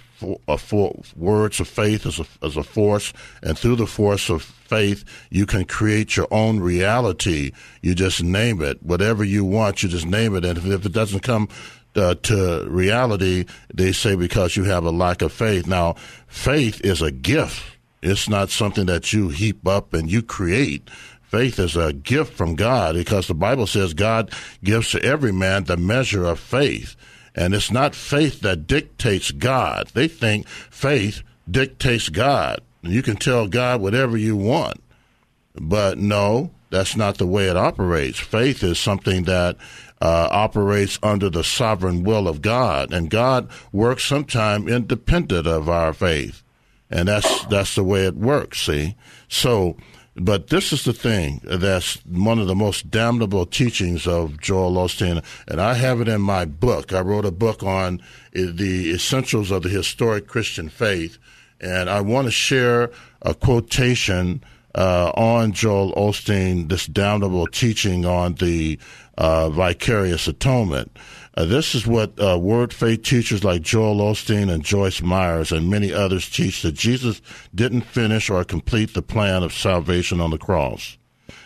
a 0.47 0.57
for, 0.57 0.97
words 1.17 1.59
of 1.59 1.69
faith 1.69 2.07
is 2.07 2.21
a, 2.21 2.27
is 2.47 2.57
a 2.57 2.63
force, 2.63 3.13
and 3.43 3.59
through 3.59 3.77
the 3.77 3.87
force 3.87 4.31
of 4.31 4.43
faith, 4.43 5.05
you 5.31 5.45
can 5.45 5.65
create 5.65 6.17
your 6.17 6.29
own 6.31 6.61
reality. 6.61 7.51
You 7.83 7.95
just 7.95 8.23
name 8.23 8.63
it, 8.63 8.81
whatever 8.83 9.25
you 9.25 9.45
want, 9.45 9.83
you 9.83 9.89
just 9.89 10.07
name 10.07 10.37
it, 10.37 10.45
and 10.45 10.57
if, 10.57 10.67
if 10.67 10.87
it 10.87 10.93
doesn't 10.93 11.21
come 11.21 11.49
uh, 11.97 12.15
to 12.15 12.67
reality, 12.69 13.45
they 13.73 13.93
say 13.93 14.15
because 14.15 14.57
you 14.57 14.65
have 14.65 14.85
a 14.85 14.91
lack 14.91 15.23
of 15.23 15.33
faith. 15.33 15.67
Now, 15.67 15.95
faith 16.27 16.81
is 16.85 17.03
a 17.03 17.11
gift 17.11 17.74
it's 18.05 18.29
not 18.29 18.51
something 18.51 18.87
that 18.87 19.13
you 19.13 19.31
heap 19.31 19.67
up 19.67 19.95
and 19.95 20.11
you 20.11 20.23
create. 20.23 20.91
Faith 21.23 21.59
is 21.59 21.75
a 21.75 21.93
gift 21.93 22.35
from 22.35 22.55
God 22.55 22.95
because 22.95 23.27
the 23.27 23.35
Bible 23.35 23.67
says 23.67 23.95
God 23.95 24.31
gives 24.63 24.91
to 24.91 25.03
every 25.03 25.33
man 25.33 25.65
the 25.65 25.77
measure 25.77 26.25
of 26.25 26.39
faith. 26.39 26.95
And 27.35 27.55
it's 27.55 27.73
not 27.73 27.95
faith 27.95 28.41
that 28.43 28.67
dictates 28.67 29.33
God. 29.33 29.89
They 29.95 30.07
think 30.07 30.47
faith 30.47 31.23
dictates 31.51 32.09
God. 32.09 32.61
You 32.83 33.03
can 33.03 33.17
tell 33.17 33.49
God 33.49 33.81
whatever 33.81 34.17
you 34.17 34.37
want. 34.37 34.81
But 35.59 35.99
no, 35.99 36.51
that's 36.71 36.97
not 36.97 37.19
the 37.19 37.27
way 37.27 37.49
it 37.49 37.57
operates. 37.57 38.21
Faith 38.21 38.63
is 38.63 38.79
something 38.79 39.25
that 39.25 39.57
uh, 40.01 40.29
operates 40.31 40.99
under 41.03 41.31
the 41.31 41.43
sovereign 41.43 42.05
will 42.05 42.29
of 42.29 42.43
God, 42.43 42.93
and 42.93 43.09
God 43.09 43.49
works 43.73 44.05
sometime 44.05 44.69
independent 44.69 45.47
of 45.47 45.69
our 45.69 45.93
faith 45.93 46.44
and 46.95 47.09
that's 47.09 47.45
that's 47.47 47.75
the 47.75 47.85
way 47.85 48.07
it 48.07 48.15
works. 48.15 48.61
See, 48.63 48.97
so. 49.29 49.77
But 50.17 50.47
this 50.47 50.73
is 50.73 50.85
the 50.85 50.93
thing 50.93 51.41
that's 51.43 51.97
one 52.07 52.39
of 52.39 52.47
the 52.47 52.55
most 52.55 52.89
damnable 52.89 53.47
teachings 53.47 54.07
of 54.07 54.41
Joel 54.41 54.77
Osteen, 54.77 55.25
and 55.49 55.61
I 55.61 55.75
have 55.75 56.01
it 56.01 56.07
in 56.07 56.21
my 56.21 56.45
book. 56.45 56.93
I 56.93 57.01
wrote 57.01 57.25
a 57.25 57.33
book 57.33 57.65
on 57.65 58.01
the 58.33 58.93
essentials 58.93 59.51
of 59.51 59.65
the 59.65 59.71
historic 59.71 60.29
Christian 60.29 60.69
faith, 60.69 61.19
and 61.61 61.91
I 61.91 62.01
want 62.01 62.29
to 62.29 62.31
share 62.31 62.93
a 63.23 63.35
quotation 63.35 64.45
uh, 64.77 65.11
on 65.17 65.53
Joel 65.53 65.93
Osteen, 65.95 66.69
this 66.69 66.87
damnable 66.87 67.49
teaching 67.49 68.05
on 68.05 68.35
the 68.35 68.79
uh, 69.19 69.51
vicarious 69.51 70.29
atonement. 70.29 70.97
Uh, 71.37 71.45
this 71.45 71.75
is 71.75 71.85
what 71.85 72.13
uh, 72.23 72.39
word 72.39 72.73
faith 72.73 73.03
teachers 73.03 73.43
like 73.43 73.61
Joel 73.61 73.97
Osteen 73.97 74.49
and 74.49 74.65
Joyce 74.65 75.03
Myers 75.03 75.51
and 75.51 75.69
many 75.69 75.93
others 75.93 76.31
teach 76.31 76.63
that 76.63 76.73
Jesus 76.73 77.21
didn't 77.53 77.83
finish 77.83 78.31
or 78.31 78.45
complete 78.45 78.95
the 78.95 79.03
plan 79.03 79.43
of 79.43 79.53
salvation 79.53 80.21
on 80.21 80.31
the 80.31 80.39
cross. 80.39 80.97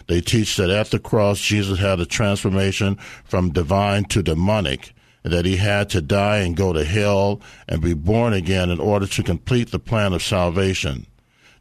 They 0.06 0.20
teach 0.20 0.56
that 0.56 0.70
at 0.70 0.90
the 0.90 0.98
cross, 0.98 1.40
Jesus 1.40 1.78
had 1.78 2.00
a 2.00 2.06
transformation 2.06 2.96
from 3.24 3.52
divine 3.52 4.04
to 4.06 4.22
demonic, 4.22 4.92
and 5.24 5.32
that 5.32 5.46
he 5.46 5.56
had 5.56 5.88
to 5.90 6.02
die 6.02 6.38
and 6.38 6.56
go 6.56 6.72
to 6.72 6.84
hell 6.84 7.40
and 7.66 7.80
be 7.80 7.94
born 7.94 8.32
again 8.32 8.70
in 8.70 8.80
order 8.80 9.06
to 9.06 9.22
complete 9.22 9.70
the 9.70 9.78
plan 9.78 10.12
of 10.12 10.22
salvation. 10.22 11.06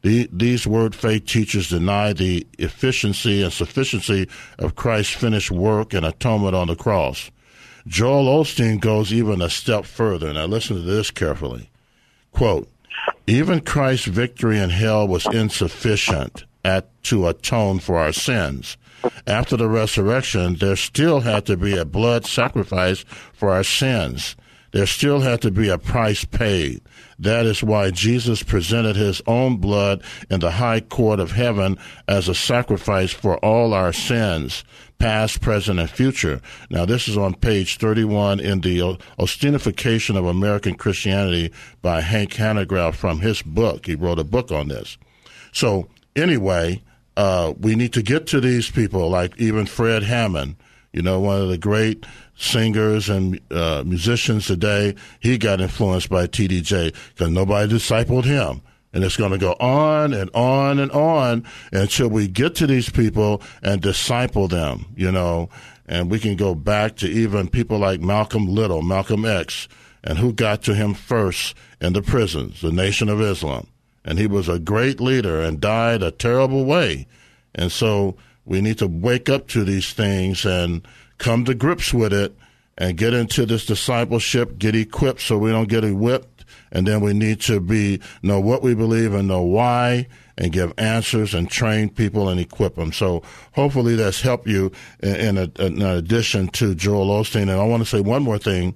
The, 0.01 0.30
these 0.32 0.67
word 0.67 0.95
faith 0.95 1.25
teachers 1.25 1.69
deny 1.69 2.13
the 2.13 2.45
efficiency 2.59 3.41
and 3.41 3.51
sufficiency 3.51 4.30
of 4.59 4.75
Christ's 4.75 5.15
finished 5.15 5.51
work 5.51 5.93
and 5.93 6.05
atonement 6.05 6.55
on 6.55 6.67
the 6.67 6.75
cross. 6.75 7.32
Joel 7.88 8.43
Osteen 8.43 8.79
goes 8.79 9.13
even 9.13 9.41
a 9.41 9.49
step 9.49 9.85
further. 9.85 10.33
Now, 10.33 10.45
listen 10.45 10.75
to 10.75 10.81
this 10.81 11.09
carefully. 11.09 11.69
Quote, 12.31 12.69
even 13.25 13.61
Christ's 13.61 14.07
victory 14.07 14.59
in 14.59 14.69
hell 14.69 15.07
was 15.07 15.25
insufficient 15.27 16.43
at, 16.63 16.89
to 17.03 17.27
atone 17.27 17.79
for 17.79 17.97
our 17.97 18.11
sins. 18.11 18.77
After 19.25 19.55
the 19.55 19.69
resurrection, 19.69 20.55
there 20.55 20.75
still 20.75 21.21
had 21.21 21.45
to 21.45 21.55
be 21.55 21.77
a 21.77 21.85
blood 21.85 22.25
sacrifice 22.25 23.05
for 23.33 23.51
our 23.51 23.63
sins. 23.63 24.35
there 24.71 24.85
still 24.85 25.21
had 25.21 25.41
to 25.41 25.49
be 25.51 25.69
a 25.69 25.77
price 25.77 26.25
paid. 26.25 26.81
That 27.17 27.45
is 27.45 27.63
why 27.63 27.91
Jesus 27.91 28.43
presented 28.43 28.95
his 28.95 29.21
own 29.25 29.57
blood 29.57 30.03
in 30.29 30.39
the 30.39 30.51
high 30.51 30.81
court 30.81 31.19
of 31.19 31.31
heaven 31.31 31.77
as 32.07 32.27
a 32.27 32.35
sacrifice 32.35 33.11
for 33.11 33.38
all 33.38 33.73
our 33.73 33.93
sins, 33.93 34.63
past, 35.00 35.41
present, 35.41 35.80
and 35.80 35.89
future. 35.89 36.41
Now, 36.70 36.86
this 36.86 37.08
is 37.08 37.18
on 37.18 37.36
page 37.36 37.78
31 37.78 38.39
in 38.39 38.62
the 38.62 38.80
Ostentification 39.20 40.18
of 40.18 40.26
American 40.26 40.76
Christianity 40.76 41.54
by 41.82 42.02
Hank 42.02 42.32
Hanegraaff 42.32 42.95
from 42.95 43.20
his 43.20 43.41
book. 43.41 43.86
He 43.86 43.95
wrote 43.95 44.20
a 44.20 44.24
book 44.24 44.52
on 44.52 44.68
this. 44.68 44.98
So, 45.52 45.88
anyway, 46.16 46.82
uh, 47.16 47.54
we 47.60 47.76
need 47.76 47.93
to 47.93 48.02
get 48.02 48.28
to 48.28 48.39
these 48.39 48.70
people, 48.70 49.10
like 49.10 49.39
even 49.39 49.66
Fred 49.66 50.04
Hammond, 50.04 50.56
you 50.93 51.02
know, 51.02 51.20
one 51.20 51.41
of 51.41 51.50
the 51.50 51.58
great 51.58 52.06
singers 52.36 53.10
and 53.10 53.39
uh, 53.52 53.84
musicians 53.86 54.45
today. 54.45 54.95
He 55.20 55.38
got 55.38 55.62
influenced 55.62 56.10
by 56.10 56.28
TDJ 56.28 56.93
because 57.10 57.32
nobody 57.32 57.74
discipled 57.74 58.26
him. 58.26 58.62
And 58.98 59.04
it's 59.04 59.16
going 59.16 59.32
to 59.32 59.38
go 59.38 59.52
on 59.60 60.12
and 60.12 60.32
on 60.34 60.80
and 60.80 60.91
on 60.91 61.45
until 61.72 62.08
we 62.08 62.28
get 62.28 62.56
to 62.56 62.66
these 62.66 62.89
people 62.89 63.43
and 63.62 63.80
disciple 63.80 64.48
them, 64.48 64.88
you 64.95 65.12
know. 65.12 65.50
And 65.86 66.10
we 66.10 66.18
can 66.18 66.36
go 66.36 66.56
back 66.56 66.95
to 66.95 67.08
even 67.08 67.48
people 67.48 67.78
like 67.78 68.02
Malcolm 68.02 68.48
Little, 68.48 68.82
Malcolm 68.82 69.24
X, 69.24 69.68
and 70.04 70.18
who 70.18 70.34
got 70.34 70.64
to 70.64 70.74
him 70.74 70.95
first 70.95 71.56
in 71.80 71.93
the 71.93 72.02
prisons, 72.02 72.62
the 72.62 72.72
Nation 72.72 73.08
of 73.08 73.22
Islam. 73.22 73.68
And 74.04 74.18
he 74.18 74.26
was 74.26 74.50
a 74.50 74.58
great 74.58 75.00
leader 75.00 75.43
and 75.43 75.62
died 75.62 76.02
a 76.02 76.10
terrible 76.10 76.66
way. 76.66 77.06
And 77.54 77.72
so 77.72 78.16
we 78.45 78.62
need 78.62 78.80
to 78.80 78.88
wake 78.88 79.30
up 79.30 79.48
to 79.50 79.64
these 79.64 79.93
things 79.93 80.43
and 80.43 80.88
come 81.20 81.45
to 81.45 81.54
grips 81.54 81.93
with 81.93 82.14
it 82.14 82.36
and 82.80 82.98
get 82.98 83.14
into 83.14 83.45
this 83.45 83.68
discipleship, 83.68 84.58
get 84.58 84.74
equipped 84.74 85.22
so 85.22 85.38
we 85.38 85.52
don't 85.52 85.70
get 85.70 85.84
whipped. 85.84 86.36
And 86.72 86.88
then 86.88 87.01
we 87.01 87.13
need 87.13 87.41
to 87.41 87.59
be 87.59 88.01
know 88.22 88.39
what 88.39 88.61
we 88.61 88.76
believe 88.76 89.13
and 89.13 89.28
know 89.28 89.41
why 89.41 90.07
and 90.38 90.51
give 90.51 90.74
answers 90.78 91.34
and 91.34 91.49
train 91.49 91.89
people 91.89 92.30
and 92.30 92.39
equip 92.39 92.76
them. 92.76 92.91
So 92.91 93.24
hopefully 93.53 93.95
that's 93.95 94.22
helped 94.22 94.47
you 94.47 94.72
in, 95.01 95.15
in, 95.15 95.38
a, 95.38 95.51
in 95.59 95.82
addition 95.82 96.49
to 96.49 96.76
Joel 96.76 97.07
Osteen. 97.07 97.43
And 97.43 97.51
I 97.51 97.63
want 97.63 97.82
to 97.84 97.89
say 97.89 98.01
one 98.01 98.24
more 98.24 98.38
thing 98.38 98.76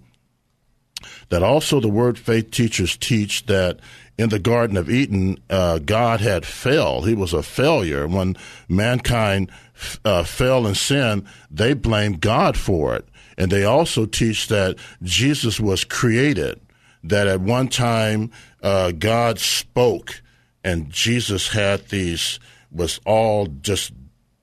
that 1.30 1.44
also 1.44 1.80
the 1.80 1.88
word 1.88 2.18
faith 2.18 2.52
teachers 2.52 2.98
teach 2.98 3.46
that 3.46 3.80
in 4.18 4.30
the 4.30 4.40
Garden 4.40 4.78
of 4.78 4.90
Eden, 4.90 5.38
uh, 5.50 5.80
God 5.80 6.22
had 6.22 6.46
failed. 6.46 7.08
He 7.08 7.16
was 7.16 7.34
a 7.34 7.42
failure. 7.42 8.08
When 8.08 8.36
mankind 8.68 9.52
uh, 10.06 10.24
fell 10.24 10.68
in 10.68 10.76
sin, 10.76 11.26
they 11.50 11.74
blamed 11.74 12.22
God 12.22 12.58
for 12.58 12.96
it. 12.96 13.08
And 13.38 13.52
they 13.52 13.64
also 13.64 14.06
teach 14.06 14.48
that 14.50 14.78
Jesus 15.02 15.60
was 15.60 15.84
created, 15.84 16.60
that 17.04 17.28
at 17.28 17.42
one 17.42 17.68
time 17.68 18.32
uh, 18.62 18.92
God 18.92 19.40
spoke 19.40 20.22
and 20.64 20.90
Jesus 20.90 21.50
had 21.50 21.88
these, 21.88 22.40
was 22.72 23.00
all 23.06 23.48
just 23.48 23.92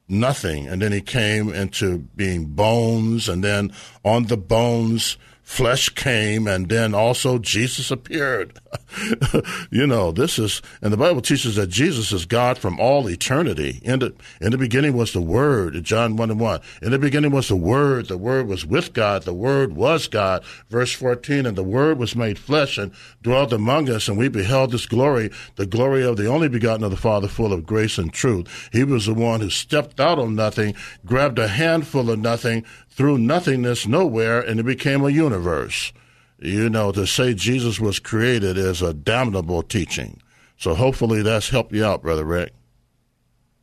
nothing. 0.09 0.67
And 0.67 0.83
then 0.83 0.93
he 0.93 1.01
came 1.01 1.53
into 1.53 1.99
being 2.17 2.47
bones, 2.47 3.29
and 3.29 3.45
then 3.45 3.73
on 4.05 4.25
the 4.25 4.37
bones, 4.37 5.17
flesh 5.43 5.89
came 5.91 6.47
and 6.47 6.69
then 6.69 6.95
also 6.95 7.39
Jesus 7.39 7.91
appeared. 7.91 8.59
you 9.71 9.87
know, 9.87 10.13
this 10.13 10.39
is, 10.39 10.61
and 10.83 10.93
the 10.93 10.97
Bible 10.97 11.21
teaches 11.21 11.57
that 11.57 11.69
Jesus 11.69 12.13
is 12.13 12.27
God 12.27 12.59
from 12.59 12.79
all 12.81 13.09
eternity. 13.09 13.81
In 13.83 14.01
the, 14.01 14.15
in 14.41 14.51
the 14.51 14.59
beginning 14.59 14.97
was 14.97 15.13
the 15.13 15.21
Word, 15.21 15.83
John 15.85 16.17
1 16.17 16.31
and 16.31 16.41
1. 16.41 16.61
In 16.83 16.91
the 16.91 16.99
beginning 16.99 17.31
was 17.31 17.49
the 17.49 17.57
Word, 17.57 18.09
the 18.09 18.19
Word 18.19 18.49
was 18.49 18.67
with 18.67 18.93
God, 18.93 19.23
the 19.23 19.35
Word 19.35 19.75
was 19.75 20.09
God. 20.09 20.45
Verse 20.69 20.93
14, 20.93 21.47
and 21.47 21.57
the 21.57 21.63
Word 21.63 21.99
was 21.99 22.17
made 22.17 22.39
flesh 22.39 22.79
and 22.79 22.93
dwelt 23.23 23.53
among 23.53 23.89
us, 23.89 24.09
and 24.09 24.19
we 24.19 24.29
beheld 24.29 24.73
this 24.73 24.87
glory, 24.87 25.31
the 25.57 25.67
glory 25.67 26.05
of 26.05 26.17
the 26.17 26.27
only 26.27 26.49
begotten 26.49 26.85
of 26.85 26.91
the 26.91 26.97
Father, 26.97 27.29
full 27.29 27.53
of 27.53 27.67
grace 27.67 27.99
and 27.99 28.13
truth. 28.13 28.69
He 28.73 28.85
was 28.85 29.07
the 29.07 29.15
one 29.15 29.41
who 29.41 29.51
stepped 29.51 30.01
out 30.01 30.19
on 30.19 30.35
nothing, 30.35 30.75
grabbed 31.05 31.39
a 31.39 31.49
handful 31.49 32.11
of 32.11 32.19
nothing, 32.19 32.65
through 32.99 33.17
nothingness 33.17 33.87
nowhere 33.87 34.41
and 34.41 34.59
it 34.59 34.65
became 34.65 35.05
a 35.05 35.09
universe. 35.09 35.93
You 36.41 36.71
know, 36.71 36.93
to 36.93 37.07
say 37.07 37.35
Jesus 37.35 37.81
was 37.81 37.99
created 37.99 38.57
is 38.57 38.81
a 38.81 38.95
damnable 38.95 39.63
teaching. 39.63 40.21
So 40.57 40.75
hopefully 40.75 41.23
that's 41.23 41.51
helped 41.51 41.73
you 41.73 41.85
out, 41.85 42.03
Brother 42.03 42.25
Rick. 42.25 42.53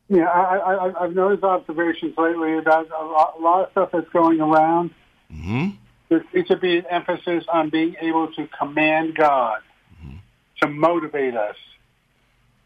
Yeah, 0.08 0.26
I, 0.26 0.56
I, 0.56 1.04
I've 1.04 1.14
noticed 1.14 1.42
observations 1.42 2.14
lately 2.16 2.58
about 2.58 2.88
a 2.90 3.04
lot, 3.04 3.34
a 3.38 3.42
lot 3.42 3.64
of 3.64 3.70
stuff 3.72 3.90
that's 3.92 4.08
going 4.10 4.40
around. 4.40 4.90
Mm-hmm. 5.32 5.70
There 6.08 6.24
seems 6.32 6.48
to 6.48 6.56
be 6.56 6.78
an 6.78 6.86
emphasis 6.88 7.44
on 7.48 7.70
being 7.70 7.96
able 8.00 8.32
to 8.34 8.46
command 8.58 9.16
God 9.16 9.62
mm-hmm. 10.00 10.18
to 10.62 10.68
motivate 10.68 11.34
us, 11.34 11.56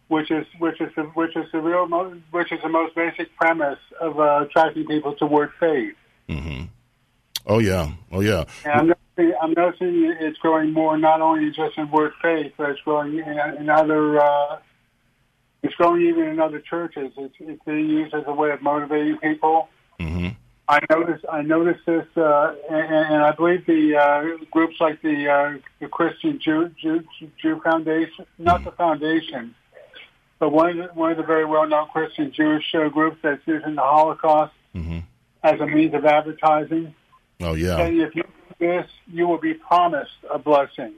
which 0.09 0.31
is 0.31 0.47
which 0.59 0.81
is 0.83 0.93
the, 0.95 1.05
which 1.05 1.35
is 1.35 1.47
the 1.51 1.61
real 1.61 1.87
which 2.31 2.53
is 2.53 2.61
the 2.63 2.69
most 2.69 2.95
basic 2.95 3.35
premise 3.37 3.79
of 3.99 4.21
uh, 4.21 4.45
attracting 4.47 4.87
people 4.87 5.15
toward 5.15 5.53
faith. 5.59 5.95
Mm-hmm. 6.29 6.65
Oh 7.47 7.59
yeah, 7.59 7.93
oh 8.13 8.21
yeah. 8.21 8.45
And 8.65 8.73
I'm 8.73 8.87
noticing, 8.89 9.39
I'm 9.43 9.53
noticing 9.53 10.17
it's 10.21 10.39
growing 10.39 10.73
more, 10.73 10.97
not 10.99 11.21
only 11.21 11.51
just 11.51 11.79
in 11.79 11.91
word 11.91 12.13
faith, 12.21 12.53
but 12.57 12.71
it's 12.71 12.81
growing 12.81 13.19
in, 13.19 13.39
in 13.59 13.69
other. 13.69 14.21
Uh, 14.21 14.59
it's 15.63 15.75
growing 15.75 16.03
even 16.03 16.25
in 16.25 16.41
other 16.41 16.61
churches. 16.61 17.13
It's, 17.19 17.35
it's 17.39 17.63
being 17.65 17.89
used 17.89 18.15
as 18.15 18.25
a 18.27 18.33
way 18.33 18.51
of 18.51 18.63
motivating 18.63 19.19
people. 19.19 19.69
Mm-hmm. 19.99 20.29
I 20.69 20.81
notice. 20.89 21.23
I 21.31 21.43
notice 21.43 21.81
this, 21.87 22.07
uh, 22.17 22.55
and, 22.71 22.95
and 22.95 23.23
I 23.23 23.33
believe 23.33 23.67
the 23.67 23.97
uh, 23.97 24.45
groups 24.51 24.77
like 24.81 25.03
the 25.03 25.29
uh, 25.29 25.59
the 25.81 25.89
Christian 25.89 26.39
Jew, 26.39 26.71
Jew 26.81 27.05
Jew 27.41 27.61
Foundation, 27.63 28.27
not 28.39 28.57
mm-hmm. 28.57 28.65
the 28.65 28.73
foundation, 28.73 29.55
but 30.39 30.53
one 30.53 30.71
of 30.71 30.77
the, 30.77 30.95
one 30.95 31.11
of 31.11 31.17
the 31.17 31.25
very 31.25 31.45
well 31.45 31.67
known 31.67 31.89
Christian 31.89 32.33
Jewish 32.33 32.75
uh, 32.75 32.89
groups 32.89 33.19
that's 33.23 33.43
using 33.47 33.75
the 33.75 33.83
Holocaust 33.83 34.53
mm-hmm 34.75 35.01
as 35.43 35.61
a 35.61 35.67
means 35.67 35.95
of 35.95 36.05
advertising. 36.05 36.95
Oh 37.41 37.55
yeah. 37.55 37.79
And 37.79 38.01
if 38.01 38.15
you 38.15 38.23
do 38.23 38.67
this, 38.67 38.87
you 39.07 39.27
will 39.27 39.39
be 39.39 39.55
promised 39.55 40.13
a 40.33 40.39
blessing. 40.39 40.95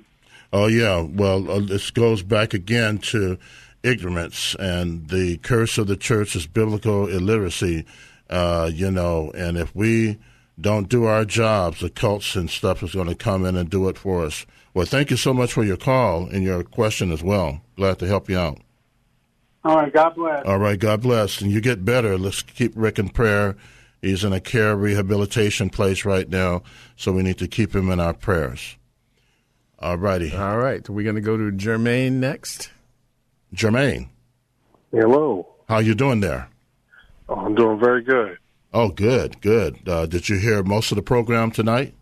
Oh 0.52 0.66
yeah. 0.66 1.00
Well, 1.00 1.50
uh, 1.50 1.60
this 1.60 1.90
goes 1.90 2.22
back 2.22 2.54
again 2.54 2.98
to 2.98 3.38
ignorance 3.82 4.54
and 4.58 5.08
the 5.08 5.38
curse 5.38 5.78
of 5.78 5.86
the 5.86 5.96
church 5.96 6.36
is 6.36 6.46
biblical 6.46 7.08
illiteracy. 7.08 7.84
Uh, 8.30 8.70
you 8.72 8.90
know, 8.90 9.30
and 9.34 9.56
if 9.56 9.74
we 9.74 10.18
don't 10.60 10.88
do 10.88 11.04
our 11.04 11.24
jobs, 11.24 11.80
the 11.80 11.90
cults 11.90 12.34
and 12.34 12.50
stuff 12.50 12.82
is 12.82 12.94
going 12.94 13.08
to 13.08 13.14
come 13.14 13.44
in 13.44 13.56
and 13.56 13.68
do 13.68 13.88
it 13.88 13.98
for 13.98 14.24
us. 14.24 14.46
Well, 14.74 14.86
thank 14.86 15.10
you 15.10 15.16
so 15.16 15.34
much 15.34 15.52
for 15.52 15.64
your 15.64 15.76
call 15.76 16.26
and 16.26 16.42
your 16.42 16.62
question 16.62 17.12
as 17.12 17.22
well. 17.22 17.60
Glad 17.76 17.98
to 17.98 18.06
help 18.06 18.30
you 18.30 18.38
out. 18.38 18.58
All 19.64 19.76
right, 19.76 19.92
God 19.92 20.14
bless. 20.14 20.44
All 20.46 20.58
right, 20.58 20.78
God 20.78 21.02
bless. 21.02 21.40
And 21.40 21.50
you 21.50 21.60
get 21.60 21.84
better. 21.84 22.18
Let's 22.18 22.42
keep 22.42 22.72
Rick 22.74 22.98
in 22.98 23.10
prayer 23.10 23.56
He's 24.02 24.24
in 24.24 24.32
a 24.32 24.40
care 24.40 24.74
rehabilitation 24.76 25.70
place 25.70 26.04
right 26.04 26.28
now, 26.28 26.64
so 26.96 27.12
we 27.12 27.22
need 27.22 27.38
to 27.38 27.46
keep 27.46 27.74
him 27.74 27.88
in 27.88 28.00
our 28.00 28.12
prayers. 28.12 28.76
All 29.78 29.96
righty. 29.96 30.34
All 30.34 30.58
right. 30.58 30.86
We're 30.88 31.04
going 31.04 31.14
to 31.14 31.20
go 31.22 31.36
to 31.36 31.52
Jermaine 31.52 32.14
next. 32.14 32.70
Jermaine. 33.54 34.08
Hello. 34.90 35.46
How 35.68 35.78
you 35.78 35.94
doing 35.94 36.20
there? 36.20 36.48
Oh, 37.28 37.36
I'm 37.36 37.54
doing 37.54 37.78
very 37.78 38.02
good. 38.02 38.38
Oh, 38.74 38.88
good, 38.88 39.40
good. 39.40 39.88
Uh, 39.88 40.06
did 40.06 40.28
you 40.28 40.36
hear 40.36 40.62
most 40.62 40.90
of 40.90 40.96
the 40.96 41.02
program 41.02 41.50
tonight? 41.50 41.94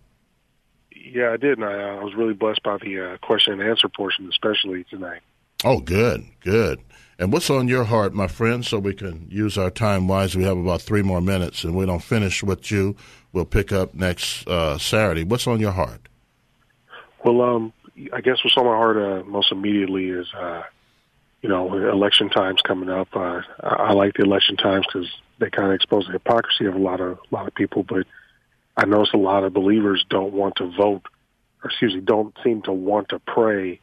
Yeah, 0.95 1.33
I 1.33 1.37
did, 1.37 1.59
and 1.59 1.65
I, 1.65 1.99
uh, 1.99 2.03
was 2.03 2.15
really 2.15 2.35
blessed 2.35 2.63
by 2.63 2.79
the 2.79 3.13
uh, 3.13 3.17
question 3.19 3.55
and 3.55 3.63
answer 3.63 3.89
portion, 3.89 4.29
especially 4.29 4.85
tonight. 4.85 5.21
Oh, 5.65 5.81
good, 5.81 6.25
good. 6.41 6.81
And 7.21 7.35
what's 7.35 7.51
on 7.51 7.69
your 7.69 7.85
heart, 7.85 8.15
my 8.15 8.29
friend, 8.29 8.65
so 8.65 8.79
we 8.79 8.95
can 8.95 9.27
use 9.29 9.59
our 9.59 9.71
time 9.71 10.09
wisely? 10.09 10.41
We 10.41 10.47
have 10.47 10.57
about 10.57 10.81
three 10.81 11.03
more 11.03 11.21
minutes, 11.21 11.65
and 11.65 11.77
we 11.77 11.85
don't 11.85 12.03
finish 12.03 12.43
with 12.43 12.71
you. 12.71 12.97
We'll 13.35 13.45
pick 13.45 13.73
up 13.73 13.93
next 13.93 14.49
uh, 14.49 14.79
Saturday. 14.79 15.25
What's 15.25 15.47
on 15.47 15.61
your 15.61 15.73
heart? 15.73 16.09
Well, 17.23 17.43
um, 17.43 17.75
I 18.15 18.23
guess 18.23 18.43
what's 18.43 18.57
on 18.57 18.65
my 18.65 18.75
heart 18.75 18.97
uh, 18.97 19.23
most 19.29 19.53
immediately 19.53 20.09
is, 20.09 20.33
uh, 20.33 20.63
you 21.43 21.51
know, 21.51 21.91
election 21.91 22.31
times 22.31 22.63
coming 22.63 22.89
up. 22.89 23.09
Uh, 23.15 23.43
I 23.63 23.93
like 23.93 24.15
the 24.15 24.23
election 24.23 24.57
times 24.57 24.87
because 24.91 25.11
they 25.39 25.51
kind 25.51 25.69
of 25.69 25.75
expose 25.75 26.07
the 26.07 26.13
hypocrisy 26.13 26.65
of 26.65 26.75
a 26.75 26.79
lot 26.79 27.03
of 27.03 27.19
a 27.19 27.35
lot 27.35 27.47
of 27.47 27.55
people. 27.55 27.83
But 27.83 28.07
I 28.79 28.87
notice 28.87 29.11
a 29.13 29.19
lot 29.19 29.45
of 29.45 29.53
believers 29.53 30.07
don't 30.09 30.33
want 30.33 30.57
to 30.57 30.71
vote, 30.75 31.03
or 31.63 31.69
excuse 31.69 31.95
me, 31.95 32.01
don't 32.01 32.35
seem 32.43 32.63
to 32.63 32.73
want 32.73 33.11
to 33.11 33.19
pray 33.19 33.79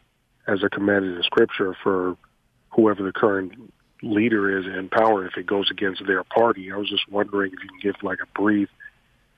as 0.47 0.63
a 0.63 0.69
commanded 0.69 1.17
in 1.17 1.21
Scripture 1.21 1.77
for 1.83 2.17
whoever 2.69 3.03
the 3.03 3.11
current 3.11 3.53
leader 4.01 4.59
is 4.59 4.65
in 4.65 4.89
power 4.89 5.25
if 5.25 5.37
it 5.37 5.47
goes 5.47 5.69
against 5.71 6.05
their 6.05 6.23
party. 6.23 6.71
I 6.71 6.77
was 6.77 6.89
just 6.89 7.09
wondering 7.09 7.53
if 7.53 7.59
you 7.63 7.69
can 7.69 7.79
give 7.81 7.95
like 8.03 8.19
a 8.21 8.39
brief 8.39 8.69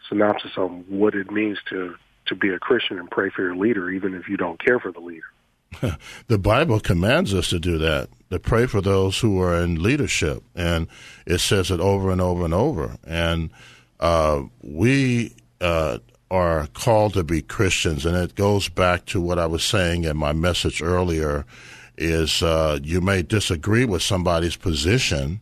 synopsis 0.07 0.51
on 0.57 0.85
what 0.87 1.15
it 1.15 1.31
means 1.31 1.57
to 1.69 1.95
to 2.25 2.35
be 2.35 2.49
a 2.49 2.59
Christian 2.59 2.99
and 2.99 3.09
pray 3.09 3.29
for 3.29 3.41
your 3.41 3.55
leader, 3.55 3.89
even 3.89 4.13
if 4.13 4.29
you 4.29 4.37
don't 4.37 4.63
care 4.63 4.79
for 4.79 4.91
the 4.91 4.99
leader. 4.99 5.97
the 6.27 6.37
Bible 6.37 6.79
commands 6.79 7.33
us 7.33 7.49
to 7.49 7.59
do 7.59 7.77
that, 7.79 8.09
to 8.29 8.39
pray 8.39 8.65
for 8.65 8.81
those 8.81 9.19
who 9.19 9.41
are 9.41 9.55
in 9.55 9.81
leadership, 9.81 10.43
and 10.55 10.87
it 11.25 11.39
says 11.39 11.71
it 11.71 11.79
over 11.79 12.11
and 12.11 12.21
over 12.21 12.45
and 12.45 12.53
over. 12.53 12.97
And 13.03 13.49
uh, 13.99 14.43
we 14.61 15.33
uh, 15.59 15.99
are 16.31 16.67
called 16.67 17.13
to 17.13 17.23
be 17.23 17.41
Christians, 17.41 18.05
and 18.05 18.15
it 18.15 18.35
goes 18.35 18.69
back 18.69 19.05
to 19.07 19.21
what 19.21 19.39
I 19.39 19.45
was 19.45 19.63
saying 19.63 20.03
in 20.03 20.17
my 20.17 20.33
message 20.33 20.81
earlier. 20.81 21.45
Is 22.01 22.41
uh, 22.41 22.79
you 22.81 23.01
may 23.01 23.23
disagree 23.23 23.83
with 23.83 24.01
somebody's 24.01 24.55
position 24.55 25.41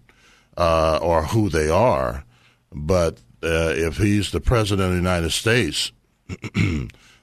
uh, 0.58 0.98
or 1.00 1.26
who 1.26 1.50
they 1.50 1.70
are, 1.70 2.26
but 2.72 3.20
uh, 3.44 3.74
if 3.76 3.98
he's 3.98 4.32
the 4.32 4.42
president 4.42 4.88
of 4.88 4.92
the 4.94 4.98
United 4.98 5.30
States, 5.30 5.92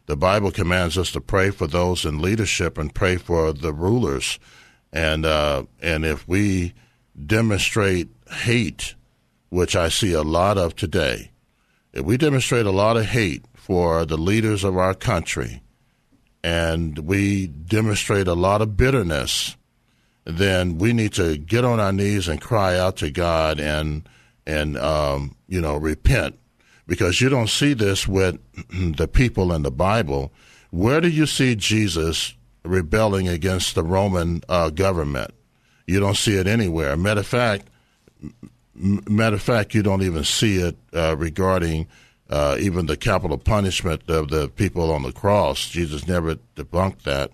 the 0.07 0.17
Bible 0.17 0.53
commands 0.53 0.97
us 0.97 1.11
to 1.11 1.21
pray 1.21 1.51
for 1.51 1.67
those 1.67 2.05
in 2.05 2.23
leadership 2.23 2.79
and 2.79 2.95
pray 2.95 3.17
for 3.17 3.53
the 3.53 3.73
rulers, 3.73 4.39
and 4.93 5.27
uh, 5.27 5.65
and 5.83 6.05
if 6.05 6.29
we 6.29 6.73
demonstrate 7.27 8.09
hate, 8.31 8.95
which 9.49 9.75
I 9.75 9.89
see 9.89 10.13
a 10.13 10.23
lot 10.23 10.59
of 10.59 10.77
today, 10.77 11.33
if 11.93 12.05
we 12.05 12.17
demonstrate 12.17 12.67
a 12.67 12.71
lot 12.71 12.97
of 12.97 13.07
hate 13.07 13.47
for 13.53 14.05
the 14.05 14.17
leaders 14.17 14.63
of 14.63 14.77
our 14.77 14.95
country, 14.95 15.61
and 16.45 16.99
we 16.99 17.47
demonstrate 17.47 18.29
a 18.29 18.35
lot 18.35 18.61
of 18.61 18.77
bitterness, 18.77 19.57
then 20.27 20.77
we 20.77 20.93
need 20.93 21.15
to 21.15 21.39
get 21.39 21.65
on 21.65 21.81
our 21.81 21.93
knees 21.93 22.29
and 22.29 22.39
cry 22.39 22.79
out 22.79 22.99
to 22.99 23.11
God 23.11 23.59
and 23.59 24.07
and 24.47 24.77
um, 24.77 25.37
you 25.49 25.63
know 25.63 25.79
repent 25.79 26.39
because 26.87 27.19
you 27.23 27.31
don't 27.31 27.49
see 27.49 27.73
this 27.73 28.07
with 28.07 28.39
the 28.97 29.09
people 29.09 29.55
in 29.55 29.63
the 29.63 29.71
Bible. 29.71 30.33
Where 30.71 31.01
do 31.01 31.09
you 31.09 31.25
see 31.25 31.55
Jesus 31.55 32.35
rebelling 32.63 33.27
against 33.27 33.75
the 33.75 33.83
Roman 33.83 34.43
uh, 34.47 34.69
government? 34.69 35.31
You 35.87 35.99
don't 35.99 36.17
see 36.17 36.37
it 36.37 36.47
anywhere. 36.47 36.95
Matter 36.95 37.21
of 37.21 37.27
fact, 37.27 37.69
matter 38.75 39.37
of 39.37 39.43
fact, 39.43 39.75
you 39.75 39.83
don't 39.83 40.03
even 40.03 40.25
see 40.25 40.59
it 40.59 40.77
uh, 40.93 41.17
regarding 41.17 41.87
uh, 42.31 42.57
even 42.59 42.87
the 42.87 42.97
capital 42.97 43.39
punishment 43.39 44.09
of 44.09 44.29
the 44.29 44.49
people 44.49 44.93
on 44.93 45.03
the 45.03 45.13
cross. 45.13 45.69
Jesus 45.69 46.07
never 46.09 46.37
debunked 46.57 47.03
that. 47.03 47.31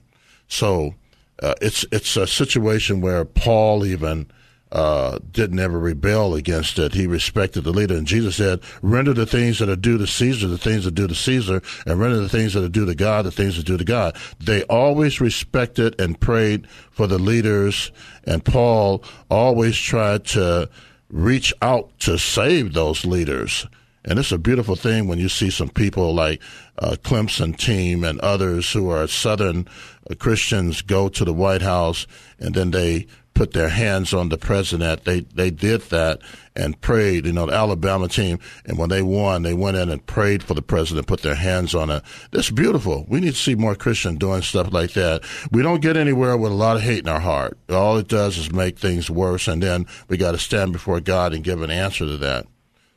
So 0.48 0.94
uh, 1.42 1.54
it's 1.60 1.84
it's 1.92 2.16
a 2.16 2.26
situation 2.26 3.00
where 3.00 3.24
Paul 3.24 3.84
even 3.86 4.26
uh, 4.72 5.18
didn't 5.32 5.58
ever 5.58 5.78
rebel 5.78 6.34
against 6.34 6.78
it. 6.78 6.94
He 6.94 7.06
respected 7.06 7.64
the 7.64 7.72
leader. 7.72 7.96
And 7.96 8.06
Jesus 8.06 8.36
said, 8.36 8.60
render 8.82 9.12
the 9.12 9.26
things 9.26 9.58
that 9.58 9.68
are 9.68 9.76
due 9.76 9.98
to 9.98 10.06
Caesar, 10.06 10.46
the 10.46 10.58
things 10.58 10.84
that 10.84 10.92
are 10.92 10.94
due 10.94 11.08
to 11.08 11.14
Caesar, 11.14 11.60
and 11.86 11.98
render 11.98 12.18
the 12.18 12.28
things 12.28 12.54
that 12.54 12.62
are 12.62 12.68
due 12.68 12.86
to 12.86 12.94
God, 12.94 13.24
the 13.24 13.32
things 13.32 13.56
that 13.56 13.62
are 13.62 13.72
due 13.72 13.78
to 13.78 13.84
God. 13.84 14.16
They 14.38 14.62
always 14.64 15.20
respected 15.20 16.00
and 16.00 16.20
prayed 16.20 16.68
for 16.90 17.06
the 17.06 17.18
leaders. 17.18 17.90
And 18.24 18.44
Paul 18.44 19.02
always 19.28 19.76
tried 19.76 20.24
to 20.26 20.70
reach 21.08 21.52
out 21.60 21.90
to 22.00 22.16
save 22.18 22.72
those 22.72 23.04
leaders. 23.04 23.66
And 24.04 24.18
it's 24.18 24.32
a 24.32 24.38
beautiful 24.38 24.76
thing 24.76 25.08
when 25.08 25.18
you 25.18 25.28
see 25.28 25.50
some 25.50 25.68
people 25.68 26.14
like 26.14 26.40
uh, 26.78 26.96
Clemson 27.02 27.56
team 27.56 28.02
and 28.02 28.18
others 28.20 28.72
who 28.72 28.90
are 28.90 29.06
Southern 29.06 29.68
uh, 30.10 30.14
Christians 30.14 30.80
go 30.82 31.08
to 31.08 31.24
the 31.24 31.34
White 31.34 31.62
House 31.62 32.06
and 32.38 32.54
then 32.54 32.70
they 32.70 33.06
put 33.40 33.52
their 33.52 33.68
hands 33.68 34.12
on 34.12 34.28
the 34.28 34.36
president. 34.36 35.04
They 35.04 35.20
they 35.20 35.50
did 35.50 35.80
that 35.82 36.20
and 36.54 36.78
prayed. 36.80 37.24
You 37.24 37.32
know, 37.32 37.46
the 37.46 37.54
Alabama 37.54 38.08
team, 38.08 38.38
and 38.66 38.76
when 38.76 38.90
they 38.90 39.00
won, 39.00 39.42
they 39.42 39.54
went 39.54 39.78
in 39.78 39.88
and 39.88 40.04
prayed 40.04 40.42
for 40.42 40.54
the 40.54 40.62
president, 40.62 41.06
put 41.06 41.22
their 41.22 41.36
hands 41.36 41.74
on 41.74 41.90
it. 41.90 42.02
That's 42.32 42.50
beautiful. 42.50 43.06
We 43.08 43.20
need 43.20 43.32
to 43.32 43.38
see 43.38 43.54
more 43.54 43.74
Christians 43.74 44.18
doing 44.18 44.42
stuff 44.42 44.72
like 44.72 44.92
that. 44.92 45.22
We 45.50 45.62
don't 45.62 45.80
get 45.80 45.96
anywhere 45.96 46.36
with 46.36 46.52
a 46.52 46.54
lot 46.54 46.76
of 46.76 46.82
hate 46.82 46.98
in 46.98 47.08
our 47.08 47.20
heart. 47.20 47.56
All 47.70 47.96
it 47.96 48.08
does 48.08 48.36
is 48.36 48.52
make 48.52 48.78
things 48.78 49.08
worse, 49.08 49.48
and 49.48 49.62
then 49.62 49.86
we 50.08 50.18
got 50.18 50.32
to 50.32 50.38
stand 50.38 50.72
before 50.72 51.00
God 51.00 51.32
and 51.32 51.44
give 51.44 51.62
an 51.62 51.70
answer 51.70 52.04
to 52.04 52.16
that. 52.18 52.46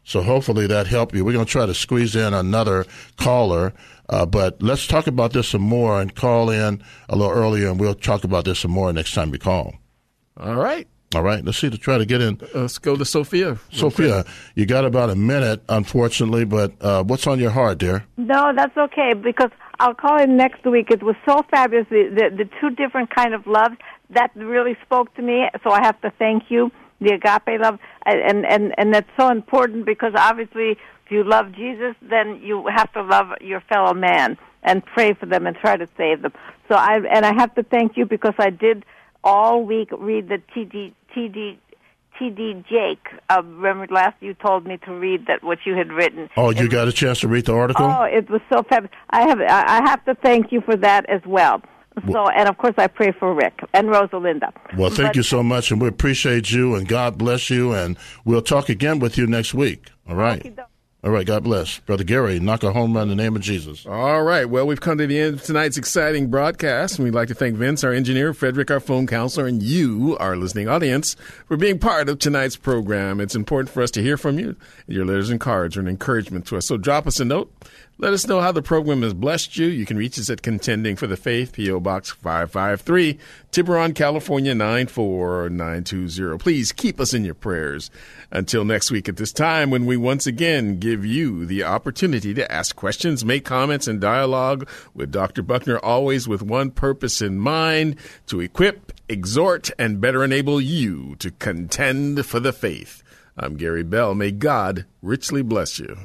So 0.03 0.21
hopefully 0.21 0.67
that 0.67 0.87
helped 0.87 1.15
you. 1.15 1.23
We're 1.23 1.33
going 1.33 1.45
to 1.45 1.51
try 1.51 1.65
to 1.65 1.73
squeeze 1.73 2.15
in 2.15 2.33
another 2.33 2.85
caller, 3.17 3.73
uh, 4.09 4.25
but 4.25 4.61
let's 4.61 4.85
talk 4.85 5.07
about 5.07 5.33
this 5.33 5.49
some 5.49 5.61
more 5.61 6.01
and 6.01 6.13
call 6.13 6.49
in 6.49 6.83
a 7.09 7.15
little 7.15 7.33
earlier, 7.33 7.69
and 7.69 7.79
we'll 7.79 7.95
talk 7.95 8.23
about 8.23 8.45
this 8.45 8.59
some 8.59 8.71
more 8.71 8.91
next 8.91 9.13
time 9.13 9.31
we 9.31 9.39
call. 9.39 9.75
All 10.37 10.55
right. 10.55 10.87
All 11.15 11.21
right, 11.21 11.45
let's 11.45 11.59
see 11.59 11.69
to 11.69 11.77
try 11.77 11.99
to 11.99 12.05
get 12.05 12.21
in. 12.21 12.39
Uh, 12.41 12.61
let's 12.61 12.79
go 12.79 12.95
to 12.95 13.05
Sophia. 13.05 13.59
Sophia, 13.71 14.25
you 14.55 14.65
got 14.65 14.83
about 14.83 15.11
a 15.11 15.15
minute, 15.15 15.61
unfortunately, 15.69 16.43
but 16.43 16.73
uh, 16.81 17.03
what's 17.03 17.27
on 17.27 17.39
your 17.39 17.51
heart, 17.51 17.77
dear? 17.77 18.03
No, 18.17 18.51
that's 18.55 18.75
okay 18.75 19.13
because 19.13 19.51
I'll 19.79 19.93
call 19.93 20.19
in 20.19 20.37
next 20.37 20.65
week. 20.65 20.89
It 20.89 21.03
was 21.03 21.15
so 21.23 21.43
fabulous. 21.51 21.85
The, 21.89 22.09
the, 22.09 22.43
the 22.43 22.49
two 22.59 22.71
different 22.71 23.13
kind 23.13 23.35
of 23.35 23.45
loves 23.45 23.75
that 24.09 24.31
really 24.35 24.75
spoke 24.83 25.13
to 25.15 25.21
me. 25.21 25.45
So 25.63 25.69
I 25.69 25.83
have 25.83 26.01
to 26.01 26.11
thank 26.17 26.49
you. 26.49 26.71
The 27.03 27.15
agape 27.15 27.59
love, 27.59 27.79
and 28.05 28.45
and 28.45 28.73
and 28.77 28.93
that's 28.93 29.09
so 29.19 29.29
important 29.29 29.85
because 29.85 30.13
obviously, 30.15 30.71
if 30.71 31.11
you 31.11 31.23
love 31.23 31.51
Jesus, 31.53 31.95
then 32.01 32.41
you 32.41 32.67
have 32.67 32.91
to 32.93 33.03
love 33.03 33.27
your 33.41 33.61
fellow 33.61 33.93
man 33.93 34.37
and 34.63 34.85
pray 34.85 35.13
for 35.13 35.25
them 35.25 35.45
and 35.45 35.55
try 35.55 35.77
to 35.77 35.87
save 35.97 36.21
them. 36.21 36.33
So 36.69 36.75
I 36.75 36.99
and 37.11 37.25
I 37.25 37.33
have 37.35 37.53
to 37.55 37.63
thank 37.63 37.97
you 37.97 38.05
because 38.05 38.35
I 38.39 38.49
did 38.49 38.85
all 39.23 39.63
week 39.63 39.89
read 39.91 40.29
the 40.29 40.41
TD 40.55 40.93
TD 41.15 41.57
TD 42.19 42.65
Jake. 42.67 43.07
Uh, 43.29 43.41
remember 43.43 43.87
last 43.93 44.15
you 44.21 44.33
told 44.33 44.65
me 44.65 44.77
to 44.85 44.93
read 44.93 45.27
that 45.27 45.43
what 45.43 45.59
you 45.65 45.75
had 45.75 45.91
written. 45.91 46.29
Oh, 46.37 46.51
you 46.51 46.69
got 46.69 46.87
a 46.87 46.91
chance 46.91 47.19
to 47.21 47.27
read 47.27 47.45
the 47.45 47.53
article? 47.53 47.85
Oh, 47.85 48.03
it 48.03 48.29
was 48.29 48.41
so 48.51 48.63
fabulous. 48.63 48.91
I 49.09 49.27
have 49.27 49.41
I 49.41 49.81
have 49.89 50.05
to 50.05 50.15
thank 50.15 50.51
you 50.51 50.61
for 50.61 50.75
that 50.77 51.09
as 51.09 51.21
well. 51.25 51.61
So, 52.11 52.27
and 52.29 52.49
of 52.49 52.57
course, 52.57 52.73
I 52.77 52.87
pray 52.87 53.11
for 53.11 53.33
Rick 53.33 53.59
and 53.73 53.89
Rosalinda. 53.89 54.51
Well, 54.77 54.89
thank 54.89 55.09
but, 55.09 55.15
you 55.15 55.23
so 55.23 55.43
much, 55.43 55.71
and 55.71 55.81
we 55.81 55.87
appreciate 55.87 56.51
you, 56.51 56.75
and 56.75 56.87
God 56.87 57.17
bless 57.17 57.49
you, 57.49 57.73
and 57.73 57.97
we'll 58.25 58.41
talk 58.41 58.69
again 58.69 58.99
with 58.99 59.17
you 59.17 59.27
next 59.27 59.53
week. 59.53 59.89
All 60.09 60.15
right. 60.15 60.57
All 61.05 61.11
right, 61.11 61.25
God 61.25 61.43
bless. 61.43 61.79
Brother 61.79 62.05
Gary, 62.05 62.39
knock 62.39 62.63
a 62.63 62.71
home 62.71 62.93
run 62.93 63.09
in 63.09 63.17
the 63.17 63.21
name 63.21 63.35
of 63.35 63.41
Jesus. 63.41 63.85
All 63.85 64.23
right. 64.23 64.49
Well, 64.49 64.65
we've 64.65 64.79
come 64.79 64.97
to 64.99 65.05
the 65.05 65.19
end 65.19 65.33
of 65.33 65.43
tonight's 65.43 65.75
exciting 65.75 66.29
broadcast. 66.29 66.95
And 66.95 67.03
we'd 67.03 67.13
like 67.13 67.27
to 67.27 67.33
thank 67.33 67.57
Vince, 67.57 67.83
our 67.83 67.91
engineer, 67.91 68.33
Frederick, 68.33 68.71
our 68.71 68.79
phone 68.79 69.05
counselor, 69.05 69.45
and 69.45 69.61
you, 69.61 70.15
our 70.17 70.37
listening 70.37 70.69
audience, 70.69 71.17
for 71.45 71.57
being 71.57 71.77
part 71.77 72.07
of 72.07 72.19
tonight's 72.19 72.55
program. 72.55 73.19
It's 73.19 73.35
important 73.35 73.69
for 73.69 73.83
us 73.83 73.91
to 73.91 74.01
hear 74.01 74.15
from 74.15 74.39
you. 74.39 74.55
Your 74.87 75.03
letters 75.03 75.29
and 75.29 75.41
cards 75.41 75.75
are 75.75 75.81
an 75.81 75.89
encouragement 75.89 76.47
to 76.47 76.55
us. 76.55 76.67
So 76.67 76.77
drop 76.77 77.05
us 77.05 77.19
a 77.19 77.25
note 77.25 77.51
let 77.99 78.11
us 78.11 78.25
know 78.27 78.41
how 78.41 78.51
the 78.51 78.63
program 78.63 79.03
has 79.03 79.13
blessed 79.13 79.55
you. 79.55 79.67
You 79.67 79.85
can 79.85 79.97
reach 79.97 80.17
us 80.17 80.29
at 80.29 80.41
Contending 80.41 80.95
for 80.95 81.05
the 81.05 81.15
Faith, 81.15 81.53
P.O. 81.53 81.79
Box 81.79 82.09
553, 82.09 83.19
Tiburon, 83.51 83.93
California 83.93 84.55
94920. 84.55 86.37
Please 86.39 86.71
keep 86.71 86.99
us 86.99 87.13
in 87.13 87.23
your 87.23 87.35
prayers. 87.35 87.91
Until 88.31 88.65
next 88.65 88.89
week 88.89 89.07
at 89.07 89.17
this 89.17 89.31
time, 89.31 89.69
when 89.69 89.85
we 89.85 89.95
once 89.95 90.25
again 90.25 90.79
give 90.79 91.05
you 91.05 91.45
the 91.45 91.63
opportunity 91.63 92.33
to 92.33 92.51
ask 92.51 92.75
questions, 92.75 93.23
make 93.23 93.45
comments, 93.45 93.87
and 93.87 94.01
dialogue 94.01 94.67
with 94.95 95.11
Dr. 95.11 95.43
Buckner, 95.43 95.77
always 95.77 96.27
with 96.27 96.41
one 96.41 96.71
purpose 96.71 97.21
in 97.21 97.37
mind 97.37 97.95
to 98.25 98.39
equip, 98.39 98.91
exhort, 99.07 99.69
and 99.77 100.01
better 100.01 100.23
enable 100.23 100.59
you 100.59 101.15
to 101.17 101.29
contend 101.29 102.25
for 102.25 102.39
the 102.39 102.53
faith. 102.53 103.03
I'm 103.37 103.55
Gary 103.55 103.83
Bell. 103.83 104.15
May 104.15 104.31
God 104.31 104.85
richly 105.01 105.43
bless 105.43 105.77
you. 105.77 105.95